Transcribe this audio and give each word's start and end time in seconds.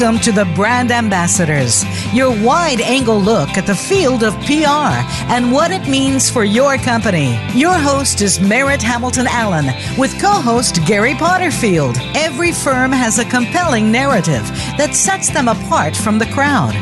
Welcome 0.00 0.22
to 0.22 0.32
the 0.32 0.46
Brand 0.54 0.90
Ambassadors, 0.90 1.84
your 2.14 2.30
wide 2.42 2.80
angle 2.80 3.20
look 3.20 3.50
at 3.58 3.66
the 3.66 3.74
field 3.74 4.24
of 4.24 4.32
PR 4.46 4.96
and 5.28 5.52
what 5.52 5.72
it 5.72 5.86
means 5.90 6.30
for 6.30 6.42
your 6.42 6.78
company. 6.78 7.38
Your 7.52 7.74
host 7.74 8.22
is 8.22 8.40
Merritt 8.40 8.80
Hamilton 8.80 9.26
Allen 9.28 9.66
with 9.98 10.18
co 10.18 10.30
host 10.30 10.80
Gary 10.86 11.12
Potterfield. 11.12 11.98
Every 12.16 12.50
firm 12.50 12.92
has 12.92 13.18
a 13.18 13.26
compelling 13.26 13.92
narrative 13.92 14.48
that 14.78 14.94
sets 14.94 15.28
them 15.28 15.48
apart 15.48 15.94
from 15.94 16.18
the 16.18 16.32
crowd. 16.32 16.74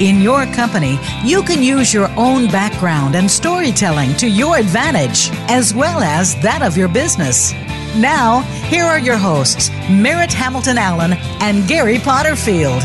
In 0.00 0.22
your 0.22 0.46
company, 0.46 0.98
you 1.22 1.42
can 1.42 1.62
use 1.62 1.92
your 1.92 2.08
own 2.16 2.46
background 2.46 3.16
and 3.16 3.30
storytelling 3.30 4.16
to 4.16 4.26
your 4.26 4.56
advantage, 4.56 5.28
as 5.50 5.74
well 5.74 6.00
as 6.00 6.40
that 6.40 6.62
of 6.62 6.78
your 6.78 6.88
business. 6.88 7.52
Now, 7.96 8.40
here 8.70 8.84
are 8.84 8.98
your 8.98 9.18
hosts, 9.18 9.68
Merritt 9.90 10.32
Hamilton 10.32 10.78
Allen 10.78 11.12
and 11.42 11.68
Gary 11.68 11.98
Potterfield. 11.98 12.80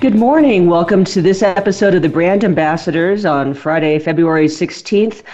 Good 0.00 0.14
morning. 0.14 0.68
Welcome 0.68 1.02
to 1.06 1.20
this 1.20 1.42
episode 1.42 1.96
of 1.96 2.02
the 2.02 2.08
Brand 2.08 2.44
Ambassadors 2.44 3.24
on 3.24 3.54
Friday, 3.54 3.98
February 3.98 4.46
16th. 4.46 5.24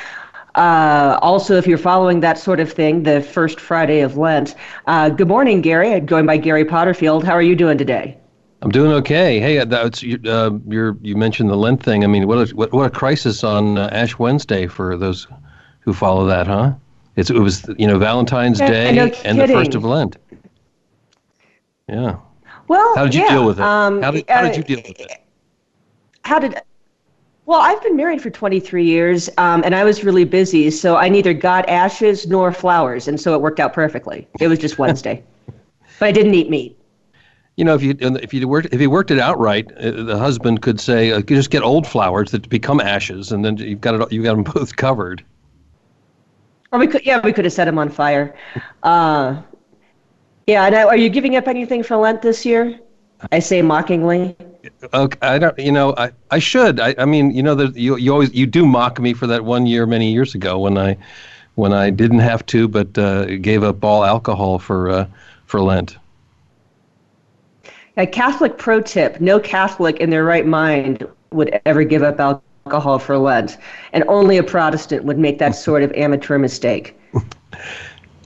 Uh, 0.55 1.19
also, 1.21 1.57
if 1.59 1.67
you're 1.67 1.77
following 1.77 2.21
that 2.21 2.39
sort 2.39 2.59
of 2.59 2.73
thing, 2.73 3.03
the 3.03 3.21
first 3.21 3.61
Friday 3.61 4.01
of 4.01 4.17
Lent. 4.17 4.55
Uh, 4.87 5.11
good 5.11 5.29
morning, 5.29 5.61
Gary. 5.61 5.93
I'm 5.93 6.07
joined 6.07 6.27
by 6.27 6.39
Gary 6.39 6.65
Potterfield. 6.65 7.23
How 7.23 7.35
are 7.35 7.43
you 7.43 7.55
doing 7.55 7.77
today? 7.77 8.17
I'm 8.63 8.71
doing 8.71 8.93
okay. 8.93 9.41
Hey, 9.41 9.63
that's 9.63 10.03
uh, 10.03 10.51
you 10.67 10.99
you 11.03 11.17
mentioned 11.17 11.51
the 11.51 11.57
Lent 11.57 11.83
thing. 11.83 12.03
I 12.03 12.07
mean, 12.07 12.27
what 12.27 12.51
a, 12.51 12.55
what, 12.57 12.73
what 12.73 12.87
a 12.87 12.91
crisis 12.91 13.45
on 13.45 13.77
uh, 13.77 13.91
Ash 13.93 14.19
Wednesday 14.19 14.67
for 14.67 14.97
those 14.97 15.27
who 15.89 15.95
follow 15.95 16.27
that, 16.27 16.47
huh? 16.47 16.75
It's, 17.17 17.31
it 17.31 17.39
was, 17.39 17.67
you 17.79 17.87
know, 17.87 17.99
Valentine's 17.99 18.61
yeah, 18.61 18.69
Day 18.69 18.93
no 18.93 19.07
and 19.25 19.41
the 19.41 19.49
first 19.49 19.75
of 19.75 19.85
Lent. 19.85 20.19
Yeah. 21.89 22.19
Well, 22.69 22.95
how 22.95 23.05
did 23.05 23.15
you 23.15 23.23
yeah, 23.23 23.29
deal 23.31 23.47
with 23.47 23.59
it? 23.59 23.65
Um, 23.65 24.03
how, 24.03 24.11
did, 24.11 24.29
how 24.29 24.43
did 24.43 24.55
you 24.55 24.63
deal 24.63 24.83
with 24.87 25.01
it? 25.01 25.11
How 26.25 26.39
did 26.39 26.61
well, 27.47 27.63
I've 27.63 27.83
been 27.83 27.97
married 27.97 28.21
for 28.21 28.29
23 28.29 28.85
years, 28.85 29.31
um, 29.39 29.63
and 29.65 29.75
I 29.75 29.83
was 29.83 30.05
really 30.05 30.27
busy, 30.27 30.71
so 30.71 30.97
I 30.97 31.09
neither 31.09 31.33
got 31.33 31.67
ashes 31.71 32.27
nor 32.27 32.53
flowers, 32.53 33.09
and 33.09 33.19
so 33.19 33.35
it 33.35 33.41
worked 33.41 33.59
out 33.59 33.73
perfectly. 33.73 34.29
It 34.39 34.49
was 34.49 34.59
just 34.59 34.79
Wednesday, 34.79 35.25
but 35.99 36.11
I 36.11 36.13
didn't 36.13 36.35
eat 36.35 36.51
meat. 36.51 36.79
You 37.57 37.65
know, 37.65 37.75
if 37.75 37.83
you 37.83 37.97
if 37.99 38.35
you 38.35 38.47
worked 38.47 38.69
if 38.75 38.83
you 38.83 38.91
worked 38.91 39.11
it 39.11 39.19
out 39.19 39.39
right, 39.39 39.67
uh, 39.79 40.03
the 40.03 40.19
husband 40.19 40.61
could 40.61 40.79
say, 40.79 41.13
uh, 41.13 41.23
"Just 41.23 41.49
get 41.49 41.63
old 41.63 41.87
flowers 41.87 42.33
that 42.33 42.47
become 42.51 42.79
ashes, 42.79 43.33
and 43.33 43.43
then 43.43 43.57
you've 43.57 43.81
got 43.81 43.95
it. 43.95 44.13
You've 44.13 44.25
got 44.25 44.35
them 44.35 44.45
both 44.55 44.77
covered." 44.77 45.25
Or 46.73 46.79
we 46.79 46.87
could, 46.87 47.05
yeah, 47.05 47.21
we 47.25 47.33
could 47.33 47.45
have 47.45 47.55
set 47.55 47.67
him 47.67 47.79
on 47.79 47.89
fire. 47.89 48.37
Uh, 48.83 49.41
yeah. 50.47 50.69
Now, 50.69 50.89
are 50.89 50.97
you 50.97 51.09
giving 51.09 51.37
up 51.37 51.49
anything 51.49 51.83
for 51.83 51.97
Lent 51.97 52.23
this 52.23 52.45
year? 52.45 52.79
I 53.33 53.39
say 53.39 53.63
mockingly. 53.63 54.37
Okay, 54.95 55.19
I 55.23 55.39
don't. 55.39 55.59
You 55.59 55.73
know, 55.73 55.95
I, 55.97 56.13
I 56.31 56.39
should. 56.39 56.79
I, 56.79 56.95
I 56.99 57.05
mean, 57.05 57.33
you 57.33 57.43
know, 57.43 57.55
that 57.55 57.77
you 57.77 57.97
you 57.97 58.13
always 58.13 58.33
you 58.33 58.47
do 58.47 58.67
mock 58.67 59.01
me 59.01 59.13
for 59.13 59.27
that 59.27 59.45
one 59.45 59.67
year 59.67 59.87
many 59.87 60.13
years 60.13 60.35
ago 60.35 60.59
when 60.59 60.79
I 60.79 60.97
when 61.55 61.73
I 61.73 61.91
didn't 61.91 62.21
have 62.21 62.47
to, 62.47 62.69
but 62.69 62.97
uh, 62.97 63.25
gave 63.37 63.65
up 63.65 63.83
all 63.83 64.05
alcohol 64.05 64.59
for 64.59 64.91
uh, 64.91 65.07
for 65.47 65.61
Lent. 65.61 65.97
A 67.97 68.07
Catholic 68.07 68.59
pro 68.59 68.81
tip: 68.81 69.21
No 69.21 69.41
Catholic 69.41 69.97
in 69.99 70.11
their 70.11 70.25
right 70.25 70.47
mind 70.47 71.07
would 71.33 71.61
ever 71.67 71.83
give 71.83 72.03
up 72.03 72.21
alcohol 72.21 72.45
alcohol 72.69 72.99
for 72.99 73.17
Lent, 73.17 73.57
and 73.95 74.05
only 74.09 74.37
a 74.37 74.43
Protestant 74.43 75.05
would 75.05 75.19
make 75.19 75.39
that 75.39 75.53
sort 75.53 75.83
of 75.83 75.91
amateur 75.93 76.39
mistake. 76.39 76.95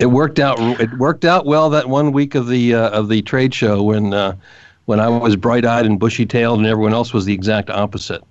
it 0.01 0.07
worked 0.07 0.41
out. 0.41 0.59
It 0.81 0.93
worked 0.99 1.25
out 1.25 1.47
well 1.47 1.71
that 1.71 1.89
one 1.89 2.11
week 2.11 2.35
of 2.35 2.49
the 2.49 2.75
uh, 2.75 2.91
of 2.91 3.09
the 3.09 3.23
trade 3.23 3.55
show 3.55 3.85
when 3.85 4.13
uh, 4.13 4.35
when 4.87 4.99
I 4.99 5.09
was 5.09 5.37
bright 5.37 5.65
eyed 5.65 5.87
and 5.87 5.97
bushy 5.97 6.27
tailed, 6.27 6.59
and 6.59 6.67
everyone 6.67 6.93
else 6.93 7.13
was 7.13 7.25
the 7.25 7.33
exact 7.33 7.71
opposite. 7.71 8.23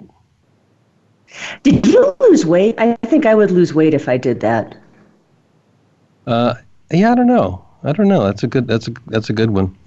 Did 1.63 1.87
you 1.87 2.13
lose 2.19 2.45
weight? 2.45 2.75
I 2.77 2.97
think 3.03 3.25
I 3.25 3.33
would 3.33 3.51
lose 3.51 3.73
weight 3.73 3.93
if 3.93 4.09
I 4.09 4.17
did 4.17 4.41
that. 4.41 4.75
Uh, 6.27 6.55
yeah, 6.91 7.13
I 7.13 7.15
don't 7.15 7.27
know. 7.27 7.65
I 7.83 7.93
don't 7.93 8.09
know. 8.09 8.25
That's 8.25 8.43
a 8.43 8.47
good. 8.47 8.67
That's 8.67 8.89
a 8.89 8.93
that's 9.07 9.29
a 9.29 9.33
good 9.33 9.51
one. 9.51 9.77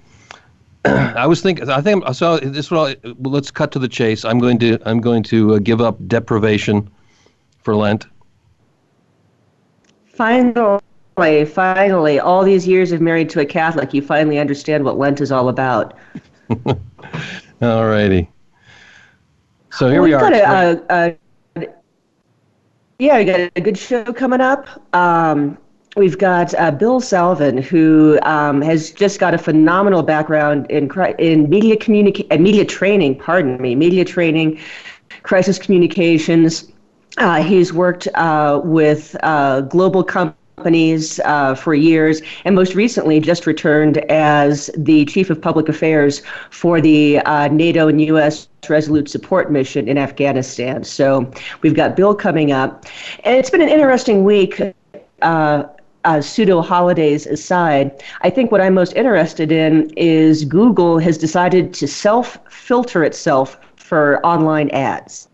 I 1.15 1.25
was 1.25 1.41
thinking. 1.41 1.69
I 1.69 1.81
think 1.81 2.03
so. 2.13 2.37
This 2.37 2.69
will. 2.69 2.93
Let's 3.19 3.49
cut 3.49 3.71
to 3.71 3.79
the 3.79 3.87
chase. 3.87 4.23
I'm 4.23 4.39
going 4.39 4.59
to. 4.59 4.77
I'm 4.85 5.01
going 5.01 5.23
to 5.23 5.55
uh, 5.55 5.59
give 5.59 5.81
up 5.81 5.97
deprivation 6.07 6.89
for 7.59 7.75
Lent. 7.75 8.05
Finally, 10.05 11.45
finally, 11.45 12.19
all 12.19 12.43
these 12.43 12.67
years 12.67 12.91
of 12.91 13.01
married 13.01 13.29
to 13.31 13.39
a 13.39 13.45
Catholic, 13.45 13.93
you 13.93 14.01
finally 14.01 14.37
understand 14.37 14.83
what 14.83 14.97
Lent 14.97 15.21
is 15.21 15.31
all 15.31 15.49
about. 15.49 15.97
all 17.61 17.85
righty. 17.85 18.29
So 19.71 19.89
here 19.89 20.01
well, 20.01 20.09
we 20.09 20.13
are. 20.13 20.19
Got 20.21 20.33
a, 20.33 20.83
a, 20.89 21.17
a, 21.61 21.67
yeah, 22.99 23.17
we 23.17 23.25
got 23.25 23.51
a 23.55 23.61
good 23.61 23.77
show 23.77 24.03
coming 24.13 24.39
up. 24.39 24.67
Um, 24.95 25.57
We've 25.95 26.17
got 26.17 26.53
uh, 26.55 26.71
Bill 26.71 26.99
Salvin, 26.99 27.57
who 27.57 28.19
um, 28.23 28.61
has 28.61 28.91
just 28.91 29.17
got 29.17 29.33
a 29.33 29.37
phenomenal 29.37 30.03
background 30.03 30.69
in 30.69 30.91
in 31.19 31.49
media 31.49 31.77
communica- 31.77 32.27
uh, 32.31 32.37
media 32.37 32.65
training. 32.65 33.17
Pardon 33.17 33.61
me, 33.61 33.75
media 33.75 34.03
training, 34.03 34.59
crisis 35.23 35.57
communications. 35.57 36.69
Uh, 37.17 37.41
he's 37.41 37.71
worked 37.71 38.09
uh, 38.15 38.59
with 38.65 39.15
uh, 39.23 39.61
global 39.61 40.03
companies 40.03 41.21
uh, 41.23 41.55
for 41.55 41.73
years, 41.73 42.21
and 42.43 42.55
most 42.55 42.75
recently 42.75 43.21
just 43.21 43.47
returned 43.47 43.99
as 44.11 44.69
the 44.75 45.05
chief 45.05 45.29
of 45.29 45.41
public 45.41 45.69
affairs 45.69 46.21
for 46.49 46.81
the 46.81 47.21
NATO 47.51 47.87
and 47.87 48.01
U.S. 48.01 48.49
Resolute 48.67 49.07
Support 49.07 49.49
Mission 49.49 49.87
in 49.87 49.97
Afghanistan. 49.97 50.83
So 50.83 51.31
we've 51.61 51.75
got 51.75 51.95
Bill 51.95 52.13
coming 52.13 52.51
up, 52.51 52.85
and 53.23 53.37
it's 53.37 53.49
been 53.49 53.61
an 53.61 53.69
interesting 53.69 54.25
week. 54.25 54.61
Uh, 55.21 55.63
uh, 56.05 56.21
pseudo 56.21 56.61
holidays 56.61 57.25
aside, 57.27 58.03
I 58.21 58.29
think 58.29 58.51
what 58.51 58.61
I'm 58.61 58.73
most 58.73 58.93
interested 58.93 59.51
in 59.51 59.89
is 59.97 60.45
Google 60.45 60.99
has 60.99 61.17
decided 61.17 61.73
to 61.75 61.87
self 61.87 62.37
filter 62.49 63.03
itself 63.03 63.57
for 63.75 64.25
online 64.25 64.69
ads. 64.69 65.27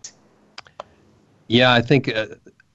Yeah, 1.48 1.72
I 1.72 1.82
think 1.82 2.14
uh, 2.14 2.26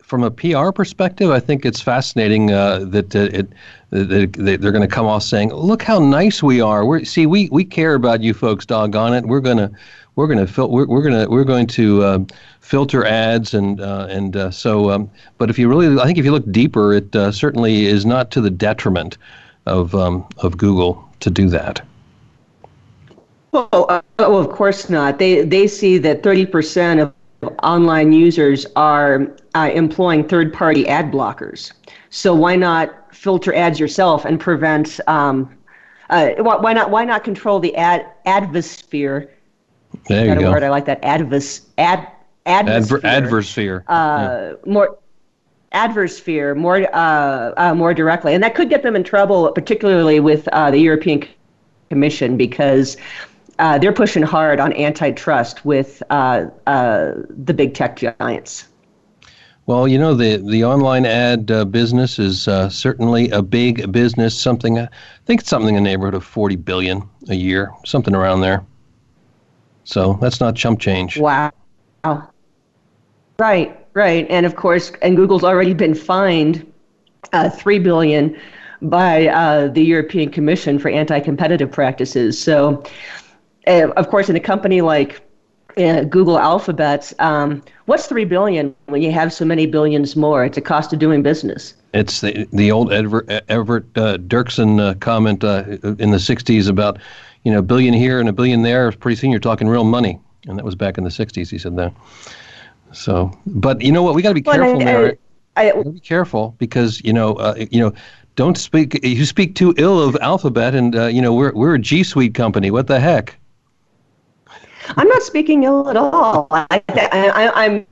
from 0.08 0.24
a 0.24 0.32
PR 0.32 0.72
perspective, 0.72 1.32
I 1.32 1.40
think 1.40 1.66
it's 1.66 1.82
fascinating 1.82 2.52
uh, 2.52 2.86
that 2.86 3.16
uh, 3.16 3.30
it 3.34 3.50
that 3.90 4.58
they're 4.62 4.72
going 4.72 4.88
to 4.88 4.96
come 4.96 5.06
off 5.06 5.24
saying, 5.24 5.54
"Look 5.54 5.82
how 5.82 6.00
nice 6.00 6.42
we 6.44 6.62
are. 6.62 6.86
We're 6.86 7.04
see 7.04 7.26
we 7.26 7.50
we 7.52 7.66
care 7.66 7.96
about 7.96 8.22
you 8.22 8.34
folks. 8.34 8.66
Doggone 8.66 9.14
it, 9.14 9.26
we're 9.26 9.42
gonna 9.42 9.72
we're 10.18 10.28
gonna 10.28 10.48
fil- 10.48 10.70
we're, 10.70 10.88
we're 10.88 11.04
gonna 11.04 11.30
we're 11.30 11.46
going 11.46 11.68
to 11.68 12.04
uh, 12.04 12.20
filter 12.60 13.06
ads 13.06 13.54
and 13.54 13.80
uh, 13.80 14.08
and 14.10 14.36
uh, 14.36 14.52
so. 14.52 14.90
Um, 14.90 15.10
but 15.38 15.50
if 15.50 15.58
you 15.58 15.70
really, 15.70 15.98
I 16.02 16.06
think 16.06 16.18
if 16.18 16.26
you 16.26 16.32
look 16.32 16.52
deeper, 16.52 16.94
it 16.94 17.16
uh, 17.16 17.32
certainly 17.32 17.86
is 17.86 18.06
not 18.06 18.32
to 18.32 18.42
the 18.42 18.50
detriment 18.50 19.18
of 19.68 19.94
um, 19.96 20.28
of 20.40 20.58
Google 20.58 21.08
to 21.22 21.30
do 21.30 21.48
that. 21.50 21.82
Well, 23.52 23.86
uh, 23.90 24.02
well, 24.18 24.38
of 24.38 24.50
course 24.50 24.90
not. 24.90 25.20
They 25.20 25.44
they 25.44 25.68
see 25.68 26.00
that 26.00 26.24
thirty 26.24 26.48
percent 26.48 27.00
of 27.00 27.14
online 27.62 28.12
users 28.12 28.66
are 28.76 29.28
uh, 29.54 29.70
employing 29.72 30.28
third-party 30.28 30.88
ad 30.88 31.12
blockers. 31.12 31.72
So 32.10 32.34
why 32.34 32.56
not 32.56 33.14
filter 33.16 33.54
ads 33.54 33.80
yourself 33.80 34.26
and 34.26 34.40
prevent? 34.40 35.00
Um, 35.06 35.56
uh, 36.10 36.32
why 36.40 36.74
not? 36.74 36.90
Why 36.90 37.06
not 37.06 37.24
control 37.24 37.60
the 37.60 37.76
ad 37.76 38.08
advosphere? 38.26 39.30
There 40.08 40.26
you 40.26 40.40
go. 40.40 40.52
Word 40.52 40.64
I 40.64 40.70
like 40.70 40.86
that. 40.86 41.02
Advos 41.02 41.66
ad 41.78 42.08
advosphere. 42.46 42.68
Adver- 42.68 43.00
adversphere. 43.02 43.84
Uh, 43.88 44.54
yeah. 44.66 44.72
More 44.72 44.98
adversphere 45.74 46.56
more 46.56 46.88
uh, 46.96 47.54
uh, 47.58 47.74
more 47.76 47.94
directly, 47.94 48.34
and 48.34 48.44
that 48.44 48.56
could 48.56 48.70
get 48.70 48.84
them 48.84 48.96
in 48.96 49.04
trouble, 49.04 49.52
particularly 49.52 50.20
with 50.20 50.48
uh, 50.50 50.72
the 50.72 50.80
European 50.80 51.28
Commission, 51.90 52.38
because 52.38 52.98
uh, 53.60 53.78
they're 53.78 53.94
pushing 53.94 54.24
hard 54.24 54.60
on 54.60 54.74
antitrust 54.74 55.66
with 55.66 56.02
uh, 56.10 56.46
uh, 56.68 57.14
the 57.30 57.54
big 57.54 57.74
tech 57.74 57.98
giants. 57.98 58.68
Well, 59.66 59.88
you 59.88 59.98
know 59.98 60.14
the 60.14 60.38
the 60.38 60.64
online 60.64 61.06
ad 61.06 61.52
uh, 61.52 61.66
business 61.66 62.20
is 62.20 62.48
uh, 62.48 62.70
certainly 62.70 63.30
a 63.32 63.42
big 63.42 63.92
business. 63.92 64.40
Something 64.40 64.80
I 64.80 64.88
think 65.26 65.42
it's 65.42 65.50
something 65.50 65.76
in 65.76 65.84
the 65.84 65.90
neighborhood 65.90 66.14
of 66.14 66.24
forty 66.24 66.56
billion 66.56 67.04
a 67.28 67.36
year, 67.36 67.72
something 67.86 68.16
around 68.16 68.42
there. 68.42 68.66
So 69.88 70.18
that's 70.22 70.42
not 70.42 70.56
chump 70.56 70.82
change. 70.82 71.18
Wow. 71.18 71.52
Right, 73.40 73.88
right, 73.94 74.28
and 74.30 74.46
of 74.46 74.56
course, 74.56 74.92
and 75.02 75.16
Google's 75.16 75.46
already 75.46 75.74
been 75.74 75.96
fined 75.96 76.70
uh, 77.32 77.50
three 77.50 77.80
billion 77.80 78.38
by 78.82 79.28
uh, 79.28 79.68
the 79.70 79.84
European 79.84 80.30
Commission 80.30 80.78
for 80.78 80.90
anti-competitive 80.90 81.72
practices. 81.72 82.38
So, 82.38 82.84
uh, 83.66 83.90
of 83.92 84.10
course, 84.10 84.30
in 84.30 84.36
a 84.36 84.42
company 84.42 84.82
like 84.82 85.22
uh, 85.78 86.04
Google 86.04 86.40
Alphabet. 86.40 87.14
Um, 87.20 87.64
what's 87.86 88.08
three 88.08 88.26
billion 88.26 88.76
when 88.86 89.02
you 89.02 89.12
have 89.12 89.32
so 89.32 89.46
many 89.46 89.66
billions 89.66 90.16
more? 90.16 90.46
It's 90.46 90.58
a 90.58 90.62
cost 90.62 90.94
of 90.94 91.00
doing 91.00 91.24
business. 91.24 91.74
It's 91.94 92.22
the 92.22 92.48
the 92.52 92.72
old 92.72 92.92
Everett, 92.92 93.44
Everett 93.50 93.86
uh, 93.96 94.18
Dirksen 94.18 94.80
uh, 94.80 94.94
comment 94.96 95.44
uh, 95.44 95.64
in 96.00 96.12
the 96.12 96.18
'60s 96.18 96.70
about, 96.70 97.00
you 97.44 97.52
know, 97.52 97.60
a 97.60 97.64
billion 97.64 97.94
here 97.94 98.20
and 98.20 98.28
a 98.30 98.34
billion 98.34 98.62
there. 98.64 98.92
Pretty 98.92 99.16
soon 99.16 99.32
you're 99.32 99.40
talking 99.40 99.68
real 99.68 99.84
money, 99.84 100.20
and 100.48 100.58
that 100.58 100.66
was 100.66 100.76
back 100.76 100.98
in 100.98 101.04
the 101.04 101.10
'60s. 101.10 101.50
He 101.50 101.58
said 101.58 101.76
that. 101.78 101.94
So, 102.94 103.32
but 103.46 103.82
you 103.82 103.92
know 103.92 104.04
what? 104.04 104.16
We 104.16 104.22
got 104.22 104.30
to 104.30 104.36
be 104.36 104.42
careful, 104.42 104.78
well, 104.78 105.12
I, 105.56 105.70
I, 105.70 105.72
I, 105.72 105.84
be 105.84 106.00
careful 106.00 106.56
because 106.58 107.02
you 107.04 107.14
know, 107.14 107.34
uh, 107.36 107.56
you 107.72 107.80
know, 107.80 107.94
don't 108.36 108.58
speak. 108.58 109.04
You 109.04 109.26
speak 109.26 109.56
too 109.56 109.74
ill 109.78 110.02
of 110.02 110.16
Alphabet, 110.18 110.76
and 110.76 110.96
uh, 110.96 111.08
you 111.08 111.22
know, 111.22 111.34
we're 111.34 111.54
we're 111.54 111.76
a 111.76 111.80
G 111.80 112.04
Suite 112.04 112.34
company. 112.34 112.72
What 112.72 112.88
the 112.88 113.00
heck? 113.00 113.38
I'm 114.96 115.08
not 115.08 115.22
speaking 115.24 115.64
ill 115.64 115.90
at 115.90 115.98
all. 115.98 116.48
I, 116.52 116.82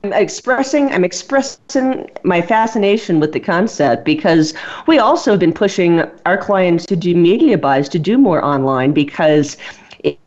am 0.04 0.12
expressing 0.12 0.90
I'm 0.92 1.04
expressing 1.04 2.10
my 2.24 2.40
fascination 2.40 3.20
with 3.20 3.32
the 3.32 3.40
concept 3.40 4.04
because 4.04 4.54
we 4.86 4.98
also 4.98 5.32
have 5.32 5.40
been 5.40 5.52
pushing 5.52 6.02
our 6.24 6.38
clients 6.38 6.86
to 6.86 6.96
do 6.96 7.14
media 7.14 7.58
buys 7.58 7.88
to 7.90 7.98
do 7.98 8.16
more 8.16 8.44
online 8.44 8.92
because 8.92 9.56
it, 10.00 10.18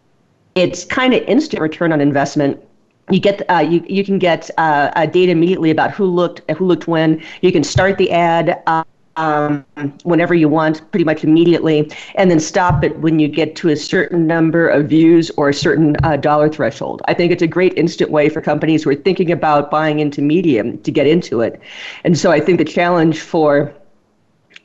it's 0.56 0.86
kind 0.86 1.13
of 1.13 1.24
instant 1.24 1.62
return 1.62 1.92
on 1.92 2.01
investment 2.01 2.62
you 3.10 3.19
get 3.19 3.42
uh, 3.50 3.57
you 3.57 3.83
you 3.88 4.04
can 4.04 4.19
get 4.19 4.50
uh, 4.57 5.06
data 5.07 5.31
immediately 5.31 5.71
about 5.71 5.92
who 5.92 6.06
looked 6.06 6.50
who 6.51 6.66
looked 6.66 6.88
when. 6.88 7.21
You 7.42 7.51
can 7.51 7.63
start 7.63 7.98
the 7.98 8.12
ad. 8.12 8.62
Uh, 8.68 8.83
um, 9.19 9.66
whenever 10.04 10.33
you 10.33 10.48
want, 10.48 10.89
pretty 10.92 11.04
much 11.04 11.24
immediately, 11.24 11.92
and 12.16 12.31
then 12.31 12.39
stop 12.39 12.83
it 12.83 12.98
when 13.00 13.19
you 13.19 13.27
get 13.27 13.56
to 13.57 13.69
a 13.69 13.75
certain 13.75 14.25
number 14.25 14.68
of 14.68 14.88
views 14.88 15.30
or 15.31 15.50
a 15.50 15.54
certain 15.54 15.98
uh, 16.04 16.16
dollar 16.16 16.48
threshold. 16.48 17.01
I 17.06 17.13
think 17.13 17.31
it's 17.33 17.42
a 17.42 17.48
great 17.48 17.77
instant 17.77 18.12
way 18.12 18.30
for 18.30 18.42
companies 18.42 18.83
who 18.83 18.92
are 18.92 18.95
thinking 18.95 19.31
about 19.31 19.69
buying 19.69 20.00
into 20.00 20.21
Medium 20.21 20.77
to 20.80 20.92
get 20.92 21.06
into 21.06 21.42
it. 21.42 21.62
And 22.06 22.18
so 22.18 22.31
I 22.31 22.39
think 22.39 22.60
the 22.60 22.66
challenge 22.66 23.19
for 23.19 23.74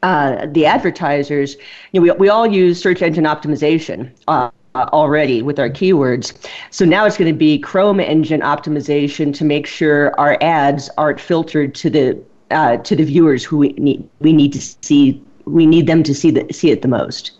uh, 0.05 0.47
the 0.53 0.67
advertisers, 0.67 1.57
you 1.93 2.01
know, 2.01 2.03
we, 2.03 2.11
we 2.13 2.29
all 2.29 2.47
use 2.47 2.81
search 2.81 3.03
engine 3.03 3.25
optimization. 3.25 4.11
Uh, 4.29 4.51
already 4.77 5.41
with 5.41 5.61
our 5.61 5.71
keywords. 5.71 6.35
So 6.71 6.85
now 6.85 7.05
it's 7.05 7.17
going 7.17 7.33
to 7.33 7.39
be 7.39 7.61
Chrome 7.61 8.01
engine 8.01 8.41
optimization 8.41 9.33
to 9.35 9.45
make 9.45 9.69
sure 9.69 10.19
our 10.19 10.37
ads 10.41 10.91
aren't 10.99 11.21
filtered 11.21 11.77
to 11.77 11.89
the 11.89 12.21
uh, 12.51 12.77
to 12.79 12.97
the 12.97 13.05
viewers 13.05 13.45
who 13.45 13.59
we 13.59 13.69
need 13.73 14.09
we 14.21 14.33
need 14.33 14.53
to 14.53 14.61
see 14.61 15.23
we 15.45 15.67
need 15.67 15.87
them 15.87 16.03
to 16.03 16.15
see 16.15 16.31
the, 16.31 16.53
see 16.53 16.71
it 16.71 16.83
the 16.83 16.89
most. 16.89 17.33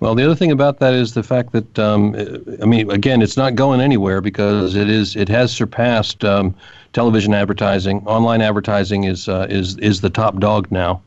Well, 0.00 0.14
the 0.14 0.24
other 0.24 0.34
thing 0.34 0.50
about 0.50 0.78
that 0.80 0.92
is 0.92 1.14
the 1.14 1.22
fact 1.22 1.52
that 1.52 1.78
um, 1.78 2.14
I 2.62 2.66
mean, 2.66 2.90
again, 2.90 3.22
it's 3.22 3.36
not 3.36 3.54
going 3.54 3.80
anywhere 3.80 4.20
because 4.20 4.74
it 4.74 4.90
is 4.90 5.16
it 5.16 5.28
has 5.28 5.52
surpassed 5.52 6.24
um, 6.24 6.54
television 6.92 7.32
advertising. 7.32 8.06
Online 8.06 8.42
advertising 8.42 9.04
is 9.04 9.28
uh, 9.28 9.46
is 9.48 9.78
is 9.78 10.02
the 10.02 10.10
top 10.10 10.38
dog 10.38 10.70
now, 10.70 11.00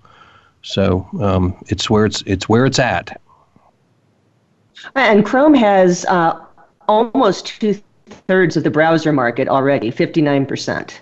so 0.64 1.08
um, 1.22 1.56
it's 1.68 1.90
where 1.90 2.06
it's 2.06 2.24
it's 2.26 2.50
where 2.50 2.66
it's 2.66 2.80
at. 2.80 3.22
And 4.96 5.26
Chrome 5.26 5.54
has 5.54 6.06
uh, 6.06 6.44
almost 6.88 7.60
two 7.60 7.80
thirds 8.28 8.58
of 8.58 8.64
the 8.64 8.72
browser 8.72 9.12
market 9.12 9.48
already, 9.48 9.92
fifty 9.92 10.22
nine 10.22 10.48
percent. 10.48 11.00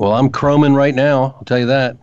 Well, 0.00 0.12
I'm 0.12 0.30
chroming 0.30 0.74
right 0.74 0.94
now. 0.94 1.34
I'll 1.36 1.44
tell 1.44 1.58
you 1.58 1.66
that. 1.66 1.98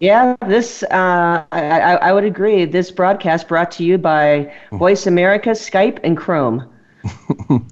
Yeah, 0.00 0.34
this 0.48 0.82
uh, 0.82 1.44
I, 1.52 1.96
I 1.96 2.12
would 2.12 2.24
agree. 2.24 2.64
This 2.64 2.90
broadcast 2.90 3.46
brought 3.46 3.70
to 3.72 3.84
you 3.84 3.98
by 3.98 4.52
Voice 4.72 5.06
America, 5.06 5.50
Skype, 5.50 6.00
and 6.02 6.16
Chrome. 6.16 6.68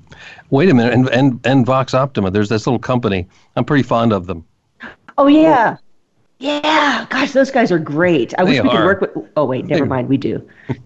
Wait 0.50 0.68
a 0.68 0.74
minute, 0.74 0.94
and, 0.94 1.08
and 1.08 1.40
and 1.44 1.66
Vox 1.66 1.92
Optima. 1.92 2.30
There's 2.30 2.48
this 2.48 2.68
little 2.68 2.78
company. 2.78 3.26
I'm 3.56 3.64
pretty 3.64 3.82
fond 3.82 4.12
of 4.12 4.28
them. 4.28 4.46
Oh 5.18 5.26
yeah, 5.26 5.76
yeah. 6.38 7.04
Gosh, 7.10 7.32
those 7.32 7.50
guys 7.50 7.72
are 7.72 7.80
great. 7.80 8.32
I 8.38 8.44
they 8.44 8.50
wish 8.50 8.62
we 8.62 8.68
are. 8.68 8.76
could 8.76 8.84
work 8.84 9.00
with. 9.00 9.28
Oh 9.36 9.44
wait, 9.44 9.66
never 9.66 9.84
they, 9.84 9.88
mind. 9.88 10.08
We 10.08 10.18
do. 10.18 10.48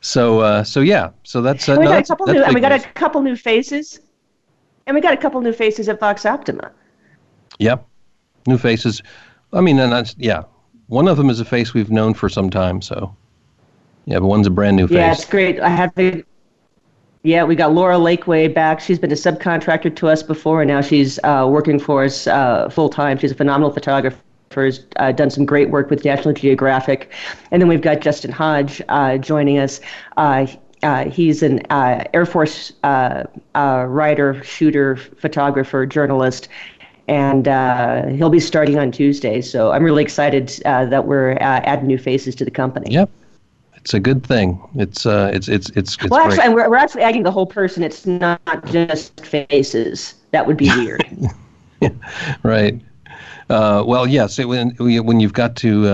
so 0.00 0.38
uh, 0.38 0.62
so 0.62 0.82
yeah, 0.82 1.10
so 1.24 1.42
that's 1.42 1.68
uh, 1.68 1.72
and 1.72 1.80
we 1.80 1.86
no, 1.86 1.92
got 1.92 2.04
a 2.04 2.06
couple 2.06 2.26
new, 2.28 2.44
and 2.44 2.54
we 2.54 2.60
got 2.60 2.70
a 2.70 2.78
couple 2.78 3.22
new 3.22 3.34
faces. 3.34 3.98
And 4.90 4.96
we 4.96 5.00
got 5.00 5.14
a 5.14 5.16
couple 5.16 5.40
new 5.40 5.52
faces 5.52 5.88
at 5.88 6.00
Vox 6.00 6.26
Optima. 6.26 6.72
Yep, 7.60 7.86
new 8.48 8.58
faces. 8.58 9.00
I 9.52 9.60
mean, 9.60 9.78
and 9.78 9.92
that's, 9.92 10.16
yeah, 10.18 10.42
one 10.88 11.06
of 11.06 11.16
them 11.16 11.30
is 11.30 11.38
a 11.38 11.44
face 11.44 11.72
we've 11.72 11.92
known 11.92 12.12
for 12.12 12.28
some 12.28 12.50
time. 12.50 12.82
So, 12.82 13.14
yeah, 14.06 14.18
but 14.18 14.26
one's 14.26 14.48
a 14.48 14.50
brand 14.50 14.76
new 14.76 14.88
face. 14.88 14.96
Yeah, 14.96 15.12
it's 15.12 15.24
great. 15.24 15.60
I 15.60 15.68
have 15.68 15.94
the. 15.94 16.24
Yeah, 17.22 17.44
we 17.44 17.54
got 17.54 17.72
Laura 17.72 17.98
Lakeway 17.98 18.52
back. 18.52 18.80
She's 18.80 18.98
been 18.98 19.12
a 19.12 19.14
subcontractor 19.14 19.94
to 19.94 20.08
us 20.08 20.24
before, 20.24 20.60
and 20.60 20.68
now 20.68 20.80
she's 20.80 21.20
uh, 21.22 21.46
working 21.48 21.78
for 21.78 22.02
us 22.02 22.26
uh, 22.26 22.68
full 22.68 22.88
time. 22.88 23.16
She's 23.16 23.30
a 23.30 23.36
phenomenal 23.36 23.70
photographer. 23.70 24.18
Has 24.56 24.84
uh, 24.96 25.12
done 25.12 25.30
some 25.30 25.46
great 25.46 25.70
work 25.70 25.88
with 25.88 26.04
National 26.04 26.34
Geographic, 26.34 27.12
and 27.52 27.62
then 27.62 27.68
we've 27.68 27.80
got 27.80 28.00
Justin 28.00 28.32
Hodge 28.32 28.82
uh, 28.88 29.18
joining 29.18 29.60
us. 29.60 29.80
Uh, 30.82 30.86
uh, 30.86 31.10
he's 31.10 31.42
an 31.42 31.60
uh, 31.70 32.04
Air 32.14 32.26
Force 32.26 32.72
uh, 32.84 33.24
uh, 33.54 33.84
writer, 33.88 34.42
shooter, 34.42 34.96
photographer, 34.96 35.86
journalist, 35.86 36.48
and 37.08 37.48
uh, 37.48 38.06
he'll 38.06 38.30
be 38.30 38.40
starting 38.40 38.78
on 38.78 38.92
Tuesday. 38.92 39.40
So 39.40 39.72
I'm 39.72 39.82
really 39.82 40.02
excited 40.02 40.60
uh, 40.64 40.86
that 40.86 41.06
we're 41.06 41.32
adding 41.40 41.86
new 41.86 41.98
faces 41.98 42.34
to 42.36 42.44
the 42.44 42.50
company. 42.50 42.92
Yep. 42.92 43.10
It's 43.76 43.94
a 43.94 44.00
good 44.00 44.26
thing. 44.26 44.60
It's 44.74 45.06
it's 45.06 45.48
it's 45.48 45.70
it's, 45.70 45.96
it's 45.96 46.10
well, 46.10 46.20
actually, 46.20 46.52
we're, 46.52 46.68
we're 46.68 46.76
actually 46.76 47.00
adding 47.02 47.22
the 47.22 47.30
whole 47.30 47.46
person. 47.46 47.82
It's 47.82 48.04
not 48.04 48.40
just 48.66 49.24
faces. 49.24 50.14
That 50.32 50.46
would 50.46 50.58
be 50.58 50.68
weird. 50.76 51.02
right. 52.42 52.78
well, 53.48 54.06
yes. 54.06 54.38
It, 54.38 54.48
when 54.48 54.70
when 54.78 55.18
you've 55.18 55.32
got 55.32 55.56
to, 55.56 55.84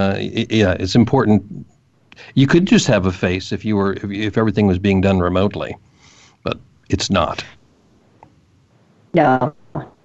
yeah, 0.50 0.72
it's 0.80 0.96
important 0.96 1.64
you 2.34 2.46
could 2.46 2.66
just 2.66 2.86
have 2.86 3.06
a 3.06 3.12
face 3.12 3.52
if 3.52 3.64
you 3.64 3.76
were 3.76 3.94
if, 3.94 4.10
if 4.10 4.38
everything 4.38 4.66
was 4.66 4.78
being 4.78 5.00
done 5.00 5.18
remotely, 5.18 5.76
but 6.42 6.58
it's 6.88 7.10
not. 7.10 7.44
No, 9.14 9.54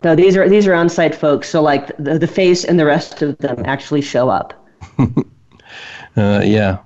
no. 0.03 0.15
These 0.15 0.37
are 0.37 0.47
these 0.47 0.67
are 0.67 0.73
on-site 0.73 1.15
folks. 1.15 1.49
So 1.49 1.61
like 1.61 1.95
the 1.97 2.17
the 2.17 2.27
face 2.27 2.63
and 2.63 2.79
the 2.79 2.85
rest 2.85 3.21
of 3.21 3.37
them 3.39 3.63
actually 3.65 4.01
show 4.01 4.29
up. 4.29 4.53
uh, 4.99 6.41
yeah, 6.43 6.79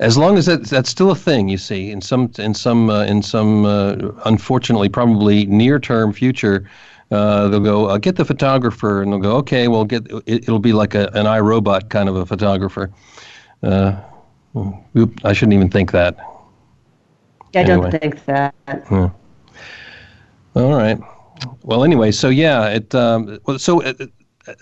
as 0.00 0.16
long 0.18 0.36
as 0.36 0.46
that, 0.46 0.64
that's 0.64 0.90
still 0.90 1.10
a 1.10 1.16
thing, 1.16 1.48
you 1.48 1.58
see, 1.58 1.90
in 1.90 2.00
some 2.00 2.30
in 2.38 2.54
some 2.54 2.90
uh, 2.90 3.04
in 3.04 3.22
some 3.22 3.64
uh, 3.64 3.96
unfortunately 4.24 4.88
probably 4.88 5.46
near-term 5.46 6.12
future, 6.12 6.68
uh, 7.10 7.48
they'll 7.48 7.60
go 7.60 7.86
uh, 7.86 7.98
get 7.98 8.16
the 8.16 8.24
photographer, 8.24 9.02
and 9.02 9.12
they'll 9.12 9.20
go, 9.20 9.36
okay, 9.36 9.68
well, 9.68 9.84
get 9.84 10.06
it, 10.26 10.48
will 10.48 10.58
be 10.58 10.72
like 10.72 10.94
a, 10.94 11.06
an 11.14 11.26
iRobot 11.26 11.90
kind 11.90 12.08
of 12.08 12.16
a 12.16 12.26
photographer. 12.26 12.90
Uh, 13.62 14.00
Oop, 14.56 15.20
I 15.24 15.32
shouldn't 15.32 15.54
even 15.54 15.70
think 15.70 15.90
that. 15.92 16.16
I 17.54 17.58
anyway. 17.58 17.90
don't 17.90 18.00
think 18.00 18.24
that. 18.26 18.54
Yeah. 18.68 19.10
All 20.54 20.74
right. 20.74 20.98
Well, 21.62 21.84
anyway, 21.84 22.12
so 22.12 22.28
yeah, 22.28 22.68
it. 22.68 22.94
Um, 22.94 23.38
so 23.58 23.82
uh, 23.82 23.92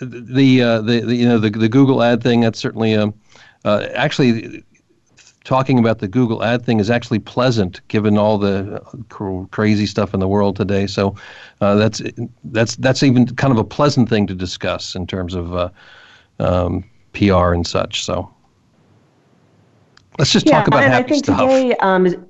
the, 0.01 0.61
uh, 0.61 0.81
the 0.81 1.01
the 1.01 1.15
you 1.15 1.27
know 1.27 1.37
the 1.37 1.49
the 1.49 1.69
Google 1.69 2.01
ad 2.01 2.23
thing 2.23 2.41
that's 2.41 2.59
certainly 2.59 2.95
um, 2.95 3.13
uh, 3.65 3.87
actually 3.93 4.63
talking 5.43 5.77
about 5.77 5.99
the 5.99 6.07
Google 6.07 6.43
ad 6.43 6.65
thing 6.65 6.79
is 6.79 6.89
actually 6.89 7.19
pleasant 7.19 7.85
given 7.89 8.17
all 8.17 8.37
the 8.37 8.81
cr- 9.09 9.43
crazy 9.51 9.85
stuff 9.85 10.13
in 10.13 10.19
the 10.19 10.27
world 10.27 10.55
today. 10.55 10.87
So 10.87 11.15
uh, 11.61 11.75
that's 11.75 12.01
that's 12.45 12.75
that's 12.77 13.03
even 13.03 13.27
kind 13.35 13.51
of 13.51 13.59
a 13.59 13.63
pleasant 13.63 14.09
thing 14.09 14.25
to 14.27 14.35
discuss 14.35 14.95
in 14.95 15.05
terms 15.05 15.35
of 15.35 15.55
uh, 15.55 15.69
um, 16.39 16.83
PR 17.13 17.53
and 17.53 17.67
such. 17.67 18.03
So 18.03 18.32
Let's 20.19 20.31
just 20.31 20.45
yeah, 20.45 20.59
talk 20.59 20.67
about 20.67 20.83
and 20.83 20.93
happy 20.93 21.05
I 21.05 21.09
think 21.09 21.25
stuff. 21.25 21.39
Today, 21.39 21.75
um, 21.77 22.27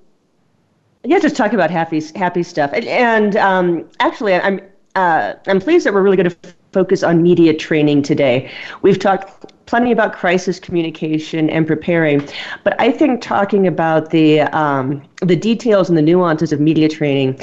yeah, 1.04 1.20
just 1.20 1.36
talk 1.36 1.54
about 1.54 1.70
happy 1.70 2.02
happy 2.16 2.44
stuff. 2.44 2.72
And, 2.74 2.86
and 2.86 3.36
um, 3.36 3.90
actually, 4.00 4.36
I'm 4.36 4.62
uh, 4.96 5.34
I'm 5.48 5.60
pleased 5.60 5.86
that 5.86 5.94
we're 5.94 6.02
really 6.02 6.18
going 6.18 6.30
to 6.30 6.38
focus 6.72 7.04
on 7.04 7.22
media 7.22 7.54
training 7.54 8.02
today. 8.02 8.52
We've 8.82 9.00
talked 9.00 9.52
plenty 9.66 9.92
about 9.92 10.14
crisis 10.14 10.60
communication 10.60 11.50
and 11.50 11.68
preparing, 11.68 12.28
but 12.64 12.80
I 12.80 12.92
think 12.92 13.22
talking 13.22 13.68
about 13.68 14.12
the 14.12 14.42
um, 14.42 15.02
the 15.22 15.36
details 15.36 15.90
and 15.90 15.98
the 15.98 16.02
nuances 16.02 16.54
of 16.54 16.60
media 16.60 16.88
training, 16.88 17.40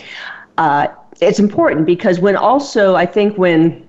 uh, 0.58 0.88
it's 1.20 1.38
important 1.38 1.86
because 1.86 2.18
when 2.18 2.36
also 2.36 2.94
I 2.94 3.04
think 3.04 3.36
when 3.36 3.86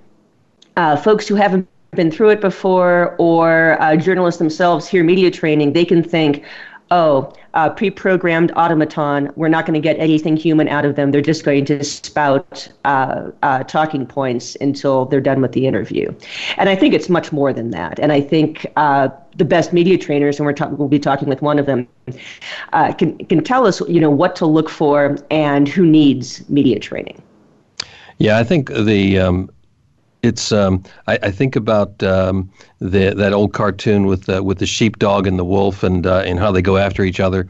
uh, 0.76 0.98
folks 0.98 1.28
who 1.28 1.36
haven't 1.36 1.68
been 1.92 2.10
through 2.10 2.30
it 2.30 2.42
before 2.42 3.16
or 3.18 3.82
uh, 3.82 3.96
journalists 3.98 4.40
themselves 4.40 4.88
hear 4.88 5.04
media 5.04 5.30
training, 5.30 5.74
they 5.74 5.84
can 5.84 6.02
think, 6.02 6.44
oh, 6.90 7.34
uh, 7.54 7.70
pre-programmed 7.70 8.52
automaton. 8.56 9.30
We're 9.36 9.50
not 9.50 9.66
going 9.66 9.74
to 9.74 9.82
get 9.82 9.98
anything 10.00 10.38
human 10.38 10.70
out 10.70 10.86
of 10.86 10.96
them. 10.96 11.12
They're 11.12 11.22
just 11.22 11.44
going 11.44 11.66
to 11.66 11.84
spout 11.84 12.70
uh, 12.86 13.32
uh, 13.44 13.64
talking 13.64 14.06
points 14.06 14.56
until 14.62 15.06
they're 15.06 15.20
done 15.20 15.42
with 15.42 15.52
the 15.52 15.68
interview. 15.68 16.14
And 16.58 16.70
I 16.70 16.76
think 16.78 16.94
it's 16.94 17.10
much 17.10 17.34
more 17.34 17.52
than 17.52 17.72
that. 17.72 18.00
And 18.00 18.14
I 18.14 18.22
think 18.22 18.66
uh, 18.78 19.10
the 19.36 19.46
best 19.46 19.74
media 19.74 19.98
trainers, 19.98 20.40
and 20.40 20.46
we're 20.46 20.54
ta- 20.54 20.70
we'll 20.70 20.88
be 20.88 21.00
talking 21.00 21.28
with 21.28 21.42
one 21.42 21.60
of 21.60 21.66
them, 21.66 21.88
uh, 22.72 22.94
can 22.94 23.18
can 23.26 23.44
tell 23.44 23.68
us, 23.68 23.82
you 23.90 24.00
know, 24.00 24.10
what 24.10 24.36
to 24.38 24.46
look 24.46 24.70
for 24.70 25.18
and 25.30 25.68
who 25.68 25.86
needs 25.86 26.48
media 26.50 26.80
training. 26.80 27.22
Yeah, 28.18 28.38
I 28.38 28.44
think 28.46 28.70
the 28.70 29.20
um, 29.20 29.50
it's 30.24 30.52
um, 30.52 30.84
I, 31.08 31.18
I, 31.24 31.32
think 31.32 31.56
about 31.56 32.02
um, 32.04 32.50
the 32.80 33.14
that 33.16 33.34
old 33.34 33.54
cartoon 33.54 34.06
with 34.06 34.26
the, 34.26 34.44
with 34.44 34.60
the 34.60 34.66
sheepdog 34.66 35.28
and 35.28 35.40
the 35.40 35.46
wolf 35.46 35.84
and 35.84 36.06
uh, 36.06 36.24
and 36.26 36.40
how 36.40 36.52
they 36.52 36.62
go 36.62 36.78
after 36.78 37.04
each 37.04 37.20
other 37.20 37.48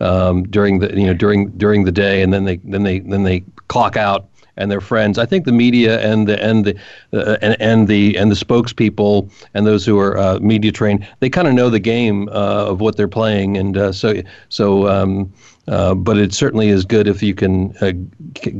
um, 0.00 0.44
during 0.44 0.78
the 0.78 0.96
you 0.98 1.06
know 1.06 1.14
during 1.14 1.50
during 1.50 1.84
the 1.84 1.92
day 1.92 2.22
and 2.22 2.32
then 2.32 2.44
they 2.44 2.56
then 2.58 2.82
they 2.82 3.00
then 3.00 3.24
they 3.24 3.44
clock 3.68 3.96
out 3.96 4.28
and 4.56 4.70
they're 4.70 4.80
friends. 4.80 5.18
I 5.18 5.26
think 5.26 5.44
the 5.44 5.52
media 5.52 6.00
and 6.00 6.28
the 6.28 6.42
and 6.42 6.64
the 6.64 6.76
uh, 7.12 7.38
and, 7.42 7.56
and 7.60 7.88
the 7.88 8.16
and 8.18 8.30
the 8.30 8.34
spokespeople 8.34 9.30
and 9.54 9.66
those 9.66 9.84
who 9.84 9.98
are 9.98 10.18
uh, 10.18 10.38
media 10.40 10.72
trained, 10.72 11.06
they 11.20 11.30
kind 11.30 11.48
of 11.48 11.54
know 11.54 11.70
the 11.70 11.80
game 11.80 12.28
uh, 12.28 12.66
of 12.66 12.80
what 12.80 12.96
they're 12.96 13.08
playing, 13.08 13.56
and 13.56 13.76
uh, 13.76 13.92
so 13.92 14.22
so. 14.48 14.88
Um, 14.88 15.32
uh, 15.68 15.94
but 15.94 16.18
it 16.18 16.34
certainly 16.34 16.68
is 16.68 16.84
good 16.84 17.06
if 17.06 17.22
you 17.22 17.34
can 17.34 17.76
uh, 17.80 17.92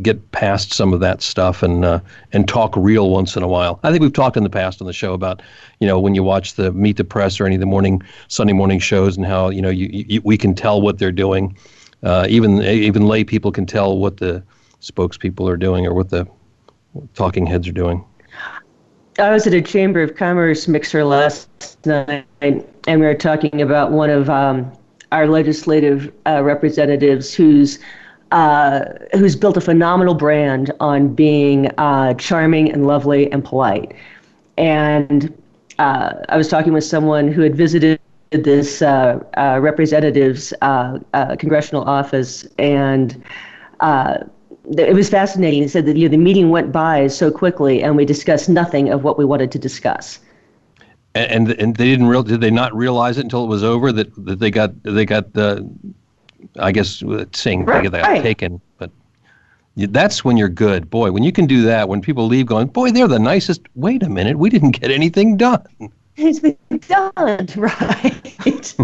get 0.02 0.30
past 0.30 0.72
some 0.72 0.92
of 0.92 1.00
that 1.00 1.20
stuff 1.20 1.62
and 1.62 1.84
uh, 1.84 2.00
and 2.32 2.46
talk 2.46 2.74
real 2.76 3.10
once 3.10 3.36
in 3.36 3.42
a 3.42 3.48
while. 3.48 3.80
I 3.82 3.90
think 3.90 4.02
we've 4.02 4.12
talked 4.12 4.36
in 4.36 4.44
the 4.44 4.50
past 4.50 4.80
on 4.80 4.86
the 4.86 4.92
show 4.92 5.12
about 5.12 5.42
you 5.80 5.86
know 5.86 5.98
when 5.98 6.14
you 6.14 6.22
watch 6.22 6.54
the 6.54 6.70
Meet 6.72 6.98
the 6.98 7.04
Press 7.04 7.40
or 7.40 7.46
any 7.46 7.56
of 7.56 7.60
the 7.60 7.66
morning 7.66 8.02
Sunday 8.28 8.52
morning 8.52 8.78
shows 8.78 9.16
and 9.16 9.26
how 9.26 9.50
you 9.50 9.60
know 9.60 9.70
you, 9.70 9.88
you 9.90 10.20
we 10.22 10.38
can 10.38 10.54
tell 10.54 10.80
what 10.80 10.98
they're 10.98 11.10
doing. 11.10 11.56
Uh, 12.04 12.26
even 12.28 12.62
even 12.62 13.06
lay 13.06 13.24
people 13.24 13.50
can 13.50 13.66
tell 13.66 13.98
what 13.98 14.18
the 14.18 14.42
spokespeople 14.80 15.48
are 15.48 15.56
doing 15.56 15.86
or 15.86 15.94
what 15.94 16.10
the 16.10 16.26
talking 17.14 17.46
heads 17.46 17.66
are 17.66 17.72
doing. 17.72 18.04
I 19.18 19.30
was 19.30 19.46
at 19.46 19.52
a 19.52 19.60
Chamber 19.60 20.02
of 20.02 20.16
Commerce 20.16 20.68
mixer 20.68 21.04
last 21.04 21.84
night, 21.84 22.24
and 22.40 22.64
we 22.86 23.06
were 23.06 23.14
talking 23.14 23.60
about 23.60 23.90
one 23.90 24.08
of 24.08 24.30
um, 24.30 24.72
our 25.12 25.28
legislative 25.28 26.12
uh, 26.26 26.42
representatives 26.42 27.34
who's 27.34 27.78
uh, 28.32 28.84
who's 29.12 29.36
built 29.36 29.56
a 29.58 29.60
phenomenal 29.60 30.14
brand 30.14 30.72
on 30.80 31.14
being 31.14 31.68
uh, 31.78 32.14
charming 32.14 32.72
and 32.72 32.86
lovely 32.86 33.30
and 33.30 33.44
polite. 33.44 33.94
And 34.56 35.32
uh, 35.78 36.14
I 36.30 36.36
was 36.36 36.48
talking 36.48 36.72
with 36.72 36.84
someone 36.84 37.28
who 37.28 37.42
had 37.42 37.54
visited 37.54 38.00
this 38.30 38.80
uh, 38.80 39.22
uh, 39.36 39.58
representative's 39.60 40.54
congressional 41.38 41.82
office, 41.84 42.46
and 42.58 43.22
it 44.78 44.94
was 44.94 45.10
fascinating. 45.10 45.62
He 45.62 45.68
said 45.68 45.86
that 45.86 45.96
you 45.96 46.08
know, 46.08 46.12
the 46.12 46.16
meeting 46.16 46.50
went 46.50 46.72
by 46.72 47.08
so 47.08 47.30
quickly, 47.30 47.82
and 47.82 47.96
we 47.96 48.04
discussed 48.06 48.48
nothing 48.48 48.90
of 48.90 49.04
what 49.04 49.18
we 49.18 49.24
wanted 49.24 49.52
to 49.52 49.58
discuss. 49.58 50.20
And, 51.14 51.50
and 51.50 51.76
they 51.76 51.84
didn't 51.84 52.06
real 52.06 52.22
did 52.22 52.40
they 52.40 52.50
not 52.50 52.74
realize 52.74 53.18
it 53.18 53.22
until 53.22 53.44
it 53.44 53.48
was 53.48 53.62
over 53.62 53.92
that, 53.92 54.14
that 54.24 54.38
they 54.38 54.50
got 54.50 54.82
they 54.82 55.04
got 55.04 55.34
the 55.34 55.68
I 56.58 56.72
guess 56.72 57.02
saying 57.32 57.66
right, 57.66 57.82
they 57.82 58.00
got 58.00 58.08
right. 58.08 58.22
taken 58.22 58.60
but 58.78 58.90
that's 59.76 60.24
when 60.24 60.38
you're 60.38 60.48
good 60.48 60.88
boy 60.88 61.12
when 61.12 61.22
you 61.22 61.32
can 61.32 61.46
do 61.46 61.62
that 61.62 61.88
when 61.88 62.00
people 62.00 62.26
leave 62.26 62.46
going 62.46 62.68
boy 62.68 62.90
they're 62.92 63.08
the 63.08 63.18
nicest 63.18 63.60
wait 63.74 64.02
a 64.02 64.08
minute 64.08 64.38
we 64.38 64.48
didn't 64.48 64.70
get 64.70 64.90
anything 64.90 65.36
done 65.36 65.66
it's 66.16 66.40
been 66.40 66.56
done 66.88 67.46
right 67.56 68.74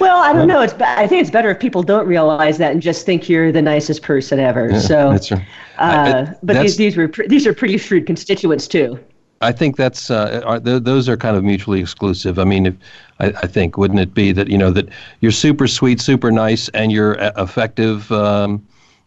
well 0.00 0.22
i 0.22 0.32
don't 0.32 0.48
know 0.48 0.62
it's 0.62 0.74
i 0.80 1.06
think 1.06 1.20
it's 1.20 1.30
better 1.30 1.50
if 1.50 1.58
people 1.58 1.82
don't 1.82 2.06
realize 2.06 2.58
that 2.58 2.72
and 2.72 2.80
just 2.80 3.04
think 3.04 3.28
you're 3.28 3.52
the 3.52 3.60
nicest 3.60 4.02
person 4.02 4.38
ever 4.38 4.70
yeah, 4.70 4.78
so 4.78 5.10
that's 5.10 5.30
right. 5.30 5.46
Uh, 5.78 6.26
I, 6.28 6.34
but 6.42 6.60
these, 6.62 6.76
these 6.76 6.96
were 6.96 7.08
these 7.26 7.46
are 7.46 7.54
pretty 7.54 7.76
shrewd 7.76 8.06
constituents 8.06 8.66
too 8.66 8.98
I 9.40 9.52
think 9.52 9.76
that's 9.76 10.10
uh, 10.10 10.42
are, 10.44 10.58
th- 10.58 10.82
those 10.82 11.08
are 11.08 11.16
kind 11.16 11.36
of 11.36 11.44
mutually 11.44 11.80
exclusive. 11.80 12.38
I 12.38 12.44
mean, 12.44 12.66
if, 12.66 12.74
I, 13.20 13.26
I, 13.26 13.46
think 13.46 13.76
wouldn't 13.78 14.00
it 14.00 14.12
be 14.12 14.32
that 14.32 14.48
you 14.48 14.58
know 14.58 14.70
that 14.72 14.88
you're 15.20 15.32
super 15.32 15.68
sweet, 15.68 16.00
super 16.00 16.32
nice, 16.32 16.68
and 16.70 16.90
you're 16.90 17.20
uh, 17.20 17.32
effective 17.36 18.10
um, 18.10 18.66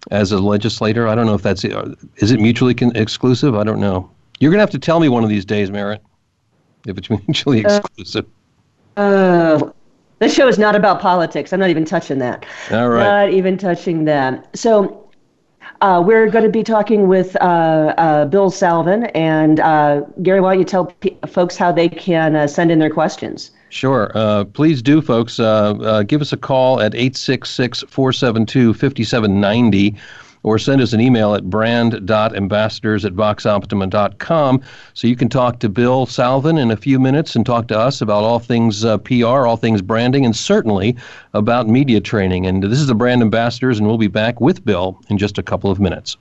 as 0.10 0.32
a 0.32 0.40
legislator? 0.40 1.08
I 1.08 1.16
don't 1.16 1.26
know 1.26 1.34
if 1.34 1.42
that's 1.42 1.66
uh, 1.66 1.94
is 2.18 2.32
it 2.32 2.40
mutually 2.40 2.74
con- 2.74 2.96
exclusive. 2.96 3.56
I 3.56 3.64
don't 3.64 3.82
know. 3.82 4.10
You're 4.40 4.52
gonna 4.52 4.62
have 4.62 4.70
to 4.72 4.80
tell 4.80 5.00
me 5.00 5.10
one 5.10 5.24
of 5.24 5.30
these 5.30 5.44
days, 5.44 5.70
Merritt, 5.70 6.02
if 6.88 6.98
it's 6.98 7.10
mutually 7.28 7.66
uh, 7.66 7.78
exclusive. 7.78 8.26
Uh, 8.96 9.70
this 10.20 10.34
show 10.34 10.48
is 10.48 10.58
not 10.58 10.76
about 10.76 11.02
politics. 11.02 11.52
I'm 11.52 11.60
not 11.60 11.70
even 11.72 11.84
touching 11.84 12.20
that. 12.20 12.46
All 12.72 12.90
right. 12.90 13.04
Not 13.04 13.34
even 13.34 13.58
touching 13.58 14.06
that. 14.06 14.56
So 14.56 15.01
uh, 15.82 16.02
we're 16.06 16.30
going 16.30 16.44
to 16.44 16.50
be 16.50 16.64
talking 16.64 17.08
with 17.08 17.36
uh, 17.38 17.94
uh, 17.98 18.26
Bill 18.26 18.50
Salvin. 18.50 19.06
And 19.08 19.60
uh, 19.60 20.02
Gary, 20.22 20.40
why 20.40 20.54
don't 20.54 20.60
you 20.60 20.66
tell 20.66 20.86
p- 20.86 21.18
folks 21.28 21.58
how 21.58 21.72
they 21.72 21.90
can 21.90 22.36
uh, 22.36 22.48
send 22.48 22.72
in 22.72 22.80
their 22.80 22.90
questions? 22.90 23.52
Sure. 23.70 24.12
Uh, 24.14 24.44
please 24.46 24.82
do, 24.82 25.02
folks. 25.02 25.38
give 25.38 26.22
us 26.22 26.34
a 26.34 26.38
call 26.38 26.82
at 26.82 26.94
866 26.94 27.84
472 27.88 28.74
5790 28.74 29.96
or 30.44 30.58
send 30.58 30.82
us 30.82 30.94
an 30.94 31.02
email 31.02 31.36
at 31.36 31.50
brand.ambassadors 31.50 33.06
at 33.06 33.14
voxoptima.com 33.14 34.62
so 34.94 35.08
you 35.08 35.16
can 35.16 35.30
talk 35.30 35.60
to 35.60 35.70
Bill 35.70 36.06
Salvin 36.06 36.58
in 36.58 36.72
a 36.72 36.78
few 36.78 37.00
minutes 37.00 37.36
and 37.36 37.46
talk 37.46 37.68
to 37.68 37.78
us 37.78 38.02
about 38.02 38.24
all 38.24 38.40
things 38.40 38.84
uh, 38.84 38.98
PR, 39.00 39.46
all 39.46 39.58
things 39.58 39.82
branding, 39.82 40.26
and 40.26 40.36
certainly 40.36 40.96
about 41.34 41.68
media 41.68 42.02
training. 42.02 42.46
And 42.46 42.64
this 42.64 42.80
is 42.80 42.88
the 42.88 42.96
Brand 42.96 43.22
Ambassadors, 43.22 43.78
and 43.78 43.88
we'll 43.88 43.98
be 43.98 44.08
back 44.08 44.42
with 44.42 44.66
Bill 44.66 45.00
in 45.10 45.18
just 45.18 45.38
a 45.38 45.44
couple 45.44 45.70
of 45.70 45.80
minutes. 45.80 46.18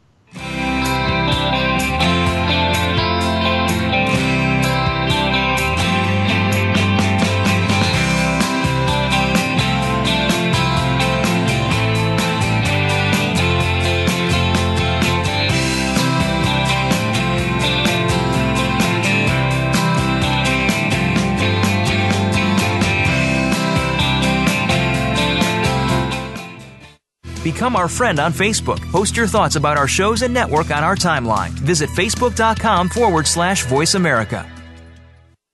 Become 27.43 27.77
our 27.77 27.89
friend 27.89 28.19
on 28.19 28.33
Facebook. 28.33 28.81
Post 28.93 29.17
your 29.17 29.27
thoughts 29.27 29.57
about 29.57 29.79
our 29.79 29.89
shows 29.89 30.23
and 30.23 30.33
network 30.33 30.71
on 30.71 30.85
our 30.85 30.97
timeline. 30.97 31.51
Visit 31.51 31.91
facebook.com 31.91 32.89
forward 32.89 33.27
slash 33.27 33.65
voice 33.65 33.95
America. 33.95 34.47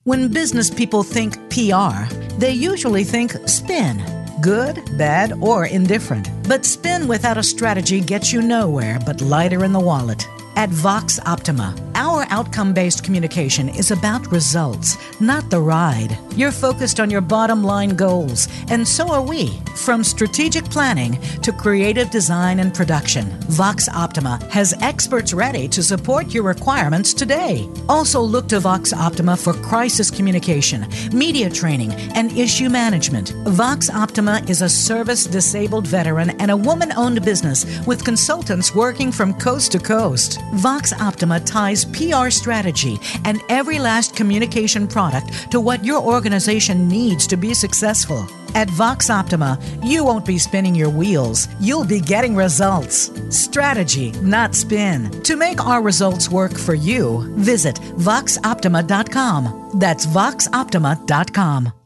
When 0.05 0.29
business 0.33 0.71
people 0.71 1.03
think 1.03 1.35
PR, 1.51 2.07
they 2.39 2.53
usually 2.53 3.03
think 3.03 3.33
spin 3.49 4.05
good, 4.41 4.81
bad, 4.97 5.33
or 5.41 5.67
indifferent. 5.67 6.29
But 6.49 6.65
spin 6.65 7.09
without 7.09 7.39
a 7.39 7.43
strategy 7.43 8.01
gets 8.01 8.33
you 8.33 8.43
nowhere 8.43 8.99
but 9.05 9.21
lighter 9.21 9.65
in 9.65 9.73
the 9.73 9.81
wallet. 9.81 10.27
At 10.57 10.71
Vox 10.71 11.21
Optima, 11.27 11.75
our 12.17 12.27
outcome 12.31 12.73
based 12.73 13.05
communication 13.05 13.69
is 13.69 13.91
about 13.91 14.33
results, 14.33 14.97
not 15.21 15.51
the 15.51 15.61
ride. 15.61 16.19
You're 16.35 16.53
focused 16.53 16.99
on 16.99 17.11
your 17.11 17.21
bottom 17.21 17.63
line 17.63 17.91
goals, 17.91 18.49
and 18.71 18.87
so 18.87 19.11
are 19.11 19.23
we. 19.23 19.59
From 19.75 20.03
strategic 20.03 20.65
planning 20.65 21.21
to 21.43 21.53
creative 21.53 22.11
design 22.11 22.61
and 22.61 22.73
production, 22.73 23.27
Vox 23.49 23.89
Optima 23.89 24.39
has 24.51 24.75
experts 24.81 25.35
ready 25.35 25.69
to 25.69 25.83
support 25.83 26.33
your 26.33 26.43
requirements 26.45 27.13
today. 27.13 27.69
Also, 27.89 28.21
look 28.21 28.49
to 28.49 28.61
Vox 28.61 28.93
Optima 28.93 29.37
for 29.37 29.53
crisis 29.53 30.11
communication, 30.11 30.87
media 31.13 31.51
training, 31.51 31.93
and 32.15 32.33
issue 32.33 32.71
management. 32.71 33.35
Vox 33.49 33.91
Optima 33.91 34.43
is 34.49 34.63
a 34.63 34.69
service 34.69 35.27
disabled 35.27 35.87
veteran 35.87 36.31
and 36.41 36.51
a 36.51 36.57
woman 36.57 36.93
owned 36.97 37.23
business 37.25 37.67
with 37.87 38.05
consultants 38.05 38.75
working 38.75 39.13
from 39.13 39.35
coast 39.35 39.73
to 39.73 39.79
coast. 39.79 40.41
Vox 40.55 40.93
Optima 40.95 41.41
ties 41.41 41.85
PR 42.07 42.31
strategy 42.31 42.99
and 43.25 43.41
every 43.49 43.79
last 43.79 44.15
communication 44.15 44.87
product 44.87 45.51
to 45.51 45.61
what 45.61 45.85
your 45.85 46.01
organization 46.03 46.89
needs 46.89 47.27
to 47.27 47.37
be 47.37 47.55
successful. 47.55 48.27
At 48.55 48.71
Vox 48.71 49.11
Optima, 49.11 49.59
you 49.83 50.05
won't 50.05 50.25
be 50.25 50.39
spinning 50.39 50.75
your 50.75 50.89
wheels, 50.91 51.49
you'll 51.61 51.85
be 51.85 52.01
getting 52.01 52.35
results. 52.35 53.11
Strategy, 53.29 54.13
not 54.23 54.55
spin. 54.55 55.11
To 55.23 55.37
make 55.37 55.65
our 55.65 55.83
results 55.83 56.31
work 56.31 56.57
for 56.57 56.75
you, 56.75 57.27
visit 57.37 57.77
voxoptima.com. 57.77 59.71
That's 59.75 60.07
voxoptima.com. 60.07 61.86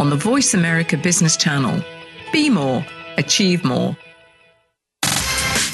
on 0.00 0.08
the 0.08 0.16
Voice 0.16 0.54
America 0.54 0.96
Business 0.96 1.36
Channel. 1.36 1.84
Be 2.32 2.48
more, 2.48 2.84
achieve 3.18 3.62
more. 3.64 3.94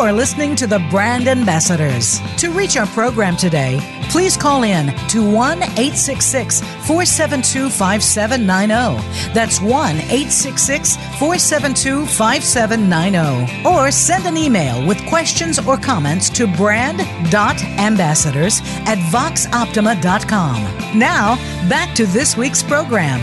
You 0.00 0.06
are 0.06 0.12
listening 0.14 0.56
to 0.56 0.66
the 0.66 0.78
Brand 0.90 1.28
Ambassadors. 1.28 2.20
To 2.38 2.50
reach 2.52 2.78
our 2.78 2.86
program 2.86 3.36
today, 3.36 3.78
please 4.08 4.34
call 4.34 4.62
in 4.62 4.96
to 5.08 5.22
1 5.22 5.62
866 5.62 6.62
472 6.86 7.68
5790. 7.68 9.34
That's 9.34 9.60
1 9.60 9.96
866 9.96 10.96
472 10.96 12.06
5790. 12.06 13.68
Or 13.68 13.90
send 13.90 14.24
an 14.24 14.38
email 14.38 14.88
with 14.88 15.06
questions 15.06 15.58
or 15.58 15.76
comments 15.76 16.30
to 16.30 16.46
brand.ambassadors 16.46 18.62
at 18.86 18.96
voxoptima.com. 19.12 20.98
Now, 20.98 21.36
back 21.68 21.94
to 21.96 22.06
this 22.06 22.38
week's 22.38 22.62
program. 22.62 23.20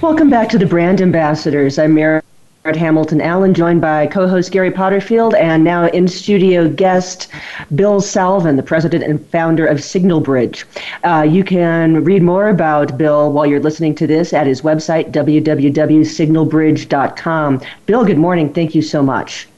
Welcome 0.00 0.30
back 0.30 0.48
to 0.50 0.58
the 0.58 0.66
Brand 0.66 1.00
Ambassadors. 1.00 1.80
I'm 1.80 1.94
Merritt. 1.94 2.24
Hamilton 2.64 3.20
Allen, 3.20 3.54
joined 3.54 3.80
by 3.80 4.06
co 4.06 4.28
host 4.28 4.52
Gary 4.52 4.70
Potterfield 4.70 5.34
and 5.34 5.64
now 5.64 5.86
in 5.86 6.06
studio 6.06 6.68
guest 6.68 7.26
Bill 7.74 8.00
Salvin, 8.00 8.54
the 8.54 8.62
president 8.62 9.02
and 9.02 9.20
founder 9.26 9.66
of 9.66 9.78
SignalBridge. 9.78 10.62
Uh, 11.02 11.22
you 11.22 11.42
can 11.42 12.04
read 12.04 12.22
more 12.22 12.48
about 12.48 12.96
Bill 12.96 13.32
while 13.32 13.46
you're 13.46 13.58
listening 13.58 13.96
to 13.96 14.06
this 14.06 14.32
at 14.32 14.46
his 14.46 14.62
website, 14.62 15.10
www.signalbridge.com. 15.10 17.60
Bill, 17.86 18.04
good 18.04 18.18
morning. 18.18 18.52
Thank 18.52 18.76
you 18.76 18.82
so 18.82 19.02
much. 19.02 19.48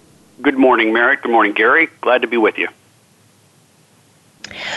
Good 0.41 0.57
morning, 0.57 0.91
Merritt. 0.93 1.21
Good 1.21 1.33
morning, 1.33 1.53
Gary. 1.53 1.91
Glad 2.01 2.23
to 2.23 2.29
be 2.29 2.39
with 2.39 2.57
you. 2.57 2.69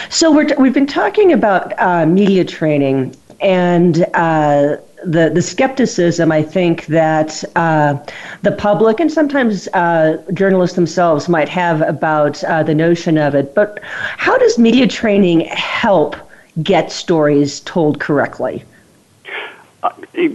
So, 0.09 0.31
we 0.31 0.67
have 0.67 0.73
been 0.73 0.85
talking 0.85 1.31
about 1.31 1.79
uh, 1.79 2.05
media 2.05 2.43
training 2.43 3.15
and 3.39 4.05
uh, 4.13 4.75
the 5.03 5.29
the 5.29 5.41
skepticism 5.41 6.31
I 6.31 6.41
think 6.41 6.85
that 6.87 7.43
uh, 7.55 7.97
the 8.41 8.51
public 8.51 8.99
and 8.99 9.11
sometimes 9.11 9.67
uh, 9.69 10.23
journalists 10.33 10.75
themselves 10.75 11.29
might 11.29 11.49
have 11.49 11.81
about 11.81 12.43
uh, 12.43 12.63
the 12.63 12.75
notion 12.75 13.17
of 13.17 13.35
it. 13.35 13.53
But 13.53 13.79
how 13.83 14.37
does 14.37 14.57
media 14.57 14.87
training 14.87 15.41
help 15.41 16.15
get 16.63 16.91
stories 16.91 17.59
told 17.61 17.99
correctly? 17.99 18.63
Uh, 19.83 19.91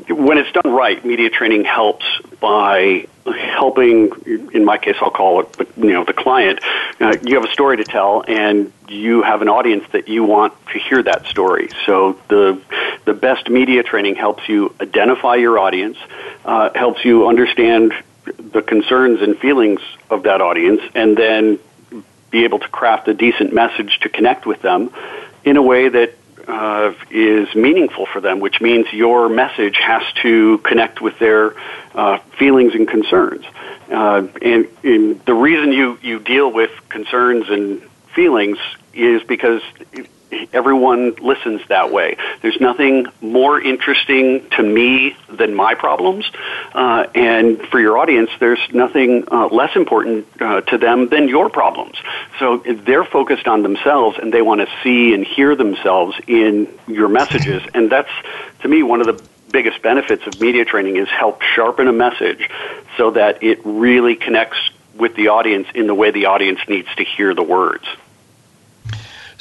when 0.09 0.39
it's 0.39 0.53
done 0.53 0.73
right, 0.73 1.05
media 1.05 1.29
training 1.29 1.65
helps 1.65 2.07
by 2.41 3.07
helping. 3.27 4.11
In 4.53 4.65
my 4.65 4.79
case, 4.79 4.97
I'll 5.01 5.11
call 5.11 5.41
it, 5.43 5.69
you 5.77 5.93
know, 5.93 6.05
the 6.05 6.13
client. 6.13 6.61
Uh, 7.01 7.17
you 7.23 7.37
have 7.37 7.45
a 7.45 7.53
story 7.53 7.77
to 7.79 7.85
tell, 7.85 8.25
and 8.27 8.73
you 8.89 9.23
have 9.23 9.43
an 9.43 9.49
audience 9.49 9.85
that 9.93 10.09
you 10.09 10.25
want 10.25 10.55
to 10.73 10.79
hear 10.79 11.03
that 11.03 11.27
story. 11.27 11.69
So 11.87 12.19
the 12.29 12.61
the 13.05 13.15
best 13.15 13.49
media 13.49 13.83
training 13.83 14.17
helps 14.17 14.49
you 14.49 14.75
identify 14.81 15.37
your 15.37 15.59
audience, 15.59 15.99
uh, 16.45 16.71
helps 16.75 17.05
you 17.05 17.29
understand 17.29 17.93
the 18.25 18.63
concerns 18.63 19.21
and 19.21 19.39
feelings 19.39 19.81
of 20.11 20.25
that 20.25 20.41
audience, 20.41 20.81
and 20.95 21.17
then 21.17 21.59
be 22.31 22.45
able 22.45 22.59
to 22.59 22.69
craft 22.69 23.09
a 23.09 23.15
decent 23.15 23.53
message 23.53 23.99
to 24.01 24.09
connect 24.09 24.47
with 24.47 24.63
them 24.63 24.91
in 25.45 25.57
a 25.57 25.63
way 25.63 25.89
that 25.89 26.15
uh, 26.49 26.93
is 27.11 27.55
meaningful 27.55 28.07
for 28.07 28.21
them, 28.21 28.41
which 28.41 28.61
means 28.61 28.93
your 28.93 29.29
message 29.29 29.77
has 29.79 30.03
to 30.23 30.59
connect 30.59 31.01
with 31.01 31.19
their 31.19 31.55
uh, 31.95 32.19
feelings 32.39 32.75
and 32.75 32.89
concerns. 32.89 33.45
Uh, 33.91 34.27
and, 34.41 34.69
and 34.83 35.25
the 35.25 35.35
reason 35.35 35.73
you, 35.73 35.99
you 36.03 36.19
deal 36.19 36.51
with 36.51 36.71
concerns 36.89 37.49
and 37.49 37.83
feelings 38.15 38.59
is 38.95 39.23
because 39.23 39.63
everyone 40.53 41.15
listens 41.17 41.61
that 41.69 41.91
way. 41.91 42.17
There's 42.41 42.61
nothing 42.61 43.07
more 43.21 43.61
interesting 43.61 44.49
to 44.57 44.63
me 44.63 45.17
than 45.29 45.55
my 45.55 45.75
problems, 45.75 46.31
uh, 46.75 47.07
and 47.15 47.61
for 47.69 47.81
your 47.81 47.99
audience, 47.99 48.31
there's 48.41 48.61
nothing 48.73 49.25
uh, 49.31 49.49
less 49.49 49.75
important 49.77 50.27
uh, 50.41 50.61
to 50.63 50.79
them 50.79 51.09
than 51.09 51.29
your 51.29 51.51
problems. 51.51 51.97
So 52.39 52.59
they're 52.59 53.05
focused 53.05 53.47
on 53.47 53.63
themselves, 53.63 54.19
and 54.21 54.33
they 54.33 54.43
want 54.43 54.61
to 54.61 54.69
see 54.83 55.15
and 55.15 55.27
hear 55.27 55.57
themselves 55.57 56.17
in 56.27 56.69
your 56.87 57.09
messages, 57.09 57.63
and 57.75 57.91
that's 57.91 58.11
to 58.61 58.69
me 58.69 58.83
one 58.83 59.01
of 59.01 59.07
the 59.07 59.21
biggest 59.53 59.83
benefits 59.83 60.27
of 60.27 60.41
media 60.41 60.65
training 60.65 60.97
is 60.97 61.09
help 61.09 61.43
sharpen 61.43 61.87
a 61.87 61.93
message 61.93 62.49
so 62.97 63.11
that 63.11 63.43
it 63.43 63.61
really 63.65 64.17
connects 64.17 64.59
with 64.95 65.15
the 65.15 65.29
audience 65.29 65.69
in 65.75 65.87
the 65.87 65.95
way 65.95 66.11
the 66.11 66.27
audience 66.27 66.61
needs 66.69 66.89
to 66.97 67.05
hear 67.05 67.35
the 67.35 67.43
words. 67.43 67.85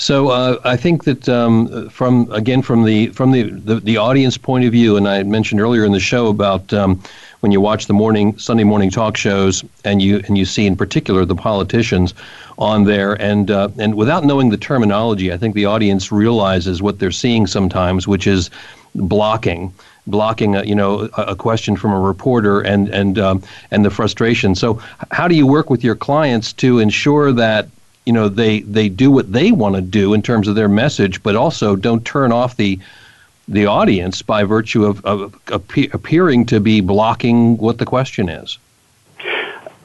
So 0.02 0.30
uh, 0.30 0.60
I 0.64 0.78
think 0.78 1.04
that 1.04 1.30
um, 1.30 1.88
from 1.90 2.28
again 2.32 2.64
from 2.64 2.86
the 2.86 3.10
from 3.10 3.32
the, 3.32 3.52
the, 3.52 3.76
the 3.76 3.98
audience 3.98 4.36
point 4.36 4.66
of 4.66 4.72
view, 4.72 4.98
and 4.98 5.08
I 5.08 5.22
mentioned 5.22 5.62
earlier 5.62 5.86
in 5.86 5.92
the 5.92 6.00
show 6.00 6.30
about 6.30 6.74
um, 6.74 7.00
when 7.42 7.52
you 7.52 7.62
watch 7.62 7.86
the 7.86 7.94
morning 7.94 8.36
Sunday 8.40 8.64
morning 8.64 8.90
talk 8.90 9.16
shows, 9.16 9.64
and 9.86 10.02
you 10.02 10.24
and 10.26 10.40
you 10.40 10.46
see 10.46 10.66
in 10.66 10.76
particular 10.76 11.24
the 11.24 11.36
politicians 11.36 12.16
on 12.58 12.86
there, 12.86 13.14
and 13.22 13.52
uh, 13.52 13.70
and 13.78 13.94
without 13.94 14.26
knowing 14.26 14.50
the 14.50 14.58
terminology, 14.58 15.32
I 15.32 15.38
think 15.38 15.54
the 15.54 15.66
audience 15.66 16.12
realizes 16.12 16.82
what 16.82 16.98
they're 16.98 17.12
seeing 17.12 17.46
sometimes, 17.46 18.08
which 18.08 18.26
is 18.26 18.50
blocking 18.96 19.72
blocking 20.08 20.56
a, 20.56 20.64
you 20.64 20.74
know 20.74 21.02
a, 21.16 21.36
question 21.36 21.76
from 21.76 21.92
a 21.92 22.00
reporter 22.00 22.62
and 22.62 22.90
and 22.90 23.20
um, 23.20 23.44
and 23.70 23.86
the 23.86 23.92
frustration. 23.92 24.56
So 24.56 24.82
how 25.12 25.28
do 25.28 25.36
you 25.36 25.46
work 25.46 25.70
with 25.70 25.84
your 25.84 25.96
clients 25.96 26.54
to 26.54 26.80
ensure 26.80 27.32
that 27.34 27.70
you 28.06 28.14
know 28.14 28.30
they 28.30 28.62
they 28.62 28.90
do 28.90 29.12
what 29.12 29.32
they 29.32 29.52
want 29.52 29.76
to 29.76 29.82
do 29.82 30.14
in 30.14 30.22
terms 30.22 30.48
of 30.48 30.56
their 30.56 30.70
message, 30.70 31.22
but 31.24 31.36
also 31.36 31.76
don't 31.76 32.06
turn 32.06 32.32
off 32.32 32.58
the 32.58 32.80
the 33.48 33.66
audience 33.66 34.22
by 34.22 34.44
virtue 34.44 34.86
of, 34.86 35.04
of, 35.04 35.36
appearing 35.50 36.46
to 36.46 36.60
be 36.60 36.80
blocking 36.80 37.58
what 37.58 37.80
the 37.80 37.86
question 37.86 38.30
is. 38.30 38.58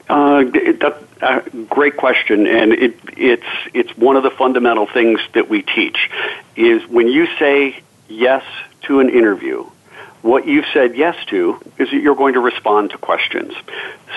Uh, 0.09 0.43
that, 0.43 1.03
uh, 1.21 1.41
great 1.69 1.97
question, 1.97 2.47
and 2.47 2.71
it, 2.71 2.97
it's 3.17 3.43
it's 3.73 3.97
one 3.97 4.15
of 4.15 4.23
the 4.23 4.31
fundamental 4.31 4.85
things 4.85 5.19
that 5.33 5.49
we 5.49 5.63
teach 5.63 6.09
is 6.55 6.87
when 6.87 7.07
you 7.07 7.27
say 7.37 7.81
yes 8.07 8.43
to 8.83 8.99
an 9.01 9.09
interview, 9.09 9.69
what 10.27 10.45
you've 10.45 10.65
said 10.73 10.95
yes 10.95 11.15
to 11.27 11.59
is 11.77 11.89
that 11.89 12.01
you're 12.01 12.15
going 12.15 12.33
to 12.33 12.39
respond 12.39 12.91
to 12.91 12.97
questions. 12.97 13.53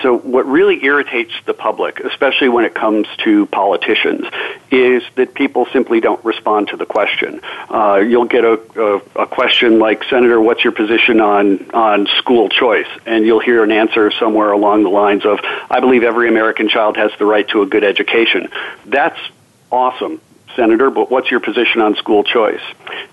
So, 0.01 0.17
what 0.17 0.45
really 0.45 0.83
irritates 0.83 1.33
the 1.45 1.53
public, 1.53 1.99
especially 1.99 2.49
when 2.49 2.65
it 2.65 2.73
comes 2.73 3.07
to 3.23 3.45
politicians, 3.47 4.25
is 4.71 5.03
that 5.15 5.33
people 5.33 5.67
simply 5.71 6.01
don't 6.01 6.23
respond 6.25 6.69
to 6.69 6.77
the 6.77 6.85
question. 6.85 7.41
Uh, 7.69 7.97
you'll 7.97 8.25
get 8.25 8.43
a, 8.43 8.59
a, 8.75 9.21
a 9.23 9.27
question 9.27 9.79
like, 9.79 10.03
Senator, 10.05 10.39
what's 10.39 10.63
your 10.63 10.73
position 10.73 11.21
on, 11.21 11.69
on 11.71 12.07
school 12.17 12.49
choice? 12.49 12.87
And 13.05 13.25
you'll 13.25 13.39
hear 13.39 13.63
an 13.63 13.71
answer 13.71 14.11
somewhere 14.11 14.51
along 14.51 14.83
the 14.83 14.89
lines 14.89 15.25
of, 15.25 15.39
I 15.43 15.79
believe 15.79 16.03
every 16.03 16.27
American 16.27 16.67
child 16.67 16.97
has 16.97 17.11
the 17.19 17.25
right 17.25 17.47
to 17.49 17.61
a 17.61 17.65
good 17.65 17.83
education. 17.83 18.49
That's 18.85 19.19
awesome 19.71 20.19
Senator, 20.55 20.89
but 20.89 21.09
what's 21.09 21.31
your 21.31 21.39
position 21.39 21.81
on 21.81 21.95
school 21.95 22.23
choice? 22.23 22.61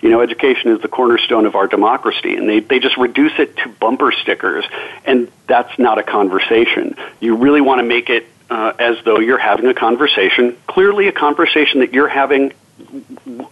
You 0.01 0.11
know, 0.11 0.21
education 0.21 0.71
is 0.73 0.81
the 0.81 0.89
cornerstone 0.89 1.47
of 1.47 1.55
our 1.55 1.67
democracy, 1.67 2.35
and 2.35 2.49
they, 2.49 2.61
they 2.61 2.79
just 2.79 2.97
reduce 2.97 3.39
it 3.39 3.57
to 3.59 3.69
bumper 3.69 4.13
stickers, 4.13 4.65
and 5.05 5.31
that's 5.47 5.79
not 5.79 5.99
a 5.99 6.03
conversation. 6.03 6.97
You 7.21 7.37
really 7.37 7.61
want 7.61 7.81
to 7.81 7.85
make 7.85 8.11
it 8.11 8.27
uh, 8.51 8.73
as 8.79 8.97
though 9.05 9.19
you're 9.19 9.39
having 9.39 9.67
a 9.67 9.75
conversation, 9.75 10.57
clearly 10.67 11.09
a 11.09 11.13
conversation 11.13 11.81
that 11.81 11.93
you're 11.93 12.09
having 12.09 12.53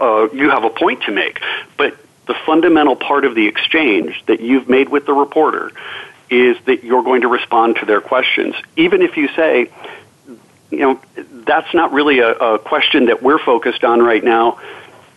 uh, 0.00 0.28
you 0.32 0.50
have 0.50 0.64
a 0.64 0.70
point 0.70 1.02
to 1.02 1.12
make, 1.12 1.40
but 1.76 1.96
the 2.26 2.34
fundamental 2.46 2.96
part 2.96 3.24
of 3.24 3.34
the 3.34 3.46
exchange 3.46 4.22
that 4.26 4.40
you've 4.40 4.68
made 4.68 4.88
with 4.88 5.06
the 5.06 5.12
reporter 5.12 5.72
is 6.28 6.56
that 6.64 6.82
you're 6.82 7.02
going 7.02 7.20
to 7.22 7.28
respond 7.28 7.76
to 7.76 7.86
their 7.86 8.00
questions. 8.00 8.54
Even 8.76 9.02
if 9.02 9.16
you 9.16 9.28
say, 9.28 9.70
you 10.70 10.78
know, 10.78 11.00
that's 11.46 11.72
not 11.74 11.92
really 11.92 12.18
a, 12.18 12.32
a 12.32 12.58
question 12.58 13.06
that 13.06 13.22
we're 13.22 13.38
focused 13.38 13.84
on 13.84 14.02
right 14.02 14.22
now. 14.22 14.58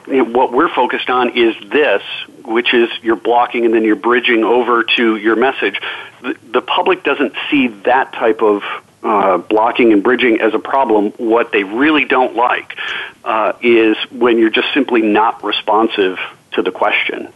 You 0.07 0.23
know, 0.23 0.31
what 0.31 0.51
we're 0.51 0.73
focused 0.73 1.09
on 1.09 1.37
is 1.37 1.55
this, 1.69 2.01
which 2.43 2.73
is 2.73 2.89
you're 3.01 3.15
blocking 3.15 3.65
and 3.65 3.73
then 3.73 3.83
you're 3.83 3.95
bridging 3.95 4.43
over 4.43 4.83
to 4.83 5.17
your 5.17 5.35
message. 5.35 5.81
The, 6.21 6.35
the 6.51 6.61
public 6.61 7.03
doesn't 7.03 7.33
see 7.49 7.67
that 7.67 8.13
type 8.13 8.41
of 8.41 8.63
uh, 9.03 9.37
blocking 9.37 9.93
and 9.93 10.03
bridging 10.03 10.41
as 10.41 10.53
a 10.53 10.59
problem. 10.59 11.11
What 11.17 11.51
they 11.51 11.63
really 11.63 12.05
don't 12.05 12.35
like 12.35 12.77
uh, 13.23 13.53
is 13.61 13.97
when 14.11 14.37
you're 14.37 14.49
just 14.49 14.73
simply 14.73 15.01
not 15.01 15.43
responsive 15.43 16.19
to 16.53 16.61
the 16.61 16.71
question. 16.71 17.31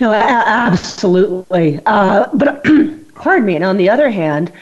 No, 0.00 0.12
absolutely. 0.12 1.80
Uh, 1.84 2.28
but 2.34 2.64
pardon 3.18 3.46
me. 3.46 3.54
And 3.54 3.64
on 3.64 3.76
the 3.76 3.88
other 3.88 4.10
hand, 4.10 4.52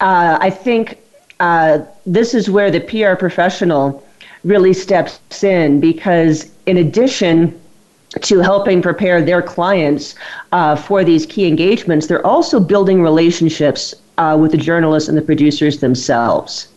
uh, 0.00 0.38
I 0.40 0.50
think 0.50 0.98
uh, 1.40 1.80
this 2.06 2.34
is 2.34 2.50
where 2.50 2.70
the 2.70 2.80
PR 2.80 3.16
professional 3.16 4.04
really 4.44 4.72
steps 4.72 5.42
in 5.42 5.80
because, 5.80 6.50
in 6.66 6.76
addition 6.76 7.58
to 8.22 8.38
helping 8.40 8.80
prepare 8.80 9.22
their 9.22 9.42
clients 9.42 10.14
uh, 10.52 10.74
for 10.74 11.04
these 11.04 11.26
key 11.26 11.46
engagements, 11.46 12.06
they're 12.06 12.26
also 12.26 12.58
building 12.58 13.02
relationships 13.02 13.94
uh, 14.16 14.36
with 14.40 14.52
the 14.52 14.56
journalists 14.56 15.08
and 15.08 15.18
the 15.18 15.22
producers 15.22 15.80
themselves. 15.80 16.68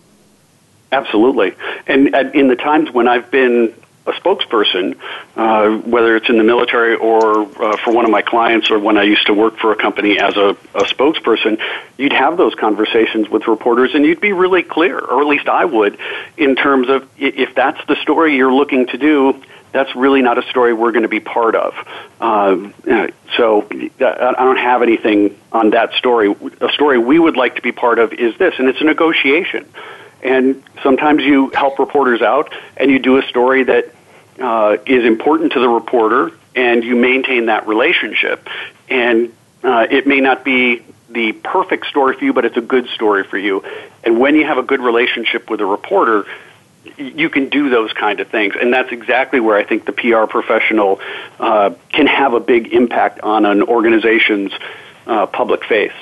Absolutely. 0.92 1.54
And 1.88 2.14
in 2.36 2.50
the 2.50 2.56
times 2.56 2.92
when 2.92 3.08
I've 3.08 3.32
been 3.32 3.74
a 4.06 4.12
spokesperson, 4.14 4.98
uh, 5.36 5.78
whether 5.78 6.16
it's 6.16 6.28
in 6.30 6.38
the 6.38 6.44
military 6.44 6.96
or 6.96 7.42
uh, 7.42 7.78
for 7.78 7.94
one 7.94 8.06
of 8.06 8.12
my 8.12 8.22
clients 8.22 8.72
or 8.72 8.80
when 8.80 8.98
I 8.98 9.04
used 9.04 9.28
to 9.28 9.34
work 9.34 9.58
for 9.58 9.72
a 9.72 9.76
company 9.76 10.18
as 10.20 10.36
a, 10.38 10.50
a 10.74 10.84
spokesperson, 10.86 11.62
you'd 11.98 12.14
have 12.14 12.36
those 12.36 12.56
conversations 12.56 13.30
with 13.30 13.48
reporters 13.48 13.92
and 13.94 14.04
you'd 14.06 14.22
be 14.22 14.34
really 14.34 14.64
clear, 14.64 14.98
or 14.98 15.22
at 15.22 15.28
least 15.28 15.48
I 15.48 15.66
would, 15.66 16.00
in 16.36 16.56
terms 16.56 16.90
of 16.90 17.08
if 17.18 17.54
that's 17.54 17.86
the 17.88 17.96
story 17.98 18.36
you're 18.36 18.54
looking 18.54 18.88
to 18.88 18.98
do, 18.98 19.42
that's 19.72 19.96
really 19.96 20.22
not 20.22 20.38
a 20.38 20.44
story 20.50 20.74
we're 20.74 20.92
going 20.92 21.04
to 21.04 21.10
be 21.10 21.20
part 21.20 21.56
of. 21.56 21.74
Um, 22.20 22.74
so 23.38 23.68
I 23.72 24.34
don't 24.38 24.58
have 24.58 24.82
anything 24.82 25.38
on 25.52 25.70
that 25.72 25.94
story. 25.94 26.36
A 26.60 26.72
story 26.72 26.98
we 26.98 27.20
would 27.20 27.38
like 27.38 27.56
to 27.56 27.62
be 27.62 27.72
part 27.72 28.00
of 28.00 28.14
is 28.14 28.38
this, 28.38 28.56
and 28.58 28.68
it's 28.68 28.82
a 28.82 28.84
negotiation. 28.84 29.72
And 30.22 30.64
sometimes 30.84 31.24
you 31.24 31.50
help 31.50 31.80
reporters 31.80 32.22
out 32.22 32.54
and 32.78 32.92
you 32.92 33.00
do 33.00 33.18
a 33.18 33.24
story 33.24 33.64
that 33.64 33.94
uh, 34.40 34.78
is 34.86 35.06
important 35.06 35.54
to 35.54 35.60
the 35.60 35.70
reporter 35.70 36.32
and 36.56 36.84
you 36.84 36.96
maintain 36.96 37.48
that 37.48 37.68
relationship. 37.68 38.48
And 38.90 39.34
uh, 39.64 39.88
it 39.90 40.06
may 40.06 40.20
not 40.20 40.44
be 40.44 40.84
the 41.10 41.34
perfect 41.34 41.88
story 41.88 42.16
for 42.18 42.24
you, 42.24 42.34
but 42.34 42.46
it's 42.46 42.58
a 42.58 42.62
good 42.62 42.88
story 42.90 43.24
for 43.24 43.38
you. 43.38 43.64
And 44.04 44.20
when 44.20 44.36
you 44.36 44.46
have 44.46 44.58
a 44.58 44.64
good 44.64 44.80
relationship 44.80 45.50
with 45.50 45.62
a 45.62 45.66
reporter, 45.66 46.26
you 46.98 47.30
can 47.30 47.50
do 47.50 47.70
those 47.70 47.94
kind 47.94 48.20
of 48.20 48.28
things. 48.30 48.56
And 48.60 48.74
that's 48.74 48.92
exactly 48.92 49.40
where 49.40 49.58
I 49.58 49.64
think 49.64 49.86
the 49.86 49.92
PR 49.92 50.26
professional 50.26 51.00
uh, 51.40 51.72
can 51.92 52.08
have 52.08 52.34
a 52.34 52.40
big 52.40 52.74
impact 52.74 53.22
on 53.22 53.46
an 53.46 53.62
organization's 53.64 54.52
uh, 55.06 55.26
public 55.28 55.66
face. 55.66 55.94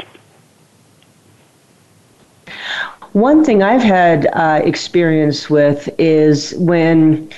One 3.13 3.43
thing 3.43 3.63
I've 3.63 3.82
had 3.82 4.28
uh, 4.34 4.62
experience 4.63 5.50
with 5.50 5.89
is 5.98 6.54
when 6.58 7.30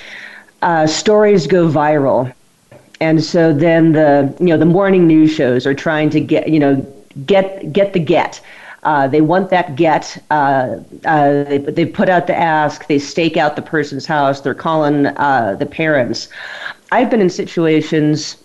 uh, 0.60 0.86
stories 0.86 1.46
go 1.46 1.66
viral, 1.66 2.32
and 3.00 3.24
so 3.24 3.52
then 3.54 3.92
the 3.92 4.34
you 4.38 4.46
know 4.46 4.58
the 4.58 4.66
morning 4.66 5.06
news 5.06 5.32
shows 5.32 5.66
are 5.66 5.74
trying 5.74 6.10
to 6.10 6.20
get 6.20 6.48
you 6.48 6.60
know 6.60 6.86
get 7.24 7.72
get 7.72 7.94
the 7.94 8.00
get. 8.00 8.40
Uh, 8.82 9.06
they 9.08 9.20
want 9.20 9.48
that 9.50 9.76
get. 9.76 10.22
Uh, 10.30 10.76
uh, 11.04 11.44
they, 11.44 11.58
they 11.58 11.86
put 11.86 12.08
out 12.08 12.26
the 12.26 12.36
ask. 12.36 12.86
They 12.88 12.98
stake 12.98 13.36
out 13.36 13.56
the 13.56 13.62
person's 13.62 14.04
house. 14.04 14.40
They're 14.40 14.54
calling 14.54 15.06
uh, 15.06 15.56
the 15.58 15.66
parents. 15.66 16.28
I've 16.90 17.08
been 17.08 17.20
in 17.20 17.30
situations 17.30 18.36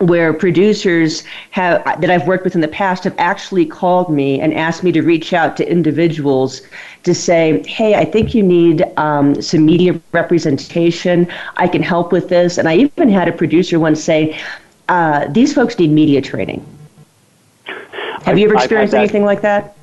where 0.00 0.32
producers 0.32 1.24
have 1.50 1.82
that 2.00 2.10
I've 2.10 2.26
worked 2.26 2.44
with 2.44 2.54
in 2.54 2.60
the 2.60 2.68
past 2.68 3.04
have 3.04 3.14
actually 3.18 3.66
called 3.66 4.10
me 4.10 4.40
and 4.40 4.52
asked 4.54 4.82
me 4.82 4.92
to 4.92 5.02
reach 5.02 5.32
out 5.32 5.56
to 5.58 5.70
individuals 5.70 6.62
to 7.04 7.14
say, 7.14 7.62
"Hey, 7.66 7.94
I 7.94 8.04
think 8.04 8.34
you 8.34 8.42
need 8.42 8.84
um, 8.96 9.40
some 9.40 9.64
media 9.64 10.00
representation. 10.12 11.28
I 11.56 11.68
can 11.68 11.82
help 11.82 12.12
with 12.12 12.28
this." 12.28 12.58
And 12.58 12.68
I 12.68 12.76
even 12.76 13.08
had 13.08 13.28
a 13.28 13.32
producer 13.32 13.78
once 13.78 14.02
say, 14.02 14.38
uh, 14.88 15.26
"These 15.28 15.54
folks 15.54 15.78
need 15.78 15.90
media 15.90 16.20
training." 16.20 16.64
Have 18.24 18.38
you 18.38 18.46
ever 18.46 18.54
experienced 18.54 18.94
anything 18.94 19.24
like 19.24 19.42
that? 19.42 19.76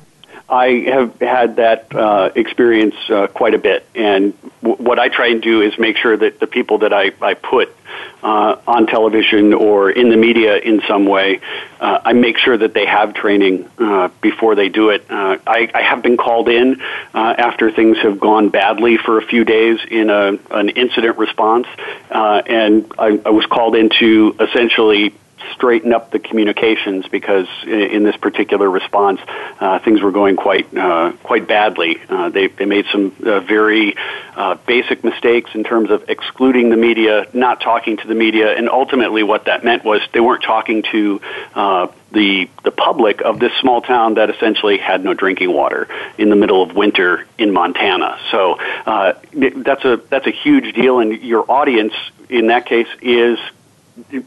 I 0.49 0.85
have 0.87 1.19
had 1.19 1.55
that 1.55 1.95
uh, 1.95 2.31
experience 2.35 2.95
uh, 3.09 3.27
quite 3.27 3.53
a 3.53 3.57
bit, 3.57 3.85
and 3.95 4.33
w- 4.61 4.81
what 4.81 4.99
I 4.99 5.07
try 5.07 5.27
and 5.27 5.41
do 5.41 5.61
is 5.61 5.77
make 5.79 5.97
sure 5.97 6.15
that 6.17 6.39
the 6.39 6.47
people 6.47 6.79
that 6.79 6.93
I, 6.93 7.11
I 7.21 7.33
put 7.33 7.73
uh, 8.21 8.57
on 8.67 8.87
television 8.87 9.53
or 9.53 9.89
in 9.89 10.09
the 10.09 10.17
media 10.17 10.57
in 10.57 10.81
some 10.87 11.05
way, 11.05 11.39
uh, 11.79 12.01
I 12.03 12.13
make 12.13 12.37
sure 12.37 12.57
that 12.57 12.73
they 12.73 12.85
have 12.85 13.13
training 13.13 13.69
uh, 13.77 14.09
before 14.21 14.55
they 14.55 14.69
do 14.69 14.89
it. 14.89 15.09
Uh, 15.09 15.37
I, 15.47 15.69
I 15.73 15.81
have 15.81 16.03
been 16.03 16.17
called 16.17 16.49
in 16.49 16.81
uh, 17.13 17.35
after 17.37 17.71
things 17.71 17.97
have 17.99 18.19
gone 18.19 18.49
badly 18.49 18.97
for 18.97 19.17
a 19.17 19.25
few 19.25 19.45
days 19.45 19.79
in 19.89 20.09
a, 20.09 20.37
an 20.51 20.69
incident 20.69 21.17
response, 21.17 21.67
uh, 22.11 22.41
and 22.45 22.91
I, 22.97 23.19
I 23.25 23.29
was 23.29 23.45
called 23.45 23.75
in 23.75 23.89
to 23.99 24.35
essentially 24.39 25.13
straighten 25.53 25.93
up 25.93 26.11
the 26.11 26.19
communications 26.19 27.07
because 27.07 27.47
in, 27.65 28.03
this 28.03 28.17
particular 28.17 28.69
response, 28.69 29.19
uh, 29.59 29.79
things 29.79 30.01
were 30.01 30.11
going 30.11 30.35
quite 30.35 30.75
uh, 30.75 31.13
quite 31.23 31.47
badly. 31.47 32.01
Uh, 32.09 32.29
they 32.29 32.47
they 32.47 32.65
made 32.65 32.85
some 32.91 33.15
uh, 33.25 33.39
very 33.39 33.95
uh, 34.35 34.55
basic 34.67 35.03
mistakes 35.03 35.51
in 35.53 35.63
terms 35.63 35.89
of 35.89 36.09
excluding 36.09 36.69
the 36.69 36.77
media, 36.77 37.27
not 37.33 37.61
talking 37.61 37.97
to 37.97 38.07
the 38.07 38.15
media, 38.15 38.55
and 38.55 38.69
ultimately 38.69 39.23
what 39.23 39.45
that 39.45 39.63
meant 39.63 39.83
was 39.83 40.01
they 40.11 40.19
weren't 40.19 40.43
talking 40.43 40.83
to 40.91 41.21
uh, 41.55 41.87
the 42.11 42.49
the 42.63 42.71
public 42.71 43.21
of 43.21 43.39
this 43.39 43.51
small 43.59 43.81
town 43.81 44.15
that 44.15 44.29
essentially 44.29 44.77
had 44.77 45.03
no 45.03 45.13
drinking 45.13 45.51
water 45.51 45.87
in 46.17 46.29
the 46.29 46.35
middle 46.35 46.61
of 46.61 46.75
winter 46.75 47.25
in 47.37 47.51
Montana. 47.51 48.19
So 48.31 48.59
uh, 48.85 49.13
that's 49.33 49.83
a 49.85 49.97
that's 50.09 50.27
a 50.27 50.31
huge 50.31 50.73
deal, 50.73 50.99
and 50.99 51.21
your 51.21 51.49
audience 51.49 51.93
in 52.29 52.47
that 52.47 52.65
case 52.65 52.87
is 53.01 53.39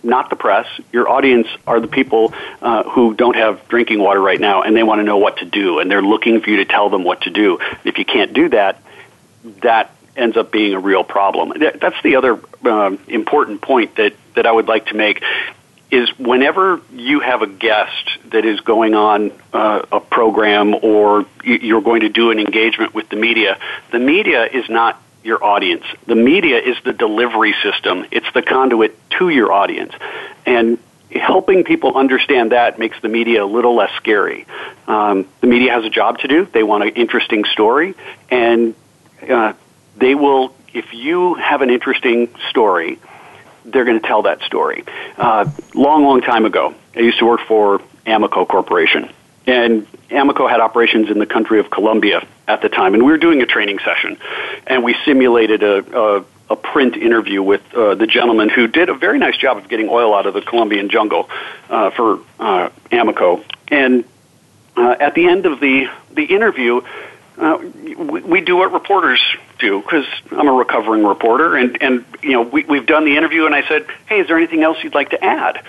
not 0.02 0.30
the 0.30 0.36
press. 0.36 0.66
Your 0.92 1.08
audience 1.08 1.48
are 1.66 1.80
the 1.80 1.88
people 1.88 2.32
uh, 2.62 2.84
who 2.84 3.14
don't 3.14 3.36
have 3.36 3.66
drinking 3.68 3.98
water 3.98 4.20
right 4.20 4.40
now, 4.40 4.62
and 4.62 4.76
they 4.76 4.82
want 4.82 5.00
to 5.00 5.04
know 5.04 5.18
what 5.18 5.38
to 5.38 5.44
do, 5.44 5.80
and 5.80 5.90
they're 5.90 6.02
looking 6.02 6.40
for 6.40 6.50
you 6.50 6.58
to 6.58 6.64
tell 6.64 6.88
them 6.88 7.04
what 7.04 7.22
to 7.22 7.30
do. 7.30 7.58
If 7.84 7.98
you 7.98 8.04
can't 8.04 8.32
do 8.32 8.48
that, 8.50 8.82
that 9.62 9.92
ends 10.16 10.36
up 10.36 10.50
being 10.50 10.74
a 10.74 10.80
real 10.80 11.04
problem. 11.04 11.52
That's 11.58 12.00
the 12.02 12.16
other 12.16 12.40
um, 12.64 12.98
important 13.08 13.60
point 13.60 13.96
that 13.96 14.14
that 14.34 14.46
I 14.46 14.52
would 14.52 14.68
like 14.68 14.86
to 14.86 14.94
make 14.94 15.22
is 15.90 16.10
whenever 16.18 16.80
you 16.92 17.20
have 17.20 17.42
a 17.42 17.46
guest 17.46 18.18
that 18.30 18.44
is 18.44 18.60
going 18.60 18.94
on 18.94 19.30
uh, 19.52 19.82
a 19.92 20.00
program 20.00 20.74
or 20.82 21.24
you're 21.44 21.80
going 21.80 22.00
to 22.00 22.08
do 22.08 22.30
an 22.30 22.38
engagement 22.38 22.92
with 22.92 23.08
the 23.08 23.16
media, 23.16 23.58
the 23.92 23.98
media 23.98 24.46
is 24.46 24.68
not 24.68 25.00
your 25.26 25.44
audience. 25.44 25.84
The 26.06 26.14
media 26.14 26.58
is 26.58 26.76
the 26.84 26.92
delivery 26.92 27.54
system. 27.62 28.06
It's 28.10 28.32
the 28.32 28.42
conduit 28.42 28.96
to 29.18 29.28
your 29.28 29.52
audience. 29.52 29.92
And 30.46 30.78
helping 31.10 31.64
people 31.64 31.96
understand 31.96 32.52
that 32.52 32.78
makes 32.78 33.00
the 33.00 33.08
media 33.08 33.44
a 33.44 33.46
little 33.46 33.74
less 33.74 33.92
scary. 33.96 34.46
Um, 34.86 35.26
the 35.40 35.46
media 35.46 35.72
has 35.72 35.84
a 35.84 35.90
job 35.90 36.18
to 36.20 36.28
do. 36.28 36.46
They 36.46 36.62
want 36.62 36.84
an 36.84 36.90
interesting 36.90 37.44
story, 37.44 37.94
and 38.30 38.74
uh, 39.28 39.52
they 39.96 40.14
will. 40.14 40.54
If 40.72 40.92
you 40.92 41.34
have 41.34 41.62
an 41.62 41.70
interesting 41.70 42.34
story, 42.50 42.98
they're 43.64 43.86
going 43.86 44.00
to 44.00 44.06
tell 44.06 44.22
that 44.22 44.42
story. 44.42 44.84
Uh, 45.16 45.50
long, 45.74 46.04
long 46.04 46.20
time 46.20 46.44
ago, 46.44 46.74
I 46.94 47.00
used 47.00 47.18
to 47.20 47.24
work 47.24 47.40
for 47.48 47.80
Amoco 48.04 48.46
Corporation, 48.46 49.10
and 49.46 49.86
Amoco 50.10 50.50
had 50.50 50.60
operations 50.60 51.10
in 51.10 51.18
the 51.18 51.26
country 51.26 51.60
of 51.60 51.70
Colombia 51.70 52.26
at 52.48 52.62
the 52.62 52.68
time, 52.68 52.94
and 52.94 53.04
we 53.04 53.10
were 53.10 53.18
doing 53.18 53.42
a 53.42 53.46
training 53.46 53.78
session, 53.80 54.16
and 54.66 54.84
we 54.84 54.94
simulated 55.04 55.62
a, 55.62 56.18
a, 56.18 56.24
a 56.50 56.56
print 56.56 56.96
interview 56.96 57.42
with 57.42 57.62
uh, 57.74 57.94
the 57.94 58.06
gentleman 58.06 58.48
who 58.48 58.68
did 58.68 58.88
a 58.88 58.94
very 58.94 59.18
nice 59.18 59.36
job 59.36 59.56
of 59.56 59.68
getting 59.68 59.88
oil 59.88 60.14
out 60.14 60.26
of 60.26 60.34
the 60.34 60.42
Colombian 60.42 60.88
jungle 60.88 61.28
uh, 61.68 61.90
for 61.90 62.20
uh, 62.38 62.70
Amoco. 62.92 63.44
And 63.68 64.04
uh, 64.76 64.96
at 65.00 65.14
the 65.14 65.28
end 65.28 65.46
of 65.46 65.60
the 65.60 65.88
the 66.12 66.24
interview, 66.24 66.82
uh, 67.38 67.58
we, 67.58 68.20
we 68.22 68.40
do 68.40 68.56
what 68.56 68.72
reporters 68.72 69.22
do 69.58 69.80
because 69.80 70.06
I'm 70.30 70.48
a 70.48 70.52
recovering 70.52 71.04
reporter, 71.04 71.56
and 71.56 71.82
and 71.82 72.04
you 72.22 72.32
know 72.32 72.42
we, 72.42 72.64
we've 72.64 72.86
done 72.86 73.04
the 73.04 73.16
interview, 73.16 73.46
and 73.46 73.54
I 73.54 73.66
said, 73.66 73.86
hey, 74.06 74.20
is 74.20 74.28
there 74.28 74.36
anything 74.36 74.62
else 74.62 74.78
you'd 74.82 74.94
like 74.94 75.10
to 75.10 75.24
add? 75.24 75.64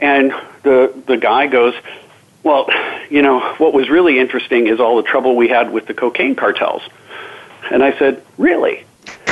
And 0.00 0.32
the 0.62 0.92
the 1.06 1.16
guy 1.16 1.46
goes 1.46 1.74
well, 2.42 2.68
you 3.10 3.22
know, 3.22 3.40
what 3.54 3.72
was 3.72 3.88
really 3.88 4.18
interesting 4.18 4.66
is 4.66 4.80
all 4.80 4.96
the 4.96 5.02
trouble 5.02 5.36
we 5.36 5.48
had 5.48 5.72
with 5.72 5.86
the 5.86 5.94
cocaine 5.94 6.34
cartels. 6.34 6.82
And 7.70 7.82
I 7.82 7.98
said, 7.98 8.22
Really? 8.38 8.84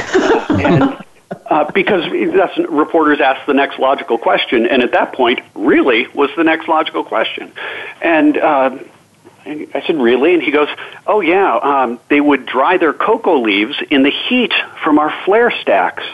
and 0.05 0.99
uh, 1.47 1.71
because 1.73 2.05
that's, 2.33 2.59
reporters 2.59 3.21
ask 3.21 3.47
the 3.47 3.55
next 3.55 3.79
logical 3.79 4.19
question, 4.19 4.67
and 4.67 4.83
at 4.83 4.93
that 4.93 5.13
point, 5.13 5.41
really 5.55 6.07
was 6.09 6.31
the 6.37 6.45
next 6.45 6.69
logical 6.69 7.05
question. 7.05 7.53
And 8.03 8.37
uh, 8.37 8.79
I 9.47 9.83
said, 9.87 9.97
Really? 9.97 10.35
And 10.35 10.43
he 10.43 10.51
goes, 10.51 10.69
Oh, 11.07 11.21
yeah, 11.21 11.57
um, 11.57 12.01
they 12.09 12.21
would 12.21 12.47
dry 12.47 12.79
their 12.79 12.93
cocoa 12.93 13.41
leaves 13.41 13.77
in 13.91 14.03
the 14.03 14.11
heat 14.11 14.53
from 14.83 14.99
our 14.99 15.15
flare 15.25 15.51
stacks. 15.51 16.05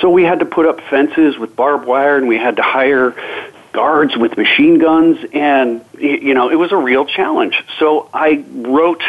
So 0.00 0.10
we 0.10 0.22
had 0.22 0.40
to 0.40 0.46
put 0.46 0.66
up 0.66 0.80
fences 0.82 1.36
with 1.38 1.56
barbed 1.56 1.86
wire, 1.86 2.16
and 2.16 2.28
we 2.28 2.36
had 2.36 2.56
to 2.56 2.62
hire 2.62 3.14
guards 3.72 4.16
with 4.16 4.36
machine 4.36 4.78
guns, 4.78 5.18
and, 5.32 5.84
you 6.00 6.34
know, 6.34 6.50
it 6.50 6.56
was 6.56 6.72
a 6.72 6.76
real 6.76 7.04
challenge. 7.06 7.62
So 7.78 8.08
I 8.12 8.44
wrote 8.50 9.02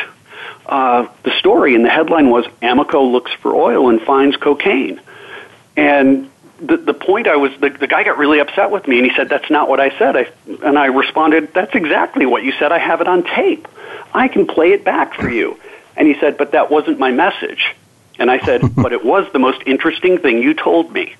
uh, 0.65 1.08
the 1.23 1.32
story, 1.39 1.75
and 1.75 1.84
the 1.84 1.89
headline 1.89 2.30
was 2.30 2.45
Amoco 2.62 3.12
looks 3.12 3.32
for 3.34 3.56
oil 3.56 3.89
and 3.89 4.02
finds 4.02 4.38
cocaine. 4.38 5.02
And 5.75 6.30
the, 6.62 6.78
the 6.78 6.93
point 6.93 7.28
I 7.28 7.38
was, 7.38 7.52
the, 7.60 7.69
the 7.69 7.88
guy 7.88 8.04
got 8.04 8.17
really 8.17 8.39
upset 8.39 8.71
with 8.71 8.88
me 8.88 8.99
and 8.99 9.10
he 9.10 9.15
said, 9.15 9.30
That's 9.30 9.49
not 9.49 9.69
what 9.69 9.80
I 9.80 9.97
said. 9.97 10.15
I, 10.15 10.32
and 10.63 10.78
I 10.78 10.88
responded, 10.88 11.54
That's 11.54 11.73
exactly 11.73 12.25
what 12.25 12.43
you 12.43 12.52
said. 12.54 12.71
I 12.71 12.80
have 12.80 13.02
it 13.02 13.08
on 13.08 13.23
tape. 13.23 13.67
I 14.13 14.28
can 14.28 14.45
play 14.45 14.71
it 14.71 14.84
back 14.84 15.13
for 15.13 15.30
you. 15.30 15.60
And 15.95 16.08
he 16.08 16.19
said, 16.19 16.38
But 16.38 16.52
that 16.52 16.69
wasn't 16.69 16.99
my 16.99 17.12
message. 17.12 17.75
And 18.17 18.30
I 18.30 18.39
said, 18.39 18.62
But 18.75 18.93
it 18.93 19.04
was 19.04 19.32
the 19.32 19.39
most 19.39 19.62
interesting 19.65 20.17
thing 20.17 20.41
you 20.41 20.54
told 20.54 20.91
me. 20.91 21.15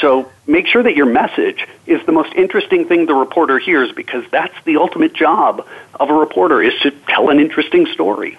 So 0.00 0.30
make 0.46 0.66
sure 0.66 0.82
that 0.82 0.94
your 0.94 1.06
message 1.06 1.66
is 1.86 2.04
the 2.06 2.12
most 2.12 2.34
interesting 2.34 2.86
thing 2.86 3.06
the 3.06 3.14
reporter 3.14 3.58
hears 3.58 3.90
because 3.92 4.24
that's 4.30 4.54
the 4.64 4.76
ultimate 4.76 5.12
job 5.12 5.66
of 5.98 6.10
a 6.10 6.14
reporter 6.14 6.62
is 6.62 6.78
to 6.82 6.90
tell 7.08 7.30
an 7.30 7.40
interesting 7.40 7.86
story. 7.86 8.36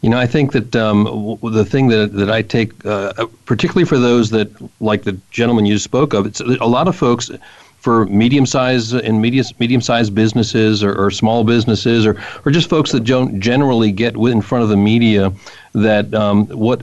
You 0.00 0.10
know, 0.10 0.18
I 0.18 0.26
think 0.26 0.52
that 0.52 0.76
um, 0.76 1.04
w- 1.04 1.38
the 1.42 1.64
thing 1.64 1.88
that, 1.88 2.12
that 2.12 2.30
I 2.30 2.42
take, 2.42 2.84
uh, 2.86 3.26
particularly 3.46 3.84
for 3.84 3.98
those 3.98 4.30
that, 4.30 4.50
like 4.80 5.02
the 5.02 5.18
gentleman 5.30 5.66
you 5.66 5.78
spoke 5.78 6.12
of, 6.12 6.24
it's 6.24 6.40
a 6.40 6.66
lot 6.66 6.86
of 6.86 6.94
folks 6.94 7.30
for 7.80 8.06
medium 8.06 8.44
size 8.44 8.92
and 8.92 9.20
medium 9.20 9.46
medium 9.58 9.80
sized 9.80 10.14
businesses 10.14 10.82
or, 10.82 10.94
or, 10.94 11.10
small 11.10 11.44
businesses 11.44 12.06
or, 12.06 12.20
or 12.44 12.50
just 12.50 12.68
folks 12.68 12.90
that 12.92 13.04
don't 13.04 13.40
generally 13.40 13.92
get 13.92 14.16
in 14.16 14.40
front 14.40 14.64
of 14.64 14.68
the 14.68 14.76
media 14.76 15.32
that 15.74 16.12
um, 16.12 16.46
what 16.48 16.82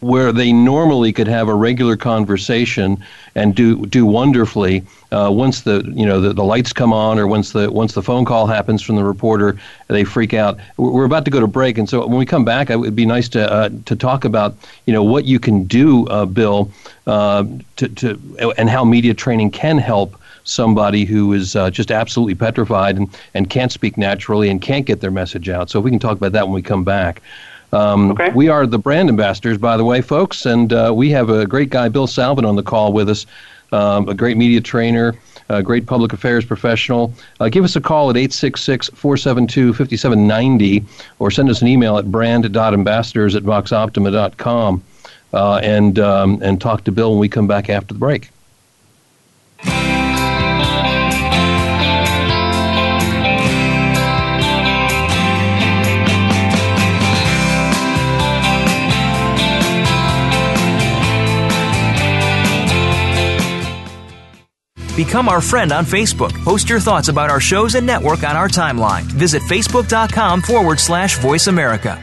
where 0.00 0.32
they 0.32 0.52
normally 0.52 1.12
could 1.12 1.26
have 1.26 1.48
a 1.48 1.54
regular 1.54 1.96
conversation 1.96 3.02
and 3.34 3.54
do 3.54 3.84
do 3.86 4.06
wonderfully 4.06 4.82
uh, 5.10 5.28
once 5.32 5.62
the 5.62 5.82
you 5.94 6.06
know 6.06 6.20
the, 6.20 6.32
the 6.32 6.44
lights 6.44 6.72
come 6.72 6.92
on 6.92 7.18
or 7.18 7.26
once 7.26 7.52
the 7.52 7.70
once 7.70 7.92
the 7.94 8.02
phone 8.02 8.24
call 8.24 8.46
happens 8.46 8.80
from 8.80 8.96
the 8.96 9.04
reporter 9.04 9.58
they 9.88 10.04
freak 10.04 10.34
out. 10.34 10.58
We're 10.76 11.04
about 11.04 11.24
to 11.24 11.30
go 11.30 11.40
to 11.40 11.46
break 11.46 11.78
and 11.78 11.88
so 11.88 12.06
when 12.06 12.18
we 12.18 12.26
come 12.26 12.44
back 12.44 12.70
it 12.70 12.76
would 12.76 12.96
be 12.96 13.06
nice 13.06 13.28
to 13.30 13.50
uh, 13.52 13.70
to 13.86 13.96
talk 13.96 14.24
about 14.24 14.54
you 14.86 14.92
know 14.92 15.02
what 15.02 15.24
you 15.24 15.40
can 15.40 15.64
do 15.64 16.06
uh, 16.06 16.26
Bill 16.26 16.70
uh, 17.06 17.44
to, 17.76 17.88
to 17.88 18.52
and 18.56 18.70
how 18.70 18.84
media 18.84 19.14
training 19.14 19.50
can 19.50 19.78
help 19.78 20.20
somebody 20.44 21.04
who 21.04 21.32
is 21.32 21.56
uh, 21.56 21.68
just 21.70 21.90
absolutely 21.90 22.36
petrified 22.36 22.96
and, 22.96 23.08
and 23.34 23.50
can't 23.50 23.72
speak 23.72 23.98
naturally 23.98 24.48
and 24.48 24.62
can't 24.62 24.86
get 24.86 25.00
their 25.00 25.10
message 25.10 25.48
out. 25.48 25.68
So 25.68 25.80
we 25.80 25.90
can 25.90 25.98
talk 25.98 26.16
about 26.16 26.30
that 26.32 26.46
when 26.46 26.54
we 26.54 26.62
come 26.62 26.84
back 26.84 27.20
um, 27.72 28.12
okay. 28.12 28.30
We 28.34 28.48
are 28.48 28.66
the 28.66 28.78
brand 28.78 29.08
ambassadors, 29.08 29.58
by 29.58 29.76
the 29.76 29.84
way, 29.84 30.00
folks, 30.00 30.46
and 30.46 30.72
uh, 30.72 30.92
we 30.94 31.10
have 31.10 31.30
a 31.30 31.46
great 31.46 31.70
guy, 31.70 31.88
Bill 31.88 32.06
Salvin, 32.06 32.44
on 32.44 32.56
the 32.56 32.62
call 32.62 32.92
with 32.92 33.08
us, 33.08 33.26
um, 33.72 34.08
a 34.08 34.14
great 34.14 34.36
media 34.36 34.60
trainer, 34.60 35.14
a 35.48 35.62
great 35.62 35.86
public 35.86 36.12
affairs 36.12 36.44
professional. 36.44 37.12
Uh, 37.40 37.48
give 37.48 37.64
us 37.64 37.76
a 37.76 37.80
call 37.80 38.10
at 38.10 38.16
866 38.16 38.88
472 38.90 39.72
5790 39.72 40.84
or 41.18 41.30
send 41.30 41.48
us 41.48 41.62
an 41.62 41.68
email 41.68 41.98
at 41.98 42.10
brand.ambassadors 42.10 43.34
at 43.34 43.42
voxoptima.com 43.42 44.82
uh, 45.32 45.56
and, 45.56 45.98
um, 45.98 46.40
and 46.42 46.60
talk 46.60 46.84
to 46.84 46.92
Bill 46.92 47.10
when 47.10 47.20
we 47.20 47.28
come 47.28 47.46
back 47.46 47.68
after 47.68 47.94
the 47.94 48.00
break. 48.00 48.30
Become 64.96 65.28
our 65.28 65.42
friend 65.42 65.72
on 65.72 65.84
Facebook. 65.84 66.32
Post 66.42 66.70
your 66.70 66.80
thoughts 66.80 67.08
about 67.08 67.28
our 67.28 67.38
shows 67.38 67.74
and 67.74 67.86
network 67.86 68.24
on 68.24 68.34
our 68.34 68.48
timeline. 68.48 69.02
Visit 69.02 69.42
facebook.com 69.42 70.40
forward 70.40 70.80
slash 70.80 71.18
voice 71.18 71.48
America. 71.48 72.02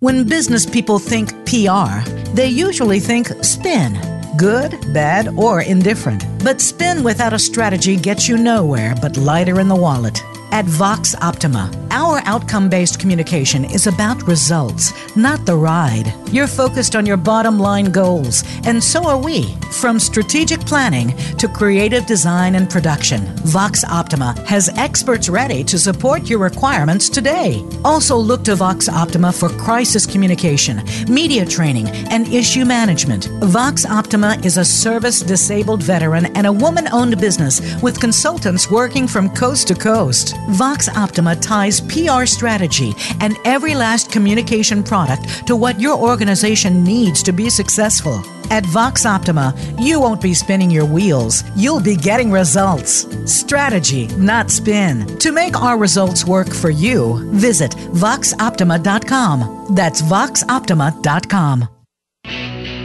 When 0.00 0.28
business 0.28 0.66
people 0.66 0.98
think 0.98 1.30
PR, 1.46 2.02
they 2.34 2.48
usually 2.48 2.98
think 2.98 3.28
spin. 3.44 3.98
Good, 4.36 4.72
bad, 4.92 5.28
or 5.28 5.62
indifferent. 5.62 6.24
But 6.44 6.60
spin 6.60 7.04
without 7.04 7.32
a 7.32 7.38
strategy 7.38 7.96
gets 7.96 8.28
you 8.28 8.36
nowhere 8.36 8.94
but 9.00 9.16
lighter 9.16 9.60
in 9.60 9.68
the 9.68 9.76
wallet. 9.76 10.20
At 10.56 10.64
Vox 10.64 11.14
Optima, 11.20 11.70
our 11.90 12.22
outcome 12.24 12.70
based 12.70 12.98
communication 12.98 13.66
is 13.66 13.86
about 13.86 14.26
results, 14.26 14.94
not 15.14 15.44
the 15.44 15.54
ride. 15.54 16.14
You're 16.32 16.46
focused 16.46 16.96
on 16.96 17.04
your 17.04 17.18
bottom 17.18 17.58
line 17.58 17.92
goals, 17.92 18.42
and 18.64 18.82
so 18.82 19.06
are 19.06 19.18
we. 19.18 19.54
From 19.80 19.98
strategic 19.98 20.60
planning 20.60 21.14
to 21.36 21.46
creative 21.46 22.06
design 22.06 22.54
and 22.54 22.70
production, 22.70 23.26
Vox 23.44 23.84
Optima 23.84 24.34
has 24.46 24.70
experts 24.78 25.28
ready 25.28 25.62
to 25.64 25.78
support 25.78 26.30
your 26.30 26.38
requirements 26.38 27.10
today. 27.10 27.62
Also, 27.84 28.16
look 28.16 28.42
to 28.44 28.56
Vox 28.56 28.88
Optima 28.88 29.32
for 29.32 29.50
crisis 29.50 30.06
communication, 30.06 30.82
media 31.06 31.44
training, 31.44 31.88
and 32.10 32.32
issue 32.32 32.64
management. 32.64 33.26
Vox 33.44 33.84
Optima 33.84 34.38
is 34.42 34.56
a 34.56 34.64
service 34.64 35.20
disabled 35.20 35.82
veteran 35.82 36.26
and 36.34 36.46
a 36.46 36.52
woman 36.52 36.88
owned 36.92 37.20
business 37.20 37.60
with 37.82 38.00
consultants 38.00 38.70
working 38.70 39.06
from 39.06 39.28
coast 39.34 39.68
to 39.68 39.74
coast. 39.74 40.34
Vox 40.48 40.88
Optima 40.88 41.36
ties 41.36 41.80
PR 41.80 42.26
strategy 42.26 42.94
and 43.20 43.36
every 43.44 43.74
last 43.74 44.10
communication 44.10 44.82
product 44.82 45.46
to 45.46 45.56
what 45.56 45.80
your 45.80 45.98
organization 45.98 46.84
needs 46.84 47.22
to 47.22 47.32
be 47.32 47.50
successful. 47.50 48.22
At 48.50 48.64
Vox 48.66 49.04
Optima, 49.04 49.54
you 49.78 50.00
won't 50.00 50.20
be 50.20 50.34
spinning 50.34 50.70
your 50.70 50.84
wheels, 50.84 51.42
you'll 51.56 51.80
be 51.80 51.96
getting 51.96 52.30
results. 52.30 53.06
Strategy, 53.30 54.06
not 54.16 54.50
spin. 54.50 55.06
To 55.18 55.32
make 55.32 55.60
our 55.60 55.76
results 55.76 56.24
work 56.24 56.52
for 56.52 56.70
you, 56.70 57.28
visit 57.32 57.72
voxoptima.com. 57.72 59.74
That's 59.74 60.02
voxoptima.com. 60.02 61.68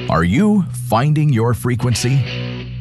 Are 0.09 0.23
you 0.23 0.63
finding 0.89 1.29
your 1.29 1.53
frequency? 1.53 2.40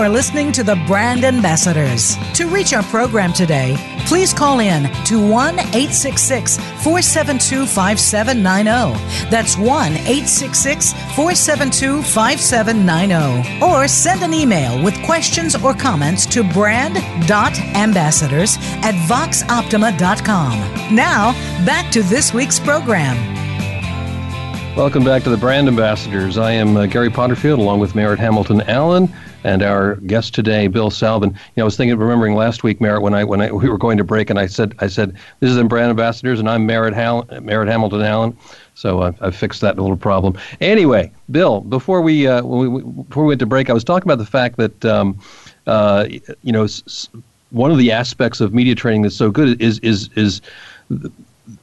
Are 0.00 0.08
listening 0.08 0.50
to 0.50 0.64
the 0.64 0.76
Brand 0.86 1.24
Ambassadors. 1.24 2.16
To 2.32 2.48
reach 2.48 2.72
our 2.72 2.82
program 2.84 3.34
today, 3.34 3.76
please 4.06 4.32
call 4.32 4.60
in 4.60 4.84
to 5.04 5.20
1 5.20 5.58
866 5.58 6.56
472 6.56 7.66
5790. 7.66 9.28
That's 9.28 9.58
1 9.58 9.68
866 9.68 10.94
472 11.14 12.02
5790. 12.02 13.62
Or 13.62 13.86
send 13.86 14.22
an 14.22 14.32
email 14.32 14.82
with 14.82 14.94
questions 15.04 15.54
or 15.54 15.74
comments 15.74 16.24
to 16.26 16.44
brand.ambassadors 16.44 18.56
at 18.82 18.94
voxoptima.com. 19.06 20.94
Now, 20.94 21.32
back 21.66 21.92
to 21.92 22.02
this 22.02 22.32
week's 22.32 22.58
program. 22.58 23.18
Welcome 24.76 25.04
back 25.04 25.24
to 25.24 25.30
the 25.30 25.36
Brand 25.36 25.68
Ambassadors. 25.68 26.38
I 26.38 26.52
am 26.52 26.74
uh, 26.74 26.86
Gary 26.86 27.10
Potterfield 27.10 27.58
along 27.58 27.80
with 27.80 27.94
Merritt 27.94 28.18
Hamilton 28.18 28.62
Allen 28.62 29.12
and 29.44 29.62
our 29.62 29.96
guest 29.96 30.34
today, 30.34 30.66
Bill 30.66 30.90
Salvin. 30.90 31.30
You 31.30 31.36
know, 31.58 31.62
I 31.62 31.64
was 31.64 31.76
thinking, 31.76 31.96
remembering 31.98 32.34
last 32.34 32.62
week, 32.62 32.80
Merritt, 32.80 33.02
when 33.02 33.14
I 33.14 33.24
when 33.24 33.40
I, 33.40 33.50
we 33.52 33.68
were 33.68 33.78
going 33.78 33.98
to 33.98 34.04
break, 34.04 34.30
and 34.30 34.38
I 34.38 34.46
said, 34.46 34.74
I 34.80 34.86
said, 34.86 35.12
this 35.40 35.50
is 35.50 35.56
the 35.56 35.64
Brand 35.64 35.90
Ambassadors, 35.90 36.40
and 36.40 36.48
I'm 36.48 36.66
Merritt, 36.66 36.94
Hall- 36.94 37.26
Merritt 37.42 37.68
Hamilton 37.68 38.02
Allen. 38.02 38.36
So 38.74 39.02
I, 39.02 39.14
I 39.20 39.30
fixed 39.30 39.60
that 39.60 39.76
little 39.78 39.96
problem. 39.96 40.38
Anyway, 40.60 41.12
Bill, 41.30 41.60
before 41.60 42.00
we 42.00 42.26
uh, 42.26 42.42
when 42.42 42.72
we 42.72 42.82
before 42.82 43.24
we 43.24 43.28
went 43.28 43.40
to 43.40 43.46
break, 43.46 43.68
I 43.70 43.72
was 43.72 43.84
talking 43.84 44.06
about 44.06 44.18
the 44.18 44.30
fact 44.30 44.56
that 44.56 44.84
um, 44.84 45.18
uh, 45.66 46.06
you 46.42 46.52
know 46.52 46.64
s- 46.64 47.08
one 47.50 47.70
of 47.70 47.78
the 47.78 47.90
aspects 47.92 48.40
of 48.40 48.54
media 48.54 48.74
training 48.74 49.02
that's 49.02 49.16
so 49.16 49.30
good 49.30 49.60
is 49.60 49.78
is 49.80 50.08
is 50.16 50.40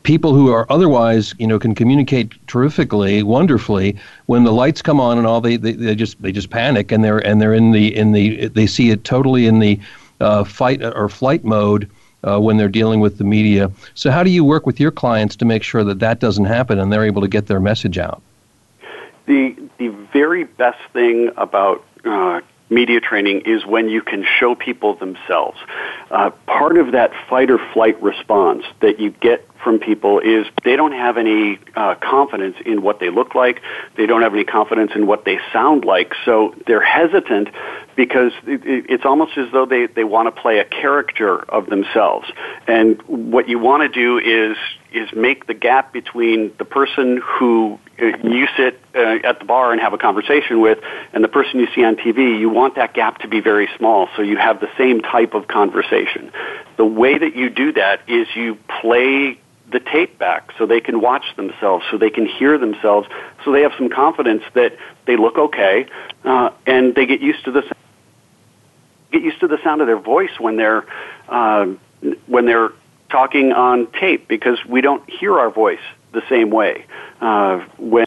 people 0.03 0.33
who 0.33 0.51
are 0.51 0.65
otherwise, 0.71 1.33
you 1.37 1.47
know, 1.47 1.59
can 1.59 1.75
communicate 1.75 2.33
terrifically, 2.47 3.23
wonderfully. 3.23 3.97
When 4.25 4.43
the 4.43 4.51
lights 4.51 4.81
come 4.81 4.99
on 4.99 5.17
and 5.17 5.27
all, 5.27 5.41
they, 5.41 5.57
they, 5.57 5.73
they 5.73 5.95
just 5.95 6.21
they 6.21 6.31
just 6.31 6.49
panic 6.49 6.91
and 6.91 7.03
they're 7.03 7.19
and 7.19 7.41
they're 7.41 7.53
in 7.53 7.71
the 7.71 7.95
in 7.95 8.11
the 8.11 8.47
they 8.47 8.67
see 8.67 8.89
it 8.91 9.03
totally 9.03 9.47
in 9.47 9.59
the 9.59 9.79
uh, 10.19 10.43
fight 10.43 10.83
or 10.83 11.09
flight 11.09 11.43
mode. 11.43 11.89
Uh, 12.23 12.39
when 12.39 12.57
they're 12.57 12.67
dealing 12.67 12.99
with 12.99 13.19
the 13.19 13.23
media. 13.23 13.71
So, 13.93 14.09
how 14.09 14.23
do 14.23 14.31
you 14.31 14.43
work 14.43 14.65
with 14.65 14.79
your 14.79 14.89
clients 14.89 15.35
to 15.35 15.45
make 15.45 15.61
sure 15.61 15.83
that 15.83 15.99
that 15.99 16.19
doesn't 16.19 16.45
happen 16.45 16.79
and 16.79 16.91
they're 16.91 17.05
able 17.05 17.21
to 17.21 17.27
get 17.27 17.45
their 17.45 17.59
message 17.59 17.99
out? 17.99 18.23
The 19.27 19.55
the 19.77 19.89
very 20.11 20.45
best 20.45 20.79
thing 20.93 21.29
about 21.37 21.85
uh, 22.03 22.41
media 22.69 22.99
training 22.99 23.41
is 23.45 23.65
when 23.65 23.89
you 23.89 24.01
can 24.01 24.25
show 24.39 24.55
people 24.55 24.95
themselves. 24.95 25.57
Uh, 26.11 26.31
part 26.45 26.77
of 26.77 26.91
that 26.91 27.11
fight 27.29 27.49
or 27.49 27.59
flight 27.73 28.01
response 28.01 28.63
that 28.81 28.99
you 28.99 29.11
get 29.11 29.47
from 29.63 29.79
people 29.79 30.19
is 30.19 30.45
they 30.63 30.75
don't 30.75 30.91
have 30.91 31.17
any 31.17 31.59
uh, 31.75 31.95
confidence 31.95 32.55
in 32.65 32.81
what 32.81 32.99
they 32.99 33.09
look 33.09 33.35
like. 33.35 33.61
They 33.95 34.05
don't 34.05 34.21
have 34.21 34.33
any 34.33 34.43
confidence 34.43 34.91
in 34.95 35.07
what 35.07 35.25
they 35.25 35.39
sound 35.51 35.83
like. 35.83 36.13
So 36.25 36.55
they're 36.67 36.81
hesitant 36.81 37.49
because 37.95 38.31
it, 38.45 38.65
it, 38.65 38.85
it's 38.89 39.05
almost 39.05 39.37
as 39.37 39.51
though 39.51 39.65
they, 39.65 39.87
they 39.87 40.03
want 40.03 40.33
to 40.33 40.41
play 40.41 40.59
a 40.59 40.65
character 40.65 41.39
of 41.51 41.67
themselves. 41.67 42.27
And 42.67 43.01
what 43.03 43.49
you 43.49 43.59
want 43.59 43.81
to 43.81 43.89
do 43.89 44.19
is 44.19 44.57
is 44.97 45.13
make 45.13 45.47
the 45.47 45.53
gap 45.53 45.93
between 45.93 46.51
the 46.57 46.65
person 46.65 47.21
who 47.23 47.79
uh, 48.01 48.05
you 48.23 48.47
sit 48.57 48.79
uh, 48.95 49.17
at 49.23 49.39
the 49.39 49.45
bar 49.45 49.71
and 49.71 49.81
have 49.81 49.93
a 49.93 49.97
conversation 49.97 50.61
with 50.61 50.79
and 51.13 51.23
the 51.23 51.27
person 51.27 51.59
you 51.59 51.67
see 51.73 51.83
on 51.83 51.95
TV, 51.95 52.39
you 52.39 52.49
want 52.49 52.75
that 52.75 52.93
gap 52.93 53.19
to 53.19 53.27
be 53.27 53.39
very 53.39 53.69
small 53.77 54.09
so 54.15 54.21
you 54.21 54.37
have 54.37 54.59
the 54.59 54.69
same 54.77 55.01
type 55.01 55.33
of 55.33 55.47
conversation. 55.47 56.31
The 56.77 56.85
way 56.85 57.17
that 57.17 57.35
you 57.35 57.49
do 57.49 57.73
that 57.73 58.01
is 58.07 58.27
you 58.35 58.57
play 58.81 59.39
the 59.71 59.79
tape 59.79 60.17
back 60.17 60.51
so 60.57 60.65
they 60.65 60.79
can 60.79 61.01
watch 61.01 61.25
themselves, 61.35 61.85
so 61.91 61.97
they 61.97 62.09
can 62.09 62.25
hear 62.25 62.57
themselves, 62.57 63.07
so 63.43 63.51
they 63.51 63.61
have 63.61 63.73
some 63.77 63.89
confidence 63.89 64.43
that 64.53 64.77
they 65.05 65.17
look 65.17 65.37
okay, 65.37 65.87
uh, 66.23 66.51
and 66.65 66.95
they 66.95 67.05
get 67.05 67.21
used 67.21 67.43
to 67.45 67.51
the 67.51 67.63
get 69.11 69.21
used 69.21 69.39
to 69.39 69.47
the 69.47 69.57
sound 69.63 69.81
of 69.81 69.87
their 69.87 69.99
voice 69.99 70.39
when 70.39 70.57
they're 70.57 70.85
uh, 71.27 71.65
when 72.27 72.45
they're 72.45 72.71
talking 73.09 73.51
on 73.51 73.87
tape 73.91 74.27
because 74.27 74.57
we 74.65 74.81
don't 74.81 75.07
hear 75.09 75.37
our 75.39 75.49
voice 75.49 75.79
the 76.13 76.21
same 76.29 76.49
way 76.49 76.85
uh, 77.21 77.59
when 77.77 78.05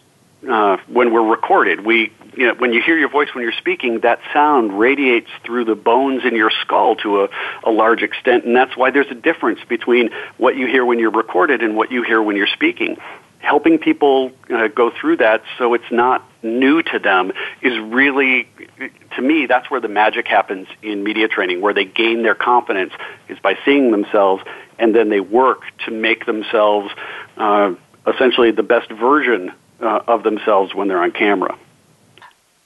uh, 0.49 0.79
when 0.89 1.13
we're 1.13 1.29
recorded. 1.29 1.85
We 1.85 2.13
you 2.35 2.47
know, 2.47 2.55
when 2.55 2.73
you 2.73 2.81
hear 2.83 2.99
your 2.99 3.09
voice 3.09 3.29
when 3.35 3.43
you're 3.43 3.53
speaking, 3.53 4.01
that 4.01 4.21
sound 4.33 4.79
radiates 4.79 5.29
through 5.45 5.65
the 5.65 5.75
bones 5.75 6.23
in 6.25 6.35
your 6.35 6.51
skull 6.63 6.97
to 6.97 7.25
a, 7.25 7.29
a 7.65 7.71
large 7.71 8.03
extent, 8.03 8.45
and 8.45 8.55
that's 8.55 8.77
why 8.77 8.91
there's 8.91 9.11
a 9.11 9.15
difference 9.15 9.61
between 9.69 10.11
what 10.39 10.57
you 10.57 10.67
hear 10.67 10.85
when 10.85 10.99
you're 10.99 11.11
recorded 11.11 11.63
and 11.63 11.77
what 11.77 11.91
you 11.91 12.03
hear 12.03 12.23
when 12.23 12.37
you're 12.37 12.47
speaking. 12.47 12.97
Helping 13.41 13.79
people 13.79 14.33
uh, 14.51 14.69
go 14.69 14.91
through 14.91 15.17
that 15.17 15.43
so 15.59 15.73
it's 15.75 15.91
not 15.91 16.29
new 16.43 16.83
to 16.83 16.99
them 16.99 17.33
is 17.63 17.79
really, 17.79 18.47
to 19.17 19.23
me, 19.23 19.47
that's 19.47 19.71
where 19.71 19.81
the 19.81 19.89
magic 19.89 20.27
happens 20.27 20.69
in 20.83 21.03
media 21.03 21.27
training, 21.27 21.61
where 21.61 21.73
they 21.73 21.85
gain 21.85 22.23
their 22.23 22.35
confidence 22.35 22.93
is 23.29 23.39
by 23.39 23.57
seeing 23.65 23.91
themselves, 23.91 24.43
and 24.81 24.95
then 24.95 25.11
they 25.11 25.21
work 25.21 25.63
to 25.85 25.93
make 25.93 26.27
themselves 26.27 26.91
uh, 27.37 27.73
essentially 28.07 28.51
the 28.51 28.63
best 28.63 28.91
version 28.91 29.53
uh, 29.81 30.01
of 30.09 30.25
themselves 30.25 30.75
when 30.75 30.89
they're 30.89 31.03
on 31.03 31.13
camera. 31.13 31.57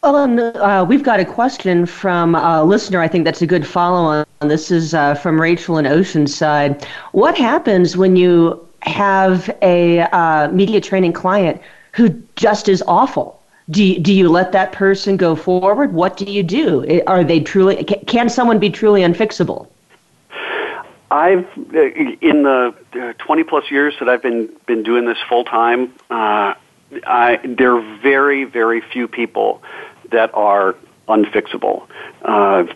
Well, 0.02 0.16
uh, 0.62 0.84
we've 0.84 1.02
got 1.02 1.18
a 1.18 1.24
question 1.24 1.86
from 1.86 2.34
a 2.34 2.62
listener. 2.62 3.00
I 3.00 3.08
think 3.08 3.24
that's 3.24 3.42
a 3.42 3.46
good 3.46 3.66
follow 3.66 4.24
on. 4.40 4.48
This 4.48 4.70
is 4.70 4.94
uh, 4.94 5.14
from 5.14 5.40
Rachel 5.40 5.78
in 5.78 5.86
Oceanside. 5.86 6.84
What 7.12 7.36
happens 7.38 7.96
when 7.96 8.14
you 8.14 8.66
have 8.82 9.48
a 9.62 10.00
uh, 10.00 10.48
media 10.52 10.80
training 10.80 11.14
client 11.14 11.60
who 11.92 12.10
just 12.36 12.68
is 12.68 12.82
awful? 12.86 13.40
Do 13.70 13.98
do 13.98 14.12
you 14.12 14.28
let 14.28 14.52
that 14.52 14.72
person 14.72 15.16
go 15.16 15.34
forward? 15.34 15.94
What 15.94 16.18
do 16.18 16.26
you 16.26 16.42
do? 16.42 17.02
Are 17.06 17.24
they 17.24 17.40
truly? 17.40 17.82
Can 17.84 18.28
someone 18.28 18.58
be 18.58 18.68
truly 18.68 19.00
unfixable? 19.00 19.68
I've 21.14 21.46
uh, 21.72 21.80
in 21.80 22.42
the 22.42 22.74
uh, 22.94 23.12
20 23.24 23.44
plus 23.44 23.70
years 23.70 23.94
that 24.00 24.08
I've 24.08 24.22
been 24.22 24.50
been 24.66 24.82
doing 24.82 25.06
this 25.06 25.18
full 25.28 25.44
time. 25.44 25.92
Uh, 26.10 26.54
I, 27.06 27.38
there 27.44 27.76
are 27.76 27.98
very 28.02 28.42
very 28.42 28.80
few 28.80 29.06
people 29.06 29.62
that 30.10 30.34
are 30.34 30.74
unfixable. 31.08 31.86
Uh, 32.20 32.66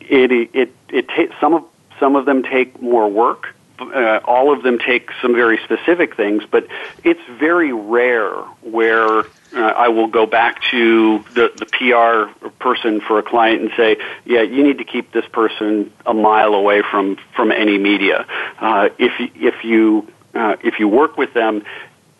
it 0.00 0.30
it 0.30 0.72
it 0.90 1.08
ta- 1.08 1.34
some 1.40 1.54
of 1.54 1.64
some 1.98 2.14
of 2.14 2.24
them 2.24 2.44
take 2.44 2.80
more 2.80 3.10
work. 3.10 3.48
Uh, 3.80 4.20
all 4.26 4.52
of 4.52 4.62
them 4.62 4.78
take 4.78 5.10
some 5.20 5.34
very 5.34 5.58
specific 5.64 6.14
things, 6.14 6.44
but 6.48 6.68
it's 7.02 7.20
very 7.40 7.72
rare 7.72 8.32
where 8.62 9.24
I 9.54 9.88
will 9.88 10.06
go 10.06 10.26
back 10.26 10.62
to 10.70 11.24
the, 11.34 11.52
the 11.58 11.66
PR 11.66 12.48
person 12.58 13.00
for 13.00 13.18
a 13.18 13.22
client 13.22 13.62
and 13.62 13.70
say, 13.76 13.96
"Yeah, 14.24 14.42
you 14.42 14.62
need 14.62 14.78
to 14.78 14.84
keep 14.84 15.12
this 15.12 15.26
person 15.32 15.92
a 16.06 16.14
mile 16.14 16.54
away 16.54 16.82
from 16.90 17.18
from 17.36 17.52
any 17.52 17.78
media." 17.78 18.26
Uh, 18.58 18.88
if 18.98 19.12
if 19.34 19.64
you 19.64 20.08
uh, 20.34 20.56
if 20.62 20.78
you 20.78 20.88
work 20.88 21.16
with 21.16 21.34
them, 21.34 21.64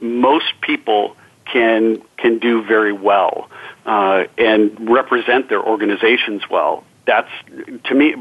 most 0.01 0.53
people 0.61 1.17
can 1.45 2.03
can 2.17 2.39
do 2.39 2.63
very 2.63 2.93
well 2.93 3.49
uh, 3.87 4.25
and 4.39 4.91
represent 4.91 5.49
their 5.49 5.63
organizations 5.63 6.43
well. 6.51 6.85
That's 7.07 7.31
to 7.85 7.95
me. 7.95 8.15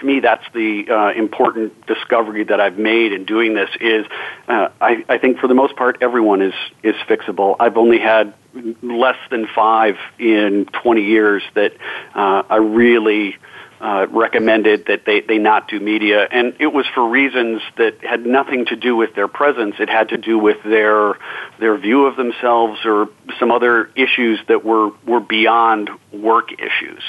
To 0.00 0.06
me, 0.06 0.20
that's 0.20 0.44
the 0.54 0.88
uh, 0.88 1.18
important 1.18 1.86
discovery 1.86 2.44
that 2.44 2.60
I've 2.60 2.78
made 2.78 3.12
in 3.12 3.24
doing 3.24 3.54
this. 3.54 3.70
Is 3.80 4.06
uh, 4.46 4.68
I, 4.80 5.04
I 5.08 5.18
think 5.18 5.38
for 5.38 5.48
the 5.48 5.54
most 5.54 5.76
part, 5.76 5.98
everyone 6.00 6.40
is 6.40 6.54
is 6.82 6.94
fixable. 7.08 7.56
I've 7.58 7.76
only 7.76 7.98
had 7.98 8.34
less 8.82 9.18
than 9.30 9.46
five 9.54 9.96
in 10.18 10.66
20 10.66 11.02
years 11.02 11.42
that 11.54 11.72
uh, 12.14 12.42
I 12.48 12.56
really 12.56 13.36
uh, 13.80 14.06
recommended 14.10 14.86
that 14.86 15.04
they, 15.04 15.20
they 15.20 15.38
not 15.38 15.68
do 15.68 15.78
media, 15.78 16.26
and 16.30 16.56
it 16.58 16.68
was 16.68 16.84
for 16.94 17.08
reasons 17.08 17.62
that 17.76 18.02
had 18.02 18.26
nothing 18.26 18.66
to 18.66 18.76
do 18.76 18.96
with 18.96 19.14
their 19.14 19.28
presence. 19.28 19.76
It 19.78 19.88
had 19.88 20.08
to 20.08 20.16
do 20.16 20.38
with 20.38 20.62
their 20.64 21.14
their 21.60 21.76
view 21.76 22.06
of 22.06 22.16
themselves 22.16 22.80
or 22.84 23.08
some 23.38 23.52
other 23.52 23.90
issues 23.94 24.40
that 24.48 24.64
were 24.64 24.90
were 25.06 25.20
beyond 25.20 25.90
work 26.12 26.52
issues. 26.52 27.02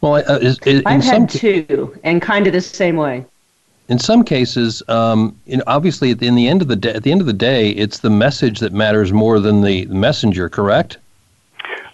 Well, 0.00 0.14
uh, 0.14 0.38
is, 0.38 0.58
is, 0.60 0.82
I've 0.86 1.04
some, 1.04 1.22
had 1.22 1.30
two, 1.30 1.98
and 2.04 2.22
kind 2.22 2.46
of 2.46 2.52
the 2.52 2.60
same 2.60 2.96
way. 2.96 3.24
In 3.88 3.98
some 3.98 4.24
cases, 4.24 4.82
um, 4.88 5.38
you 5.46 5.56
know, 5.56 5.64
obviously, 5.66 6.12
at 6.12 6.20
the, 6.20 6.26
in 6.26 6.36
the 6.36 6.48
end 6.48 6.62
of 6.62 6.68
the 6.68 6.76
day, 6.76 6.92
at 6.92 7.02
the 7.02 7.12
end 7.12 7.20
of 7.20 7.26
the 7.26 7.32
day, 7.32 7.70
it's 7.70 7.98
the 7.98 8.10
message 8.10 8.60
that 8.60 8.72
matters 8.72 9.12
more 9.12 9.40
than 9.40 9.62
the 9.62 9.84
messenger. 9.86 10.48
Correct? 10.48 10.96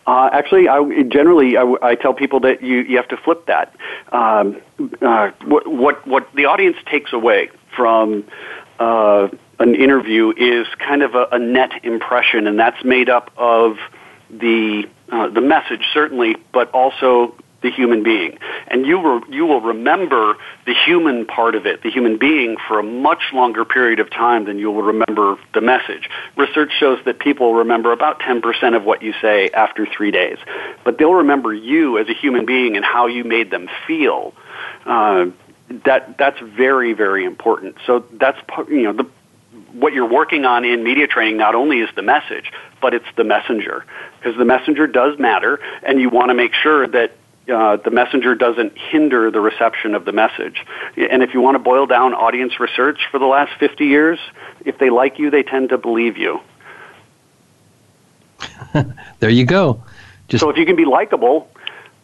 Uh, 0.06 0.30
actually, 0.32 0.68
I, 0.68 1.02
generally, 1.02 1.56
I, 1.56 1.74
I 1.82 1.94
tell 1.96 2.14
people 2.14 2.38
that 2.40 2.62
you, 2.62 2.82
you 2.82 2.96
have 2.96 3.08
to 3.08 3.16
flip 3.16 3.46
that. 3.46 3.74
Um, 4.12 4.60
uh, 5.02 5.30
what, 5.44 5.66
what, 5.66 6.06
what 6.06 6.32
the 6.34 6.44
audience 6.44 6.76
takes 6.86 7.12
away 7.12 7.50
from 7.74 8.24
uh, 8.78 9.28
an 9.58 9.74
interview 9.74 10.32
is 10.36 10.66
kind 10.78 11.02
of 11.02 11.14
a, 11.14 11.26
a 11.32 11.38
net 11.38 11.84
impression, 11.84 12.46
and 12.46 12.58
that's 12.58 12.84
made 12.84 13.08
up 13.08 13.32
of 13.36 13.78
the 14.30 14.88
uh, 15.08 15.28
the 15.28 15.40
message 15.40 15.86
certainly, 15.92 16.36
but 16.52 16.68
also 16.72 17.34
the 17.62 17.70
human 17.70 18.02
being. 18.02 18.38
And 18.68 18.86
you, 18.86 19.00
re- 19.00 19.34
you 19.34 19.46
will 19.46 19.60
remember 19.60 20.36
the 20.66 20.74
human 20.74 21.26
part 21.26 21.54
of 21.54 21.66
it, 21.66 21.82
the 21.82 21.90
human 21.90 22.18
being, 22.18 22.56
for 22.68 22.78
a 22.78 22.82
much 22.82 23.32
longer 23.32 23.64
period 23.64 23.98
of 24.00 24.10
time 24.10 24.44
than 24.44 24.58
you 24.58 24.70
will 24.70 24.82
remember 24.82 25.36
the 25.54 25.60
message. 25.60 26.08
Research 26.36 26.70
shows 26.78 26.98
that 27.04 27.18
people 27.18 27.54
remember 27.54 27.92
about 27.92 28.20
10% 28.20 28.76
of 28.76 28.84
what 28.84 29.02
you 29.02 29.14
say 29.20 29.48
after 29.50 29.86
three 29.86 30.10
days. 30.10 30.38
But 30.84 30.98
they'll 30.98 31.14
remember 31.14 31.52
you 31.54 31.98
as 31.98 32.08
a 32.08 32.14
human 32.14 32.46
being 32.46 32.76
and 32.76 32.84
how 32.84 33.06
you 33.06 33.24
made 33.24 33.50
them 33.50 33.68
feel. 33.86 34.34
Uh, 34.84 35.26
that 35.84 36.16
that's 36.16 36.38
very 36.40 36.92
very 36.92 37.24
important. 37.24 37.76
So 37.86 38.04
that's 38.12 38.38
you 38.68 38.82
know 38.82 38.92
the 38.92 39.06
what 39.72 39.92
you're 39.92 40.08
working 40.08 40.44
on 40.44 40.64
in 40.64 40.82
media 40.82 41.06
training 41.06 41.36
not 41.36 41.54
only 41.54 41.80
is 41.80 41.90
the 41.96 42.02
message, 42.02 42.52
but 42.80 42.94
it's 42.94 43.06
the 43.16 43.24
messenger 43.24 43.84
because 44.18 44.38
the 44.38 44.44
messenger 44.44 44.86
does 44.86 45.18
matter, 45.18 45.60
and 45.82 46.00
you 46.00 46.08
want 46.08 46.30
to 46.30 46.34
make 46.34 46.54
sure 46.54 46.86
that 46.86 47.12
uh, 47.52 47.76
the 47.76 47.90
messenger 47.90 48.34
doesn't 48.34 48.76
hinder 48.76 49.30
the 49.30 49.40
reception 49.40 49.94
of 49.94 50.04
the 50.04 50.12
message. 50.12 50.64
And 50.96 51.22
if 51.22 51.34
you 51.34 51.40
want 51.40 51.54
to 51.54 51.58
boil 51.58 51.86
down 51.86 52.14
audience 52.14 52.58
research 52.58 53.00
for 53.10 53.18
the 53.18 53.26
last 53.26 53.52
50 53.58 53.86
years, 53.86 54.18
if 54.64 54.78
they 54.78 54.90
like 54.90 55.18
you, 55.18 55.30
they 55.30 55.42
tend 55.42 55.70
to 55.70 55.78
believe 55.78 56.16
you. 56.16 56.40
there 59.20 59.30
you 59.30 59.44
go. 59.44 59.82
Just 60.28 60.42
so 60.42 60.50
if 60.50 60.56
you 60.56 60.66
can 60.66 60.76
be 60.76 60.84
likable, 60.84 61.48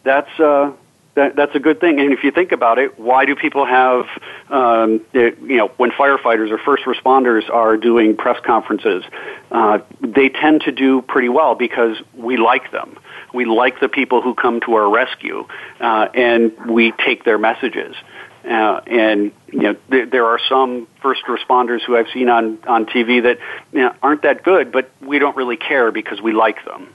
that's 0.04 0.30
uh, 0.38 0.72
that, 1.14 1.36
that's 1.36 1.54
a 1.54 1.58
good 1.58 1.80
thing. 1.80 2.00
And 2.00 2.12
if 2.12 2.24
you 2.24 2.30
think 2.30 2.52
about 2.52 2.78
it, 2.78 2.98
why 2.98 3.24
do 3.26 3.36
people 3.36 3.66
have, 3.66 4.06
um, 4.48 5.04
you 5.12 5.56
know, 5.56 5.68
when 5.76 5.90
firefighters 5.90 6.50
or 6.50 6.58
first 6.58 6.84
responders 6.84 7.48
are 7.50 7.76
doing 7.76 8.16
press 8.16 8.40
conferences, 8.44 9.04
uh, 9.50 9.80
they 10.00 10.30
tend 10.30 10.62
to 10.62 10.72
do 10.72 11.02
pretty 11.02 11.28
well 11.28 11.54
because 11.54 11.96
we 12.14 12.38
like 12.38 12.70
them. 12.70 12.98
We 13.32 13.44
like 13.44 13.80
the 13.80 13.88
people 13.88 14.20
who 14.22 14.34
come 14.34 14.60
to 14.60 14.74
our 14.74 14.90
rescue, 14.90 15.46
uh, 15.80 16.08
and 16.14 16.52
we 16.66 16.92
take 16.92 17.24
their 17.24 17.38
messages. 17.38 17.96
Uh, 18.44 18.80
and 18.86 19.32
you 19.52 19.60
know, 19.60 19.76
th- 19.90 20.10
there 20.10 20.26
are 20.26 20.40
some 20.48 20.88
first 21.00 21.22
responders 21.26 21.80
who 21.82 21.96
I've 21.96 22.08
seen 22.12 22.28
on 22.28 22.58
on 22.66 22.86
TV 22.86 23.22
that 23.22 23.38
you 23.72 23.80
know, 23.80 23.94
aren't 24.02 24.22
that 24.22 24.42
good, 24.42 24.72
but 24.72 24.90
we 25.00 25.18
don't 25.18 25.36
really 25.36 25.56
care 25.56 25.92
because 25.92 26.20
we 26.20 26.32
like 26.32 26.64
them. 26.64 26.92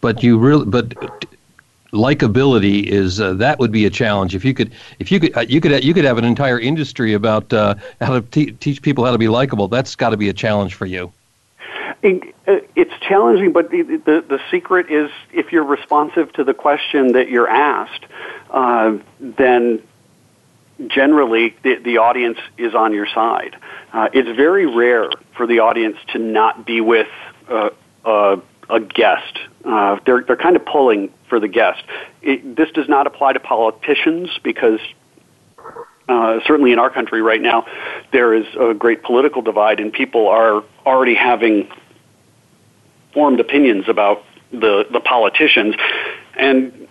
But 0.00 0.22
you 0.22 0.38
really, 0.38 0.66
but 0.66 0.94
likability 1.94 2.84
is 2.84 3.20
uh, 3.20 3.34
that 3.34 3.58
would 3.58 3.70
be 3.72 3.86
a 3.86 3.90
challenge 3.90 4.34
if 4.34 4.44
you 4.44 4.52
could 4.52 4.72
if 4.98 5.10
you 5.12 5.20
could 5.20 5.36
uh, 5.36 5.40
you 5.48 5.60
could 5.60 5.82
you 5.84 5.94
could 5.94 6.04
have 6.04 6.18
an 6.18 6.24
entire 6.24 6.58
industry 6.58 7.14
about 7.14 7.52
uh, 7.52 7.74
how 8.00 8.18
to 8.18 8.20
te- 8.20 8.50
teach 8.52 8.82
people 8.82 9.04
how 9.04 9.12
to 9.12 9.18
be 9.18 9.28
likable 9.28 9.68
that's 9.68 9.94
got 9.94 10.10
to 10.10 10.16
be 10.16 10.28
a 10.28 10.32
challenge 10.32 10.74
for 10.74 10.86
you 10.86 11.12
it's 12.04 12.92
challenging 13.00 13.52
but 13.52 13.70
the, 13.70 13.82
the, 13.82 14.24
the 14.28 14.40
secret 14.50 14.90
is 14.90 15.10
if 15.32 15.52
you're 15.52 15.64
responsive 15.64 16.32
to 16.34 16.44
the 16.44 16.54
question 16.54 17.12
that 17.12 17.28
you're 17.28 17.48
asked 17.48 18.04
uh, 18.50 18.96
then 19.20 19.82
generally 20.88 21.54
the, 21.62 21.76
the 21.76 21.98
audience 21.98 22.38
is 22.58 22.74
on 22.74 22.92
your 22.92 23.06
side 23.06 23.56
uh, 23.92 24.08
it's 24.12 24.28
very 24.36 24.66
rare 24.66 25.08
for 25.36 25.46
the 25.46 25.60
audience 25.60 25.96
to 26.12 26.18
not 26.18 26.66
be 26.66 26.80
with 26.80 27.08
a 28.70 28.80
guest. 28.80 29.38
Uh, 29.64 29.98
they're 30.04 30.22
they're 30.22 30.36
kind 30.36 30.56
of 30.56 30.64
pulling 30.64 31.12
for 31.28 31.40
the 31.40 31.48
guest. 31.48 31.82
It, 32.22 32.56
this 32.56 32.70
does 32.72 32.88
not 32.88 33.06
apply 33.06 33.34
to 33.34 33.40
politicians 33.40 34.30
because 34.42 34.80
uh, 36.08 36.40
certainly 36.46 36.72
in 36.72 36.78
our 36.78 36.90
country 36.90 37.22
right 37.22 37.40
now 37.40 37.66
there 38.12 38.34
is 38.34 38.46
a 38.58 38.74
great 38.74 39.02
political 39.02 39.42
divide, 39.42 39.80
and 39.80 39.92
people 39.92 40.28
are 40.28 40.64
already 40.86 41.14
having 41.14 41.68
formed 43.14 43.40
opinions 43.40 43.88
about 43.88 44.22
the 44.50 44.86
the 44.92 45.00
politicians, 45.00 45.74
and 46.36 46.88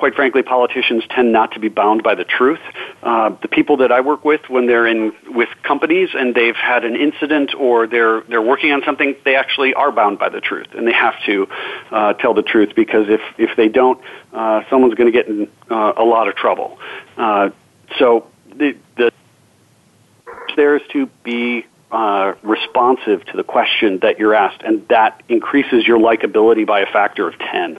quite 0.00 0.14
frankly, 0.14 0.42
politicians 0.42 1.04
tend 1.10 1.30
not 1.30 1.52
to 1.52 1.60
be 1.60 1.68
bound 1.68 2.02
by 2.02 2.14
the 2.14 2.24
truth. 2.24 2.60
Uh, 3.02 3.28
the 3.42 3.48
people 3.48 3.76
that 3.76 3.92
I 3.92 4.00
work 4.00 4.24
with, 4.24 4.40
when 4.48 4.66
they're 4.66 4.86
in 4.86 5.12
with 5.28 5.50
companies 5.62 6.08
and 6.14 6.34
they've 6.34 6.56
had 6.56 6.86
an 6.86 6.96
incident 6.96 7.54
or 7.54 7.86
they're 7.86 8.22
they're 8.22 8.42
working 8.42 8.72
on 8.72 8.82
something, 8.84 9.14
they 9.26 9.36
actually 9.36 9.74
are 9.74 9.92
bound 9.92 10.18
by 10.18 10.30
the 10.30 10.40
truth, 10.40 10.68
and 10.74 10.88
they 10.88 10.92
have 10.92 11.14
to 11.26 11.46
uh, 11.90 12.14
tell 12.14 12.32
the 12.34 12.42
truth 12.42 12.70
because 12.74 13.08
if 13.08 13.20
if 13.38 13.56
they 13.56 13.68
don't, 13.68 14.00
uh, 14.32 14.62
someone's 14.70 14.94
going 14.94 15.12
to 15.12 15.16
get 15.16 15.28
in 15.28 15.48
uh, 15.70 15.92
a 15.96 16.04
lot 16.04 16.28
of 16.28 16.34
trouble. 16.34 16.78
Uh, 17.18 17.50
so 17.98 18.26
the 18.56 18.76
the 18.96 19.12
there 20.56 20.76
is 20.76 20.82
to 20.92 21.06
be 21.22 21.66
responsive 22.50 23.24
to 23.26 23.36
the 23.36 23.44
question 23.44 23.98
that 24.00 24.18
you're 24.18 24.34
asked, 24.34 24.62
and 24.62 24.86
that 24.88 25.22
increases 25.28 25.86
your 25.86 25.98
likability 25.98 26.66
by 26.66 26.80
a 26.80 26.86
factor 26.86 27.28
of 27.28 27.38
ten. 27.38 27.78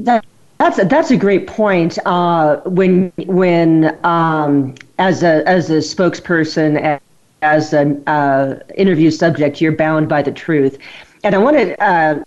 That, 0.00 0.24
that's 0.58 0.78
a, 0.78 0.84
that's 0.84 1.10
a 1.10 1.16
great 1.16 1.46
point. 1.46 1.98
Uh, 2.04 2.60
when 2.66 3.12
when 3.26 3.98
um, 4.04 4.74
as 4.98 5.22
a 5.22 5.46
as 5.48 5.70
a 5.70 5.78
spokesperson, 5.78 7.00
as 7.42 7.72
an 7.72 8.06
uh, 8.06 8.60
interview 8.76 9.10
subject, 9.10 9.60
you're 9.60 9.76
bound 9.76 10.08
by 10.08 10.22
the 10.22 10.32
truth. 10.32 10.76
And 11.22 11.34
I 11.34 11.38
want 11.38 11.56
to 11.56 11.82
uh, 11.82 12.22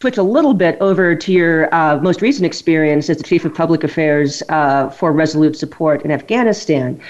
switch 0.00 0.18
a 0.18 0.22
little 0.22 0.54
bit 0.54 0.76
over 0.80 1.14
to 1.14 1.32
your 1.32 1.74
uh, 1.74 1.98
most 2.00 2.22
recent 2.22 2.46
experience 2.46 3.10
as 3.10 3.16
the 3.18 3.24
chief 3.24 3.44
of 3.44 3.54
public 3.54 3.84
affairs 3.84 4.42
uh, 4.48 4.90
for 4.90 5.12
Resolute 5.12 5.56
Support 5.56 6.02
in 6.04 6.10
Afghanistan. 6.10 7.00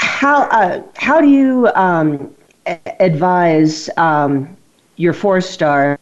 How 0.00 0.44
uh, 0.44 0.82
how 0.96 1.20
do 1.20 1.28
you 1.28 1.68
um, 1.74 2.34
advise 2.98 3.90
um, 3.98 4.56
your 4.96 5.12
four 5.12 5.40
star? 5.40 5.98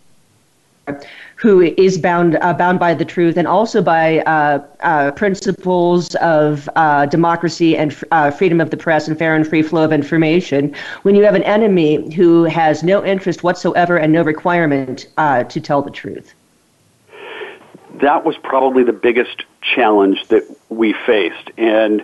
who 1.36 1.61
is 1.61 1.99
bound 1.99 2.38
uh, 2.40 2.55
bound 2.55 2.80
by 2.80 2.94
the 2.94 3.05
truth 3.05 3.36
and 3.36 3.46
also 3.46 3.82
by 3.82 4.20
uh, 4.20 4.64
uh, 4.80 5.11
principles 5.12 6.14
of 6.16 6.68
uh, 6.74 7.05
democracy 7.07 7.76
and 7.76 7.94
uh, 8.11 8.30
freedom 8.30 8.61
of 8.61 8.70
the 8.70 8.76
press 8.76 9.07
and 9.07 9.18
fair 9.18 9.36
and 9.36 9.46
free 9.46 9.62
flow 9.62 9.84
of 9.84 9.92
information. 9.92 10.74
When 11.03 11.14
you 11.14 11.22
have 11.24 11.34
an 11.34 11.42
enemy 11.42 12.12
who 12.14 12.44
has 12.44 12.82
no 12.82 13.05
interest 13.05 13.42
whatsoever 13.42 13.99
and 13.99 14.12
no 14.12 14.22
requirement 14.22 15.07
to 15.16 15.61
tell 15.61 15.82
the 15.82 15.90
truth. 15.90 16.32
That 18.01 18.24
was 18.24 18.38
probably 18.38 18.82
the 18.82 18.92
biggest 18.92 19.44
challenge 19.61 20.26
that 20.28 20.44
we 20.70 20.92
faced, 20.92 21.51
and 21.59 22.03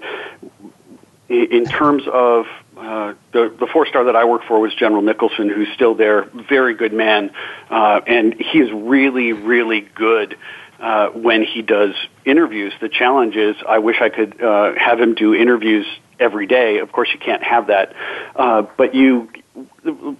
in 1.28 1.64
terms 1.64 2.02
of 2.06 2.46
uh, 2.76 3.14
the 3.32 3.54
the 3.58 3.66
four 3.72 3.86
star 3.86 4.04
that 4.04 4.16
I 4.16 4.24
work 4.24 4.42
for 4.46 4.60
was 4.60 4.74
General 4.74 5.02
Nicholson, 5.02 5.48
who's 5.48 5.68
still 5.74 5.94
there. 5.94 6.24
Very 6.24 6.74
good 6.74 6.92
man, 6.92 7.30
uh, 7.70 8.00
and 8.06 8.34
is 8.54 8.70
really 8.72 9.32
really 9.32 9.80
good. 9.80 10.36
Uh, 10.80 11.08
when 11.10 11.44
he 11.44 11.62
does 11.62 11.94
interviews, 12.24 12.72
the 12.80 12.88
challenge 12.88 13.36
is 13.36 13.56
I 13.66 13.78
wish 13.78 14.00
I 14.00 14.08
could 14.08 14.42
uh, 14.42 14.74
have 14.76 15.00
him 15.00 15.14
do 15.14 15.34
interviews 15.34 15.86
every 16.18 16.46
day. 16.46 16.78
Of 16.78 16.92
course, 16.92 17.08
you 17.12 17.18
can't 17.18 17.42
have 17.42 17.68
that, 17.68 17.94
uh, 18.36 18.62
but 18.76 18.94
you. 18.94 19.30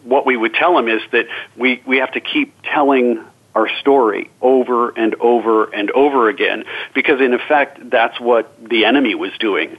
What 0.05 0.27
we 0.27 0.37
would 0.37 0.55
tell 0.55 0.79
him 0.79 0.89
is 0.89 1.03
that 1.11 1.27
we 1.57 1.83
we 1.85 1.99
have 1.99 2.13
to 2.13 2.21
keep 2.21 2.55
telling 2.63 3.25
our 3.55 3.69
story 3.81 4.31
over 4.41 4.91
and 4.91 5.15
over 5.17 5.65
and 5.65 5.91
over 5.91 6.29
again 6.29 6.65
because 6.95 7.21
in 7.21 7.35
effect 7.35 7.91
that's 7.91 8.19
what 8.21 8.53
the 8.69 8.85
enemy 8.85 9.15
was 9.15 9.33
doing 9.39 9.77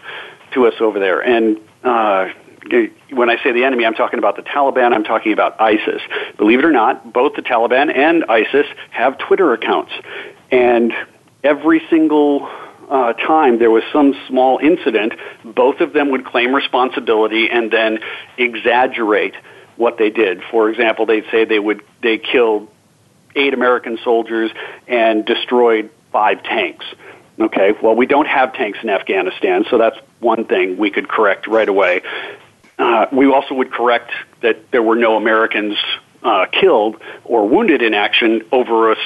to 0.55 0.67
us 0.67 0.73
over 0.79 0.99
there 0.99 1.21
and 1.21 1.59
uh, 1.83 2.29
when 3.11 3.29
I 3.29 3.41
say 3.43 3.51
the 3.51 3.63
enemy, 3.63 3.85
I'm 3.85 3.93
talking 3.93 4.17
about 4.17 4.35
the 4.35 4.41
Taliban, 4.41 4.93
I'm 4.93 5.03
talking 5.03 5.33
about 5.33 5.59
ISIS. 5.61 6.01
Believe 6.37 6.59
it 6.59 6.65
or 6.65 6.71
not, 6.71 7.13
both 7.13 7.35
the 7.35 7.41
Taliban 7.41 7.95
and 7.95 8.25
ISIS 8.25 8.65
have 8.89 9.17
Twitter 9.17 9.53
accounts. 9.53 9.91
And 10.51 10.91
every 11.43 11.81
single 11.89 12.49
uh, 12.89 13.13
time 13.13 13.59
there 13.59 13.71
was 13.71 13.83
some 13.93 14.15
small 14.27 14.57
incident, 14.57 15.13
both 15.43 15.79
of 15.79 15.93
them 15.93 16.11
would 16.11 16.25
claim 16.25 16.53
responsibility 16.53 17.49
and 17.49 17.71
then 17.71 17.99
exaggerate 18.37 19.35
what 19.75 19.97
they 19.97 20.09
did. 20.09 20.41
For 20.49 20.69
example, 20.69 21.05
they'd 21.05 21.25
say 21.31 21.45
they 21.45 21.59
would 21.59 21.83
they 22.01 22.17
killed 22.17 22.69
eight 23.35 23.53
American 23.53 23.99
soldiers 24.03 24.51
and 24.87 25.25
destroyed 25.25 25.89
five 26.11 26.41
tanks. 26.43 26.85
Okay, 27.37 27.73
well, 27.83 27.95
we 27.95 28.05
don't 28.05 28.27
have 28.27 28.53
tanks 28.53 28.79
in 28.81 28.89
Afghanistan, 28.89 29.65
so 29.69 29.77
that's 29.77 29.97
one 30.25 30.45
thing 30.45 30.77
we 30.77 30.89
could 30.89 31.07
correct 31.07 31.47
right 31.47 31.69
away. 31.69 32.01
Uh, 32.77 33.05
we 33.11 33.25
also 33.27 33.53
would 33.53 33.71
correct 33.71 34.11
that 34.41 34.71
there 34.71 34.83
were 34.83 34.95
no 34.95 35.15
Americans 35.15 35.77
uh, 36.23 36.47
killed 36.47 37.01
or 37.23 37.47
wounded 37.47 37.81
in 37.81 37.93
action 37.93 38.41
over 38.51 38.91
a 38.91 38.97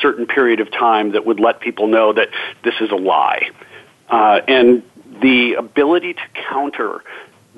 certain 0.00 0.26
period 0.26 0.60
of 0.60 0.70
time 0.70 1.12
that 1.12 1.24
would 1.24 1.40
let 1.40 1.60
people 1.60 1.86
know 1.86 2.12
that 2.12 2.28
this 2.64 2.74
is 2.80 2.90
a 2.90 2.96
lie. 2.96 3.48
Uh, 4.08 4.40
and 4.48 4.82
the 5.22 5.54
ability 5.54 6.14
to 6.14 6.22
counter 6.50 7.02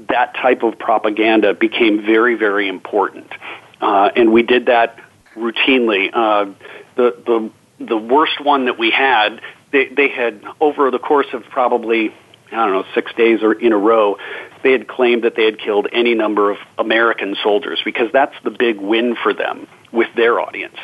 that 0.08 0.34
type 0.34 0.62
of 0.62 0.78
propaganda 0.78 1.54
became 1.54 2.04
very, 2.04 2.34
very 2.34 2.68
important. 2.68 3.32
Uh, 3.80 4.10
and 4.14 4.32
we 4.32 4.42
did 4.42 4.66
that 4.66 4.98
routinely. 5.34 6.10
Uh, 6.12 6.52
the, 6.96 7.16
the, 7.26 7.50
the 7.84 7.96
worst 7.96 8.40
one 8.40 8.66
that 8.66 8.78
we 8.78 8.90
had, 8.90 9.40
they, 9.72 9.88
they 9.88 10.08
had, 10.08 10.44
over 10.60 10.90
the 10.90 10.98
course 10.98 11.26
of 11.32 11.44
probably 11.44 12.14
I 12.52 12.56
don't 12.56 12.72
know, 12.72 12.84
six 12.94 13.12
days 13.14 13.42
or 13.42 13.52
in 13.52 13.72
a 13.72 13.76
row, 13.76 14.18
they 14.62 14.72
had 14.72 14.88
claimed 14.88 15.24
that 15.24 15.34
they 15.36 15.44
had 15.44 15.58
killed 15.58 15.88
any 15.92 16.14
number 16.14 16.50
of 16.50 16.58
American 16.78 17.36
soldiers 17.42 17.80
because 17.84 18.10
that's 18.12 18.34
the 18.44 18.50
big 18.50 18.80
win 18.80 19.16
for 19.20 19.32
them 19.34 19.66
with 19.92 20.08
their 20.14 20.40
audience. 20.40 20.76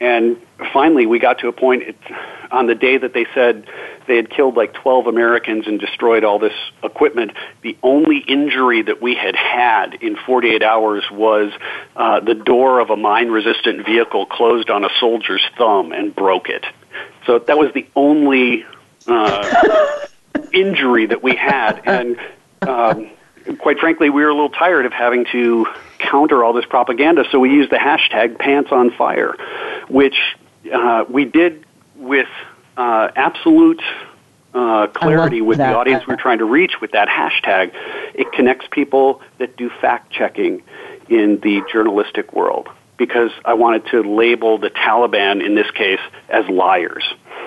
And 0.00 0.36
finally, 0.72 1.06
we 1.06 1.18
got 1.18 1.38
to 1.38 1.48
a 1.48 1.52
point 1.52 1.96
on 2.50 2.66
the 2.66 2.74
day 2.74 2.98
that 2.98 3.14
they 3.14 3.26
said 3.34 3.66
they 4.06 4.16
had 4.16 4.28
killed 4.28 4.56
like 4.56 4.74
12 4.74 5.06
Americans 5.06 5.66
and 5.66 5.78
destroyed 5.80 6.24
all 6.24 6.38
this 6.38 6.52
equipment. 6.82 7.32
The 7.62 7.76
only 7.82 8.18
injury 8.18 8.82
that 8.82 9.00
we 9.00 9.14
had 9.14 9.36
had 9.36 9.94
in 9.94 10.16
48 10.16 10.62
hours 10.62 11.04
was 11.10 11.52
uh, 11.96 12.20
the 12.20 12.34
door 12.34 12.80
of 12.80 12.90
a 12.90 12.96
mine 12.96 13.28
resistant 13.28 13.86
vehicle 13.86 14.26
closed 14.26 14.68
on 14.68 14.84
a 14.84 14.90
soldier's 15.00 15.44
thumb 15.56 15.92
and 15.92 16.14
broke 16.14 16.48
it. 16.48 16.64
So 17.26 17.38
that 17.38 17.56
was 17.56 17.72
the 17.72 17.86
only 17.94 18.66
uh, 19.06 20.06
injury 20.54 21.06
that 21.06 21.22
we 21.22 21.34
had, 21.36 21.82
and 21.86 22.18
um, 22.62 23.10
quite 23.58 23.78
frankly, 23.78 24.10
we 24.10 24.22
were 24.22 24.30
a 24.30 24.34
little 24.34 24.50
tired 24.50 24.86
of 24.86 24.92
having 24.92 25.26
to 25.32 25.66
counter 25.98 26.44
all 26.44 26.52
this 26.52 26.64
propaganda. 26.64 27.24
So 27.30 27.38
we 27.40 27.50
used 27.50 27.70
the 27.70 27.76
hashtag 27.76 28.38
Pants 28.38 28.70
on 28.72 28.90
Fire, 28.90 29.36
which 29.88 30.16
uh, 30.72 31.04
we 31.08 31.24
did 31.24 31.64
with 31.96 32.28
uh, 32.76 33.08
absolute 33.14 33.82
uh, 34.54 34.86
clarity 34.88 35.40
with 35.40 35.58
that. 35.58 35.72
the 35.72 35.76
audience 35.76 36.06
we're 36.06 36.16
trying 36.16 36.38
to 36.38 36.44
reach 36.44 36.80
with 36.80 36.92
that 36.92 37.08
hashtag. 37.08 37.72
It 38.14 38.32
connects 38.32 38.66
people 38.70 39.20
that 39.38 39.56
do 39.56 39.68
fact 39.68 40.12
checking 40.12 40.62
in 41.08 41.40
the 41.40 41.62
journalistic 41.72 42.32
world 42.32 42.68
because 42.96 43.30
I 43.44 43.54
wanted 43.54 43.86
to 43.86 44.02
label 44.02 44.58
the 44.58 44.70
Taliban 44.70 45.44
in 45.44 45.54
this 45.54 45.70
case 45.72 46.00
as 46.28 46.48
liars. 46.48 47.04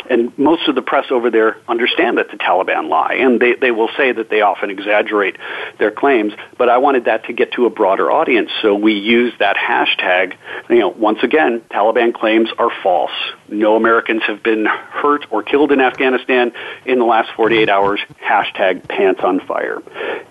And 0.10 0.38
most 0.38 0.68
of 0.68 0.76
the 0.76 0.82
press 0.82 1.06
over 1.12 1.30
there 1.30 1.58
understand 1.68 2.18
that 2.18 2.32
the 2.32 2.38
Taliban 2.38 2.90
lie, 2.90 3.16
and 3.16 3.40
they, 3.40 3.54
they 3.54 3.72
will 3.72 3.90
say 3.98 4.12
that 4.12 4.30
they 4.30 4.42
often 4.42 4.70
exaggerate 4.70 5.38
their 5.78 5.92
claims, 5.92 6.34
but 6.58 6.70
I 6.70 6.78
wanted 6.78 7.06
that 7.06 7.26
to 7.26 7.34
get 7.34 7.52
to 7.54 7.66
a 7.66 7.70
broader 7.70 8.12
audience, 8.12 8.50
so 8.62 8.76
we 8.76 8.94
used 8.94 9.40
that 9.40 9.58
hashtag. 9.58 10.36
You 10.70 10.80
know, 10.80 10.90
once 10.90 11.20
again, 11.24 11.62
Taliban 11.72 12.14
claims 12.14 12.50
are 12.58 12.72
false. 12.82 13.12
No 13.50 13.76
Americans 13.76 14.24
have 14.24 14.44
been 14.44 14.66
hurt 14.66 15.26
or 15.32 15.44
killed 15.44 15.72
in 15.72 15.82
Afghanistan 15.82 16.54
in 16.86 17.00
the 17.00 17.06
last 17.06 17.30
48 17.36 17.70
hours. 17.70 18.00
Hashtag 18.22 18.88
pants 18.88 19.22
on 19.24 19.40
fire. 19.42 19.82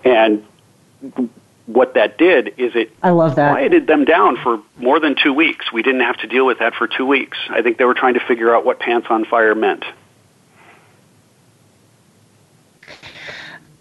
And 0.04 0.44
what 1.66 1.94
that 1.94 2.16
did 2.16 2.54
is 2.58 2.74
it 2.74 2.92
I 3.02 3.10
love 3.10 3.36
that. 3.36 3.50
quieted 3.50 3.86
them 3.86 4.04
down 4.04 4.36
for 4.36 4.62
more 4.76 5.00
than 5.00 5.16
two 5.20 5.32
weeks. 5.32 5.72
We 5.72 5.82
didn't 5.82 6.02
have 6.02 6.16
to 6.18 6.26
deal 6.26 6.46
with 6.46 6.60
that 6.60 6.74
for 6.74 6.86
two 6.86 7.06
weeks. 7.06 7.36
I 7.50 7.62
think 7.62 7.78
they 7.78 7.84
were 7.84 7.94
trying 7.94 8.14
to 8.14 8.20
figure 8.20 8.54
out 8.54 8.64
what 8.64 8.78
pants 8.78 9.08
on 9.10 9.24
fire 9.24 9.54
meant. 9.54 9.84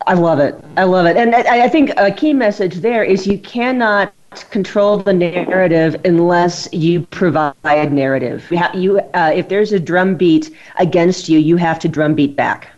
I 0.07 0.13
love 0.13 0.39
it. 0.39 0.55
I 0.77 0.83
love 0.83 1.07
it. 1.07 1.17
And 1.17 1.33
I, 1.33 1.65
I 1.65 1.69
think 1.69 1.91
a 1.97 2.11
key 2.11 2.33
message 2.33 2.75
there 2.75 3.03
is 3.03 3.25
you 3.25 3.39
cannot 3.39 4.13
control 4.51 4.97
the 4.97 5.13
narrative 5.13 5.95
unless 6.05 6.67
you 6.71 7.01
provide 7.01 7.91
narrative. 7.91 8.45
You, 8.51 8.61
you 8.73 8.99
uh, 8.99 9.31
if 9.33 9.49
there's 9.49 9.71
a 9.71 9.79
drumbeat 9.79 10.55
against 10.77 11.29
you, 11.29 11.39
you 11.39 11.57
have 11.57 11.79
to 11.79 11.87
drumbeat 11.87 12.35
back. 12.35 12.74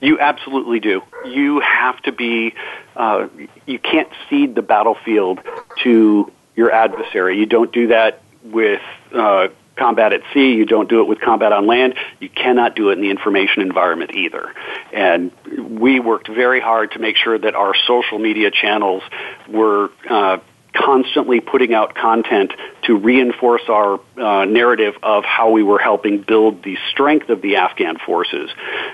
You 0.00 0.18
absolutely 0.20 0.80
do. 0.80 1.02
You 1.24 1.60
have 1.60 2.00
to 2.02 2.12
be, 2.12 2.54
uh, 2.94 3.28
you 3.66 3.78
can't 3.78 4.08
cede 4.28 4.54
the 4.54 4.62
battlefield 4.62 5.40
to 5.82 6.30
your 6.54 6.70
adversary. 6.70 7.38
You 7.38 7.46
don't 7.46 7.72
do 7.72 7.88
that 7.88 8.22
with 8.44 8.82
uh, 9.14 9.48
combat 9.76 10.12
at 10.12 10.22
sea. 10.32 10.54
You 10.54 10.66
don't 10.66 10.88
do 10.88 11.00
it 11.00 11.08
with 11.08 11.20
combat 11.20 11.52
on 11.52 11.66
land. 11.66 11.94
You 12.20 12.28
cannot 12.28 12.74
do 12.74 12.90
it 12.90 12.94
in 12.94 13.00
the 13.00 13.10
information 13.10 13.62
environment 13.62 14.12
either. 14.14 14.52
And 14.92 15.32
we 15.58 16.00
worked 16.00 16.28
very 16.28 16.60
hard 16.60 16.92
to 16.92 16.98
make 16.98 17.16
sure 17.16 17.38
that 17.38 17.54
our 17.54 17.74
social 17.86 18.18
media 18.18 18.50
channels 18.50 19.02
were 19.48 19.90
uh, 20.08 20.38
constantly 20.76 21.40
putting 21.40 21.74
out 21.74 21.94
content 21.94 22.52
to 22.82 22.96
reinforce 22.96 23.62
our 23.68 24.00
uh, 24.16 24.44
narrative 24.44 24.94
of 25.02 25.24
how 25.24 25.50
we 25.50 25.62
were 25.62 25.78
helping 25.78 26.22
build 26.22 26.62
the 26.62 26.76
strength 26.90 27.28
of 27.28 27.40
the 27.42 27.56
Afghan 27.56 27.96
forces, 27.98 28.50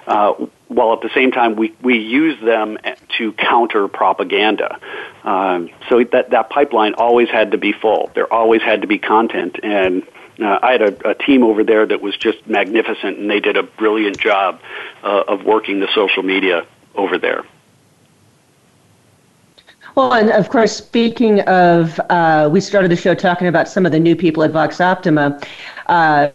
uh, 0.07 0.35
while 0.75 0.93
at 0.93 1.01
the 1.01 1.11
same 1.15 1.31
time 1.31 1.57
we, 1.57 1.75
we 1.83 1.99
use 1.99 2.41
them 2.41 2.79
to 3.19 3.33
counter 3.33 3.89
propaganda. 3.89 4.79
Um, 5.25 5.71
so 5.89 6.03
that, 6.05 6.31
that 6.31 6.51
pipeline 6.51 6.95
always 6.95 7.29
had 7.29 7.53
to 7.53 7.59
be 7.59 7.73
full. 7.73 8.11
There 8.15 8.33
always 8.33 8.63
had 8.63 8.81
to 8.83 8.87
be 8.87 8.99
content. 8.99 9.59
And 9.63 10.03
uh, 10.41 10.59
I 10.63 10.73
had 10.73 10.83
a, 10.83 11.11
a 11.11 11.15
team 11.15 11.43
over 11.43 11.63
there 11.63 11.87
that 11.87 12.01
was 12.01 12.17
just 12.17 12.47
magnificent, 12.47 13.19
and 13.19 13.31
they 13.31 13.41
did 13.41 13.57
a 13.57 13.63
brilliant 13.63 14.19
job 14.19 14.61
uh, 15.03 15.25
of 15.29 15.45
working 15.45 15.81
the 15.81 15.89
social 15.95 16.23
media 16.23 16.67
over 16.95 17.19
there. 17.19 17.45
Well, 19.95 20.15
and 20.15 20.31
of 20.31 20.49
course, 20.49 20.75
speaking 20.75 21.41
of, 21.41 22.01
uh, 22.09 22.49
we 22.51 22.63
started 22.63 22.91
the 22.91 22.97
show 22.97 23.15
talking 23.15 23.47
about 23.47 23.69
some 23.69 23.85
of 23.85 23.93
the 23.93 24.01
new 24.01 24.17
people 24.17 24.43
at 24.43 24.51
Vox 24.51 24.81
Optima. 24.81 25.39
Uh, 25.87 26.29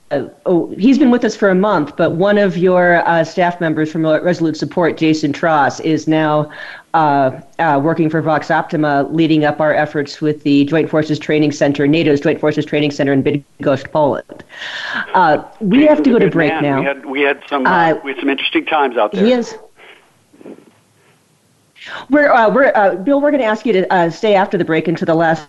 oh, 0.45 0.73
he's 0.77 0.97
been 0.97 1.11
with 1.11 1.23
us 1.23 1.35
for 1.35 1.49
a 1.49 1.55
month, 1.55 1.95
but 1.95 2.13
one 2.13 2.37
of 2.37 2.57
your 2.57 3.07
uh, 3.07 3.23
staff 3.23 3.59
members 3.61 3.91
from 3.91 4.05
Resolute 4.05 4.57
Support, 4.57 4.97
Jason 4.97 5.33
Tross, 5.33 5.79
is 5.81 6.07
now 6.07 6.51
uh, 6.93 7.39
uh, 7.59 7.79
working 7.83 8.09
for 8.09 8.21
Vox 8.21 8.49
Optima, 8.49 9.07
leading 9.11 9.45
up 9.45 9.59
our 9.59 9.73
efforts 9.73 10.21
with 10.21 10.43
the 10.43 10.65
Joint 10.65 10.89
Forces 10.89 11.19
Training 11.19 11.51
Center, 11.51 11.87
NATO's 11.87 12.21
Joint 12.21 12.39
Forces 12.39 12.65
Training 12.65 12.91
Center 12.91 13.13
in 13.13 13.23
Bydgoszcz, 13.23 13.91
Poland. 13.91 14.43
Uh, 15.13 15.43
we 15.59 15.85
have 15.85 16.03
to 16.03 16.09
go 16.09 16.19
to 16.19 16.29
break 16.29 16.51
man. 16.51 16.63
now. 16.63 16.79
We 16.79 16.85
had, 16.85 17.05
we 17.05 17.21
had 17.21 17.43
some 17.47 17.63
we 18.03 18.11
had 18.11 18.19
some 18.19 18.29
interesting 18.29 18.65
times 18.65 18.97
out 18.97 19.11
there. 19.11 19.25
He 19.25 19.31
is. 19.31 19.55
We're, 22.09 22.31
uh, 22.31 22.49
we're 22.53 22.71
uh, 22.75 22.95
Bill. 22.95 23.21
We're 23.21 23.31
going 23.31 23.41
to 23.41 23.47
ask 23.47 23.65
you 23.65 23.73
to 23.73 23.93
uh, 23.93 24.09
stay 24.09 24.35
after 24.35 24.57
the 24.57 24.65
break 24.65 24.87
into 24.87 25.05
the 25.05 25.15
last 25.15 25.47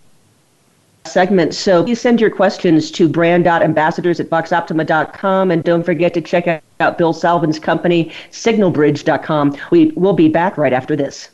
segment. 1.13 1.55
So 1.55 1.85
please 1.85 2.01
send 2.01 2.21
your 2.21 2.31
questions 2.31 2.91
to 2.93 3.09
brand.ambassadors 3.09 4.21
at 4.21 4.31
voxoptima.com. 4.31 5.51
And 5.51 5.65
don't 5.65 5.85
forget 5.85 6.15
to 6.15 6.21
check 6.21 6.63
out 6.81 6.99
Bill 6.99 7.13
Salvin's 7.13 7.59
company, 7.59 8.13
signalbridge.com. 8.31 9.57
We 9.71 9.93
will 9.97 10.15
be 10.15 10.29
back 10.29 10.59
right 10.59 10.73
after 10.73 10.97
this. 10.97 11.31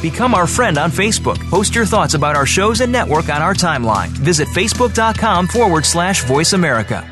Become 0.00 0.34
our 0.34 0.46
friend 0.46 0.78
on 0.78 0.90
Facebook. 0.90 1.38
Post 1.50 1.74
your 1.74 1.84
thoughts 1.84 2.14
about 2.14 2.36
our 2.36 2.46
shows 2.46 2.80
and 2.80 2.90
network 2.90 3.28
on 3.28 3.42
our 3.42 3.54
timeline. 3.54 4.08
Visit 4.08 4.48
facebook.com 4.48 5.46
forward 5.48 5.84
slash 5.84 6.24
voice 6.24 6.52
America. 6.54 7.06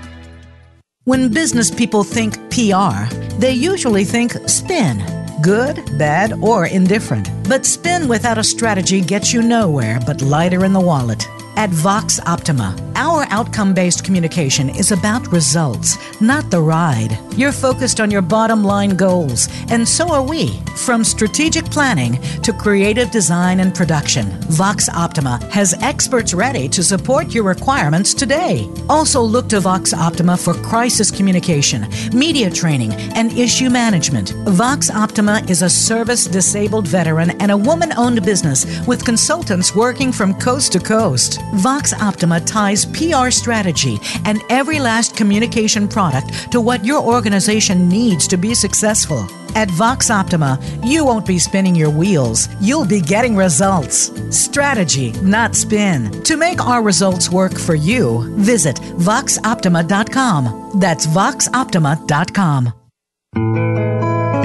When 1.05 1.33
business 1.33 1.71
people 1.71 2.05
think 2.05 2.35
PR, 2.51 3.09
they 3.39 3.53
usually 3.53 4.05
think 4.05 4.33
spin. 4.47 5.03
Good, 5.41 5.77
bad, 5.99 6.33
or 6.35 6.67
indifferent. 6.67 7.31
But 7.49 7.65
spin 7.65 8.09
without 8.09 8.37
a 8.37 8.45
strategy 8.45 9.01
gets 9.01 9.33
you 9.33 9.41
nowhere 9.41 10.01
but 10.07 10.21
lighter 10.21 10.65
in 10.65 10.73
the 10.73 10.81
wallet. 10.81 11.27
At 11.59 11.71
Vox 11.71 12.21
Optima, 12.25 12.77
our 12.95 13.27
outcome 13.31 13.75
based 13.75 14.05
communication 14.05 14.69
is 14.69 14.93
about 14.93 15.27
results, 15.33 15.99
not 16.21 16.53
the 16.53 16.61
ride. 16.61 17.19
You're 17.37 17.51
focused 17.51 18.01
on 18.01 18.13
your 18.13 18.23
bottom 18.23 18.63
line 18.63 18.91
goals, 18.91 19.49
and 19.69 19.87
so 19.87 20.09
are 20.13 20.23
we. 20.23 20.61
From 20.77 21.03
strategic 21.03 21.65
planning 21.65 22.23
to 22.43 22.53
creative 22.53 23.11
design 23.11 23.59
and 23.59 23.75
production, 23.75 24.31
Vox 24.43 24.89
Optima 24.89 25.45
has 25.51 25.75
experts 25.83 26.33
ready 26.33 26.69
to 26.69 26.81
support 26.81 27.35
your 27.35 27.43
requirements 27.43 28.15
today. 28.15 28.69
Also, 28.89 29.21
look 29.21 29.49
to 29.49 29.59
Vox 29.59 29.93
Optima 29.93 30.37
for 30.37 30.55
crisis 30.55 31.11
communication, 31.11 31.89
media 32.13 32.51
training, 32.51 32.93
and 32.93 33.37
issue 33.37 33.69
management. 33.69 34.31
Vox 34.47 34.91
Optima 34.91 35.43
is 35.49 35.63
a 35.63 35.69
service 35.69 36.25
disabled 36.27 36.87
veteran 36.87 37.31
and 37.41 37.51
a 37.51 37.57
woman 37.57 37.93
owned 37.97 38.25
business 38.25 38.65
with 38.87 39.05
consultants 39.05 39.75
working 39.75 40.13
from 40.13 40.39
coast 40.39 40.71
to 40.73 40.79
coast. 40.79 41.41
Vox 41.55 41.93
Optima 41.93 42.41
ties 42.41 42.85
PR 42.87 43.31
strategy 43.31 43.99
and 44.25 44.43
every 44.51 44.79
last 44.79 45.17
communication 45.17 45.89
product 45.89 46.53
to 46.53 46.61
what 46.61 46.85
your 46.85 47.03
organization 47.03 47.89
needs 47.89 48.27
to 48.29 48.37
be 48.37 48.55
successful. 48.55 49.27
At 49.55 49.71
Vox 49.71 50.11
Optima, 50.11 50.61
you 50.85 51.05
won't 51.05 51.27
be 51.27 51.39
spinning 51.39 51.75
your 51.75 51.91
wheels, 51.91 52.49
you'll 52.61 52.87
be 52.87 53.01
getting 53.01 53.35
results. 53.35 54.13
Strategy, 54.31 55.13
not 55.23 55.55
spin. 55.55 56.23
To 56.25 56.37
make 56.37 56.65
our 56.65 56.83
results 56.83 57.31
work 57.31 57.59
for 57.59 57.75
you, 57.75 58.25
visit 58.37 58.77
voxoptima.com. 58.77 60.73
That's 60.81 61.07
voxoptima.com. 61.07 62.73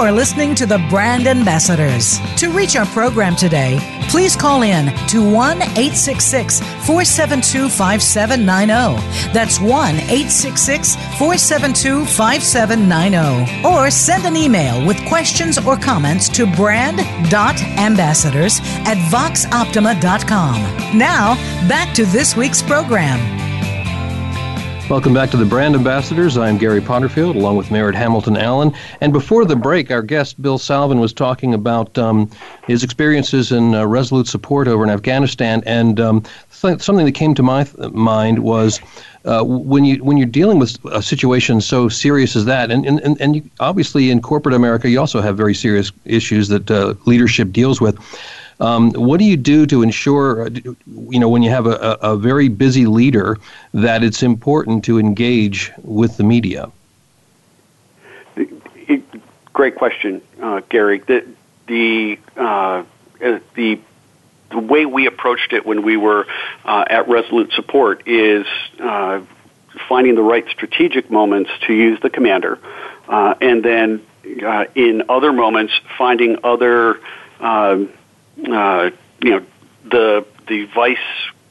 Are 0.00 0.10
listening 0.10 0.54
to 0.54 0.64
the 0.64 0.78
Brand 0.88 1.26
Ambassadors. 1.26 2.18
To 2.38 2.50
reach 2.50 2.74
our 2.74 2.86
program 2.86 3.36
today, 3.36 3.78
please 4.08 4.34
call 4.34 4.62
in 4.62 4.86
to 5.08 5.22
1 5.22 5.60
866 5.60 6.60
472 6.86 7.68
5790. 7.68 9.32
That's 9.34 9.60
1 9.60 9.96
866 9.96 10.96
472 11.18 12.06
5790. 12.06 13.68
Or 13.68 13.90
send 13.90 14.24
an 14.24 14.36
email 14.36 14.86
with 14.86 14.96
questions 15.06 15.58
or 15.58 15.76
comments 15.76 16.30
to 16.30 16.46
brand.ambassadors 16.46 18.60
at 18.86 18.96
voxoptima.com. 19.10 20.98
Now, 20.98 21.34
back 21.68 21.94
to 21.96 22.06
this 22.06 22.34
week's 22.34 22.62
program. 22.62 23.49
Welcome 24.90 25.14
back 25.14 25.30
to 25.30 25.36
the 25.36 25.44
Brand 25.44 25.76
Ambassadors. 25.76 26.36
I'm 26.36 26.58
Gary 26.58 26.80
Potterfield, 26.80 27.36
along 27.36 27.56
with 27.56 27.70
Merritt 27.70 27.94
Hamilton 27.94 28.36
Allen. 28.36 28.74
And 29.00 29.12
before 29.12 29.44
the 29.44 29.54
break, 29.54 29.88
our 29.92 30.02
guest 30.02 30.42
Bill 30.42 30.58
Salvin 30.58 30.98
was 30.98 31.12
talking 31.12 31.54
about 31.54 31.96
um, 31.96 32.28
his 32.66 32.82
experiences 32.82 33.52
in 33.52 33.72
uh, 33.76 33.86
Resolute 33.86 34.26
Support 34.26 34.66
over 34.66 34.82
in 34.82 34.90
Afghanistan. 34.90 35.62
And 35.64 36.00
um, 36.00 36.24
th- 36.60 36.80
something 36.80 37.06
that 37.06 37.12
came 37.12 37.36
to 37.36 37.42
my 37.44 37.62
th- 37.62 37.92
mind 37.92 38.40
was 38.40 38.80
uh, 39.24 39.44
when 39.44 39.84
you 39.84 40.02
when 40.02 40.16
you're 40.16 40.26
dealing 40.26 40.58
with 40.58 40.76
a 40.86 41.02
situation 41.04 41.60
so 41.60 41.88
serious 41.88 42.34
as 42.34 42.44
that, 42.46 42.72
and 42.72 42.84
and 42.84 43.20
and 43.20 43.36
you, 43.36 43.48
obviously 43.60 44.10
in 44.10 44.20
corporate 44.20 44.56
America, 44.56 44.90
you 44.90 44.98
also 44.98 45.20
have 45.20 45.36
very 45.36 45.54
serious 45.54 45.92
issues 46.04 46.48
that 46.48 46.68
uh, 46.68 46.94
leadership 47.06 47.52
deals 47.52 47.80
with. 47.80 47.96
Um, 48.60 48.92
what 48.92 49.18
do 49.18 49.24
you 49.24 49.36
do 49.36 49.66
to 49.66 49.82
ensure, 49.82 50.46
uh, 50.46 50.50
you 50.50 51.18
know, 51.18 51.28
when 51.28 51.42
you 51.42 51.50
have 51.50 51.66
a, 51.66 51.98
a 52.02 52.16
very 52.16 52.48
busy 52.48 52.86
leader, 52.86 53.38
that 53.72 54.04
it's 54.04 54.22
important 54.22 54.84
to 54.84 54.98
engage 54.98 55.72
with 55.82 56.18
the 56.18 56.24
media? 56.24 56.70
Great 59.52 59.74
question, 59.74 60.22
uh, 60.40 60.60
Gary. 60.68 60.98
The 60.98 61.26
the 61.66 62.18
uh, 62.36 62.84
the 63.54 63.80
the 64.50 64.58
way 64.58 64.86
we 64.86 65.06
approached 65.06 65.52
it 65.52 65.64
when 65.64 65.82
we 65.82 65.96
were 65.96 66.26
uh, 66.64 66.84
at 66.88 67.08
Resolute 67.08 67.52
Support 67.52 68.06
is 68.06 68.46
uh, 68.78 69.20
finding 69.88 70.14
the 70.14 70.22
right 70.22 70.46
strategic 70.50 71.10
moments 71.10 71.50
to 71.66 71.72
use 71.72 72.00
the 72.00 72.10
commander, 72.10 72.58
uh, 73.08 73.34
and 73.40 73.62
then 73.62 74.06
uh, 74.44 74.66
in 74.74 75.02
other 75.08 75.32
moments 75.32 75.72
finding 75.98 76.38
other 76.44 77.00
um, 77.40 77.90
uh, 78.46 78.90
you 79.22 79.30
know, 79.30 79.46
the 79.90 80.26
the 80.48 80.66
vice 80.74 80.98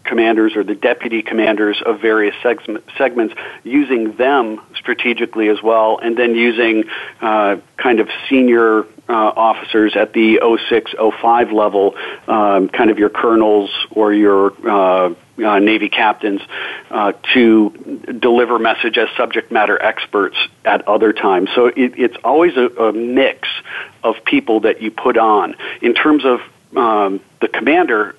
commanders 0.09 0.55
or 0.55 0.63
the 0.63 0.75
deputy 0.75 1.21
commanders 1.21 1.81
of 1.85 2.01
various 2.01 2.35
segments, 2.41 3.35
using 3.63 4.15
them 4.17 4.59
strategically 4.75 5.49
as 5.49 5.61
well, 5.61 5.99
and 6.01 6.17
then 6.17 6.33
using 6.33 6.83
uh, 7.21 7.57
kind 7.77 7.99
of 7.99 8.09
senior 8.27 8.85
uh, 9.07 9.13
officers 9.35 9.95
at 9.95 10.13
the 10.13 10.39
06, 10.69 10.91
05 11.21 11.51
level, 11.51 11.95
um, 12.27 12.69
kind 12.69 12.89
of 12.89 12.97
your 12.97 13.09
colonels 13.09 13.69
or 13.91 14.11
your 14.13 14.53
uh, 14.67 15.13
uh, 15.43 15.59
Navy 15.59 15.89
captains, 15.89 16.41
uh, 16.89 17.13
to 17.33 18.17
deliver 18.19 18.57
message 18.59 18.97
as 18.97 19.09
subject 19.15 19.51
matter 19.51 19.81
experts 19.81 20.37
at 20.65 20.87
other 20.87 21.13
times. 21.13 21.49
So 21.53 21.67
it, 21.67 21.93
it's 21.97 22.17
always 22.23 22.57
a, 22.57 22.67
a 22.67 22.93
mix 22.93 23.47
of 24.03 24.15
people 24.25 24.61
that 24.61 24.81
you 24.81 24.91
put 24.91 25.17
on. 25.17 25.55
In 25.81 25.93
terms 25.93 26.25
of 26.25 26.39
um, 26.75 27.19
the 27.41 27.47
commander 27.47 28.15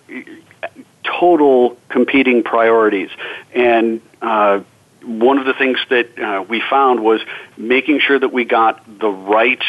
total 1.03 1.77
competing 1.89 2.43
priorities. 2.43 3.11
And 3.55 4.01
uh, 4.21 4.61
one 5.03 5.39
of 5.39 5.47
the 5.47 5.55
things 5.55 5.79
that 5.89 6.19
uh, 6.19 6.45
we 6.49 6.61
found 6.61 7.03
was 7.03 7.21
making 7.57 8.01
sure 8.01 8.19
that 8.19 8.33
we 8.33 8.45
got 8.45 8.83
the 8.99 9.09
right 9.09 9.63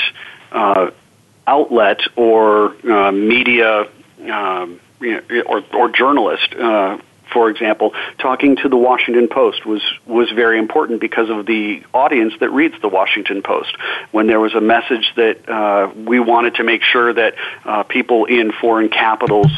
uh, 0.51 0.91
outlet 1.47 2.01
or 2.15 2.75
uh, 2.89 3.11
media 3.11 3.88
um, 4.29 4.79
you 4.99 5.21
know, 5.29 5.41
or, 5.41 5.63
or 5.73 5.89
journalist 5.89 6.53
uh, 6.53 6.97
for 7.32 7.49
example, 7.49 7.93
talking 8.17 8.55
to 8.57 8.69
the 8.69 8.77
Washington 8.77 9.27
Post 9.27 9.65
was 9.65 9.82
was 10.05 10.29
very 10.32 10.59
important 10.59 11.01
because 11.01 11.29
of 11.29 11.45
the 11.45 11.84
audience 11.93 12.34
that 12.39 12.49
reads 12.49 12.75
the 12.82 12.89
Washington 12.89 13.41
Post. 13.41 13.75
When 14.11 14.27
there 14.27 14.39
was 14.39 14.53
a 14.53 14.61
message 14.61 15.11
that 15.15 15.47
uh, 15.49 15.91
we 15.95 16.19
wanted 16.19 16.55
to 16.55 16.63
make 16.63 16.84
sure 16.84 17.13
that 17.13 17.36
uh, 17.65 17.84
people 17.84 18.25
in 18.25 18.51
foreign 18.51 18.89
capitals 18.89 19.51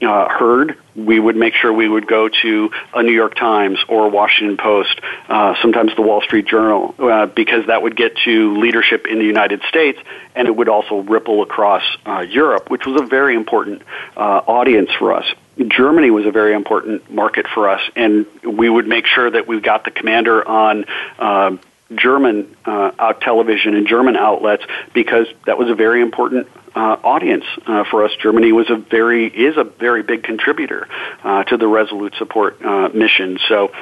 uh, 0.00 0.28
heard, 0.28 0.78
we 0.94 1.18
would 1.18 1.36
make 1.36 1.54
sure 1.54 1.72
we 1.72 1.88
would 1.88 2.06
go 2.06 2.28
to 2.28 2.70
a 2.94 3.02
New 3.02 3.12
York 3.12 3.34
Times 3.34 3.78
or 3.88 4.08
Washington 4.08 4.56
Post, 4.56 5.00
uh, 5.28 5.54
sometimes 5.60 5.94
the 5.96 6.02
Wall 6.02 6.20
Street 6.20 6.46
Journal, 6.46 6.94
uh, 6.98 7.26
because 7.26 7.66
that 7.66 7.82
would 7.82 7.96
get 7.96 8.16
to 8.24 8.56
leadership 8.58 9.06
in 9.06 9.18
the 9.18 9.24
United 9.24 9.62
States 9.68 9.98
and 10.34 10.46
it 10.46 10.54
would 10.54 10.68
also 10.68 10.98
ripple 11.00 11.42
across 11.42 11.82
uh, 12.06 12.20
Europe, 12.20 12.70
which 12.70 12.86
was 12.86 13.00
a 13.00 13.04
very 13.04 13.34
important 13.34 13.82
uh, 14.16 14.20
audience 14.46 14.90
for 14.98 15.12
us. 15.12 15.26
Germany 15.66 16.10
was 16.10 16.24
a 16.24 16.30
very 16.30 16.54
important 16.54 17.10
market 17.10 17.46
for 17.52 17.68
us, 17.68 17.80
and 17.96 18.26
we 18.44 18.68
would 18.68 18.86
make 18.86 19.06
sure 19.06 19.28
that 19.28 19.48
we 19.48 19.60
got 19.60 19.84
the 19.84 19.90
commander 19.90 20.46
on 20.46 20.84
uh, 21.18 21.56
German 21.94 22.54
uh, 22.64 22.92
out 22.98 23.20
television 23.20 23.74
and 23.74 23.86
German 23.86 24.16
outlets 24.16 24.62
because 24.92 25.26
that 25.46 25.58
was 25.58 25.70
a 25.70 25.74
very 25.74 26.02
important 26.02 26.46
uh, 26.74 26.96
audience 27.02 27.44
uh, 27.66 27.84
for 27.84 28.04
us. 28.04 28.12
Germany 28.20 28.52
was 28.52 28.70
a 28.70 28.76
very 28.76 29.26
is 29.26 29.56
a 29.56 29.64
very 29.64 30.02
big 30.02 30.22
contributor 30.22 30.86
uh, 31.24 31.44
to 31.44 31.56
the 31.56 31.66
Resolute 31.66 32.14
Support 32.16 32.62
uh, 32.62 32.90
mission. 32.90 33.38
So 33.48 33.72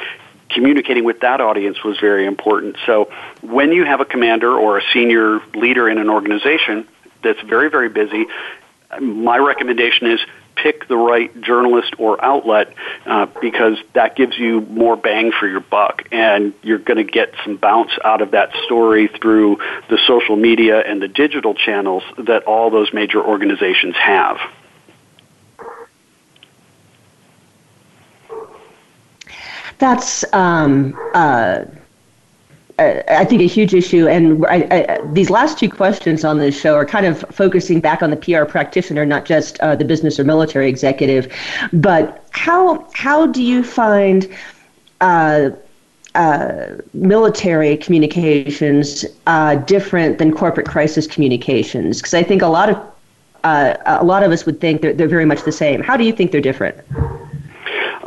communicating 0.50 1.04
with 1.04 1.20
that 1.20 1.40
audience 1.40 1.82
was 1.82 1.98
very 1.98 2.24
important. 2.26 2.76
So 2.86 3.10
when 3.42 3.72
you 3.72 3.84
have 3.84 4.00
a 4.00 4.04
commander 4.04 4.56
or 4.56 4.78
a 4.78 4.82
senior 4.92 5.40
leader 5.54 5.88
in 5.88 5.98
an 5.98 6.08
organization 6.08 6.86
that's 7.22 7.40
very 7.42 7.68
very 7.68 7.88
busy, 7.88 8.26
my 9.00 9.36
recommendation 9.38 10.06
is 10.06 10.20
pick 10.56 10.88
the 10.88 10.96
right 10.96 11.40
journalist 11.42 11.94
or 11.98 12.22
outlet 12.24 12.72
uh, 13.04 13.26
because 13.40 13.78
that 13.92 14.16
gives 14.16 14.36
you 14.38 14.62
more 14.62 14.96
bang 14.96 15.30
for 15.30 15.46
your 15.46 15.60
buck 15.60 16.02
and 16.10 16.54
you're 16.62 16.78
going 16.78 16.96
to 16.96 17.10
get 17.10 17.32
some 17.44 17.56
bounce 17.56 17.92
out 18.04 18.22
of 18.22 18.32
that 18.32 18.50
story 18.64 19.08
through 19.20 19.58
the 19.88 19.98
social 20.06 20.36
media 20.36 20.80
and 20.80 21.00
the 21.00 21.08
digital 21.08 21.54
channels 21.54 22.02
that 22.18 22.44
all 22.44 22.70
those 22.70 22.92
major 22.92 23.22
organizations 23.22 23.94
have. 23.96 24.38
That's 29.78 30.24
um, 30.32 30.98
uh, 31.14 31.64
I 32.78 33.24
think 33.24 33.40
a 33.40 33.46
huge 33.46 33.72
issue, 33.72 34.06
and 34.06 34.44
I, 34.46 34.68
I, 34.70 35.00
these 35.12 35.30
last 35.30 35.58
two 35.58 35.70
questions 35.70 36.24
on 36.24 36.38
this 36.38 36.58
show 36.58 36.74
are 36.74 36.84
kind 36.84 37.06
of 37.06 37.24
focusing 37.30 37.80
back 37.80 38.02
on 38.02 38.10
the 38.10 38.16
PR 38.16 38.44
practitioner, 38.44 39.06
not 39.06 39.24
just 39.24 39.58
uh, 39.60 39.76
the 39.76 39.84
business 39.84 40.20
or 40.20 40.24
military 40.24 40.68
executive. 40.68 41.32
But 41.72 42.22
how 42.32 42.86
how 42.92 43.26
do 43.26 43.42
you 43.42 43.64
find 43.64 44.28
uh, 45.00 45.50
uh, 46.14 46.66
military 46.92 47.78
communications 47.78 49.06
uh, 49.26 49.54
different 49.54 50.18
than 50.18 50.34
corporate 50.34 50.66
crisis 50.66 51.06
communications? 51.06 52.02
Because 52.02 52.12
I 52.12 52.22
think 52.22 52.42
a 52.42 52.48
lot 52.48 52.68
of 52.68 52.76
uh, 53.44 53.76
a 53.86 54.04
lot 54.04 54.22
of 54.22 54.32
us 54.32 54.44
would 54.44 54.60
think 54.60 54.82
they're, 54.82 54.92
they're 54.92 55.08
very 55.08 55.24
much 55.24 55.44
the 55.44 55.52
same. 55.52 55.80
How 55.80 55.96
do 55.96 56.04
you 56.04 56.12
think 56.12 56.30
they're 56.30 56.42
different? 56.42 56.76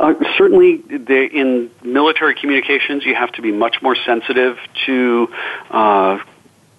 Uh, 0.00 0.14
certainly, 0.38 0.76
in 0.76 1.70
military 1.84 2.34
communications, 2.34 3.04
you 3.04 3.14
have 3.14 3.30
to 3.32 3.42
be 3.42 3.52
much 3.52 3.82
more 3.82 3.94
sensitive 3.94 4.58
to 4.86 5.28
uh, 5.70 6.18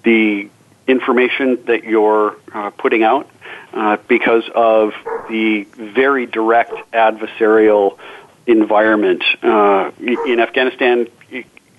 the 0.03 0.49
information 0.88 1.63
that 1.65 1.84
you're 1.84 2.36
uh, 2.51 2.72
putting 2.72 3.03
out 3.03 3.30
uh, 3.74 3.97
because 4.07 4.49
of 4.55 4.93
the 5.30 5.67
very 5.78 6.26
direct 6.26 6.74
adversarial 6.93 7.99
environment. 8.47 9.24
Uh, 9.43 9.91
in 9.99 10.39
Afghanistan, 10.39 11.07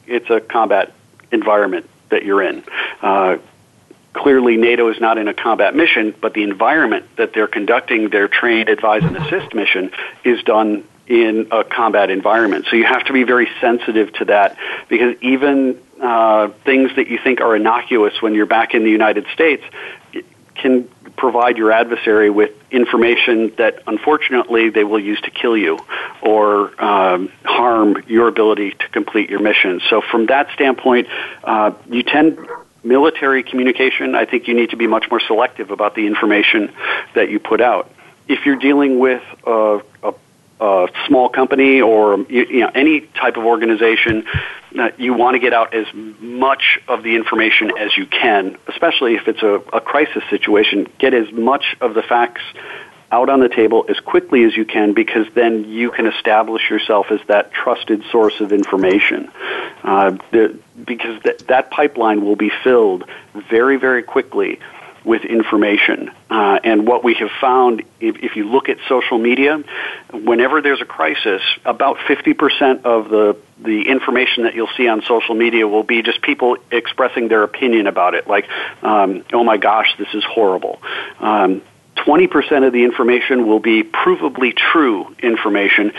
it's 0.06 0.30
a 0.30 0.40
combat 0.40 0.94
environment 1.32 1.90
that 2.10 2.24
you're 2.24 2.42
in 2.42 2.62
uh, 3.02 3.36
clearly 4.12 4.56
NATO 4.56 4.88
is 4.90 5.00
not 5.00 5.18
in 5.18 5.28
a 5.28 5.34
combat 5.34 5.74
mission, 5.74 6.14
but 6.20 6.34
the 6.34 6.42
environment 6.42 7.06
that 7.16 7.32
they're 7.32 7.46
conducting 7.46 8.10
their 8.10 8.28
train, 8.28 8.68
advise, 8.68 9.02
and 9.02 9.16
assist 9.16 9.54
mission 9.54 9.90
is 10.24 10.42
done 10.42 10.84
in 11.06 11.48
a 11.50 11.64
combat 11.64 12.10
environment. 12.10 12.66
So 12.70 12.76
you 12.76 12.84
have 12.84 13.04
to 13.06 13.12
be 13.12 13.24
very 13.24 13.48
sensitive 13.60 14.12
to 14.14 14.26
that 14.26 14.56
because 14.88 15.16
even 15.20 15.80
uh, 16.00 16.48
things 16.64 16.94
that 16.96 17.08
you 17.08 17.18
think 17.22 17.40
are 17.40 17.56
innocuous 17.56 18.20
when 18.20 18.34
you're 18.34 18.46
back 18.46 18.74
in 18.74 18.84
the 18.84 18.90
United 18.90 19.26
States 19.34 19.62
can 20.54 20.88
provide 21.16 21.56
your 21.56 21.70
adversary 21.70 22.30
with 22.30 22.52
information 22.70 23.52
that 23.56 23.82
unfortunately 23.86 24.70
they 24.70 24.84
will 24.84 24.98
use 24.98 25.20
to 25.20 25.30
kill 25.30 25.56
you 25.56 25.78
or 26.22 26.82
um, 26.82 27.30
harm 27.44 28.02
your 28.06 28.28
ability 28.28 28.70
to 28.72 28.88
complete 28.88 29.30
your 29.30 29.40
mission. 29.40 29.80
So, 29.88 30.00
from 30.00 30.26
that 30.26 30.48
standpoint, 30.54 31.08
uh, 31.44 31.72
you 31.88 32.02
tend 32.02 32.38
military 32.84 33.42
communication. 33.42 34.14
I 34.14 34.24
think 34.24 34.48
you 34.48 34.54
need 34.54 34.70
to 34.70 34.76
be 34.76 34.86
much 34.86 35.08
more 35.10 35.20
selective 35.20 35.70
about 35.70 35.94
the 35.94 36.06
information 36.06 36.72
that 37.14 37.30
you 37.30 37.38
put 37.38 37.60
out. 37.60 37.90
If 38.28 38.46
you're 38.46 38.56
dealing 38.56 38.98
with 38.98 39.22
a, 39.46 39.82
a 40.02 40.14
a 40.62 40.88
small 41.06 41.28
company 41.28 41.80
or 41.80 42.18
you, 42.28 42.46
you 42.48 42.60
know 42.60 42.70
any 42.74 43.00
type 43.00 43.36
of 43.36 43.44
organization, 43.44 44.24
uh, 44.78 44.90
you 44.96 45.12
want 45.12 45.34
to 45.34 45.40
get 45.40 45.52
out 45.52 45.74
as 45.74 45.86
much 45.92 46.78
of 46.86 47.02
the 47.02 47.16
information 47.16 47.72
as 47.76 47.96
you 47.96 48.06
can, 48.06 48.56
especially 48.68 49.16
if 49.16 49.26
it's 49.26 49.42
a, 49.42 49.54
a 49.72 49.80
crisis 49.80 50.22
situation. 50.30 50.88
Get 50.98 51.14
as 51.14 51.32
much 51.32 51.76
of 51.80 51.94
the 51.94 52.02
facts 52.02 52.42
out 53.10 53.28
on 53.28 53.40
the 53.40 53.48
table 53.48 53.84
as 53.88 53.98
quickly 54.00 54.44
as 54.44 54.56
you 54.56 54.64
can 54.64 54.94
because 54.94 55.26
then 55.34 55.64
you 55.64 55.90
can 55.90 56.06
establish 56.06 56.70
yourself 56.70 57.06
as 57.10 57.20
that 57.26 57.52
trusted 57.52 58.02
source 58.10 58.40
of 58.40 58.52
information. 58.52 59.30
Uh, 59.82 60.16
the, 60.30 60.58
because 60.86 61.20
th- 61.22 61.38
that 61.48 61.70
pipeline 61.70 62.24
will 62.24 62.36
be 62.36 62.50
filled 62.62 63.04
very, 63.50 63.76
very 63.76 64.02
quickly 64.02 64.60
with 65.04 65.24
information. 65.24 66.10
Uh, 66.30 66.58
and 66.62 66.86
what 66.86 67.02
we 67.02 67.14
have 67.14 67.30
found, 67.40 67.82
if, 68.00 68.16
if, 68.22 68.36
you 68.36 68.48
look 68.48 68.68
at 68.68 68.78
social 68.88 69.18
media, 69.18 69.62
whenever 70.12 70.62
there's 70.62 70.80
a 70.80 70.84
crisis, 70.84 71.42
about 71.64 71.96
50% 71.98 72.84
of 72.84 73.08
the, 73.08 73.36
the 73.60 73.88
information 73.88 74.44
that 74.44 74.54
you'll 74.54 74.68
see 74.76 74.88
on 74.88 75.02
social 75.02 75.34
media 75.34 75.66
will 75.66 75.82
be 75.82 76.02
just 76.02 76.22
people 76.22 76.56
expressing 76.70 77.28
their 77.28 77.42
opinion 77.42 77.86
about 77.86 78.14
it, 78.14 78.26
like, 78.28 78.48
um, 78.82 79.24
oh 79.32 79.44
my 79.44 79.56
gosh, 79.56 79.94
this 79.98 80.08
is 80.14 80.24
horrible. 80.24 80.80
Um, 81.18 81.62
20% 81.96 82.66
of 82.66 82.72
the 82.72 82.84
information 82.84 83.46
will 83.46 83.60
be 83.60 83.82
provably 83.82 84.56
true 84.56 85.14
information. 85.22 85.92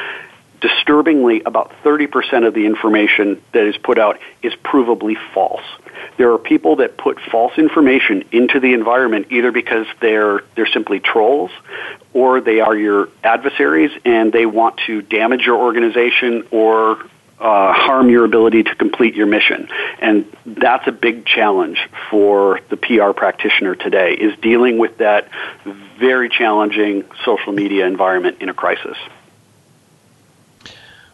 Disturbingly, 0.64 1.41
about 1.45 1.74
30% 1.84 2.47
of 2.47 2.53
the 2.53 2.66
information 2.66 3.43
that 3.51 3.66
is 3.66 3.76
put 3.76 3.99
out 3.99 4.18
is 4.41 4.53
provably 4.64 5.18
false. 5.34 5.66
There 6.16 6.32
are 6.32 6.38
people 6.38 6.78
that 6.78 6.95
put 6.95 7.20
false 7.20 7.57
information 7.57 8.24
into 8.32 8.61
the 8.61 8.74
environment 8.74 9.28
either 9.30 9.51
because 9.51 9.86
they're 9.99 10.39
they're 10.55 10.66
simply 10.68 11.01
trolls 11.01 11.51
or 12.14 12.39
they 12.39 12.61
are 12.61 12.78
your 12.78 13.09
adversaries 13.26 13.91
and 14.05 14.32
they 14.32 14.45
want 14.45 14.78
to 14.88 15.01
damage 15.01 15.41
your 15.41 15.57
organization 15.57 16.47
or 16.49 16.97
uh, 17.39 17.74
harm 17.74 18.09
your 18.09 18.24
ability 18.24 18.64
to 18.64 18.74
complete 18.76 19.16
your 19.16 19.28
mission. 19.28 19.68
And 19.99 20.26
that's 20.45 20.88
a 20.88 20.93
big 20.93 21.26
challenge 21.26 21.89
for 22.09 22.61
the 22.70 22.78
PR 22.78 23.11
practitioner 23.11 23.76
today 23.76 24.14
is 24.14 24.39
dealing 24.39 24.78
with 24.78 24.99
that 24.99 25.28
very 25.99 26.30
challenging 26.30 27.03
social 27.26 27.51
media 27.51 27.86
environment 27.86 28.38
in 28.39 28.47
a 28.47 28.53
crisis. 28.53 28.95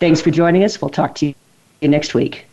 thanks 0.00 0.20
for 0.20 0.30
joining 0.30 0.64
us. 0.64 0.80
We'll 0.80 0.90
talk 0.90 1.14
to 1.16 1.26
you 1.26 1.34
next 1.82 2.14
week. 2.14 2.46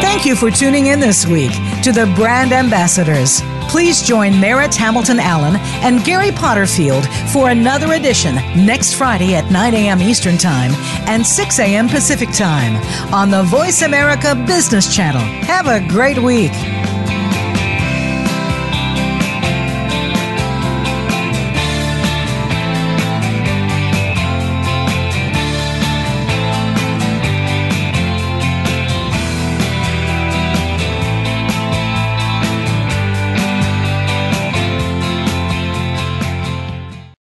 Thank 0.00 0.24
you 0.24 0.34
for 0.34 0.50
tuning 0.50 0.86
in 0.86 1.00
this 1.00 1.26
week 1.26 1.52
to 1.82 1.92
the 1.92 2.10
Brand 2.16 2.52
Ambassadors. 2.52 3.42
Please 3.76 4.00
join 4.00 4.40
Merritt 4.40 4.74
Hamilton 4.74 5.20
Allen 5.20 5.56
and 5.84 6.02
Gary 6.02 6.30
Potterfield 6.30 7.04
for 7.30 7.50
another 7.50 7.92
edition 7.92 8.34
next 8.64 8.94
Friday 8.94 9.34
at 9.34 9.52
9 9.52 9.74
a.m. 9.74 10.00
Eastern 10.00 10.38
Time 10.38 10.70
and 11.06 11.26
6 11.26 11.58
a.m. 11.58 11.86
Pacific 11.86 12.30
Time 12.32 12.76
on 13.12 13.30
the 13.30 13.42
Voice 13.42 13.82
America 13.82 14.34
Business 14.46 14.96
Channel. 14.96 15.20
Have 15.44 15.66
a 15.66 15.86
great 15.88 16.16
week. 16.16 16.52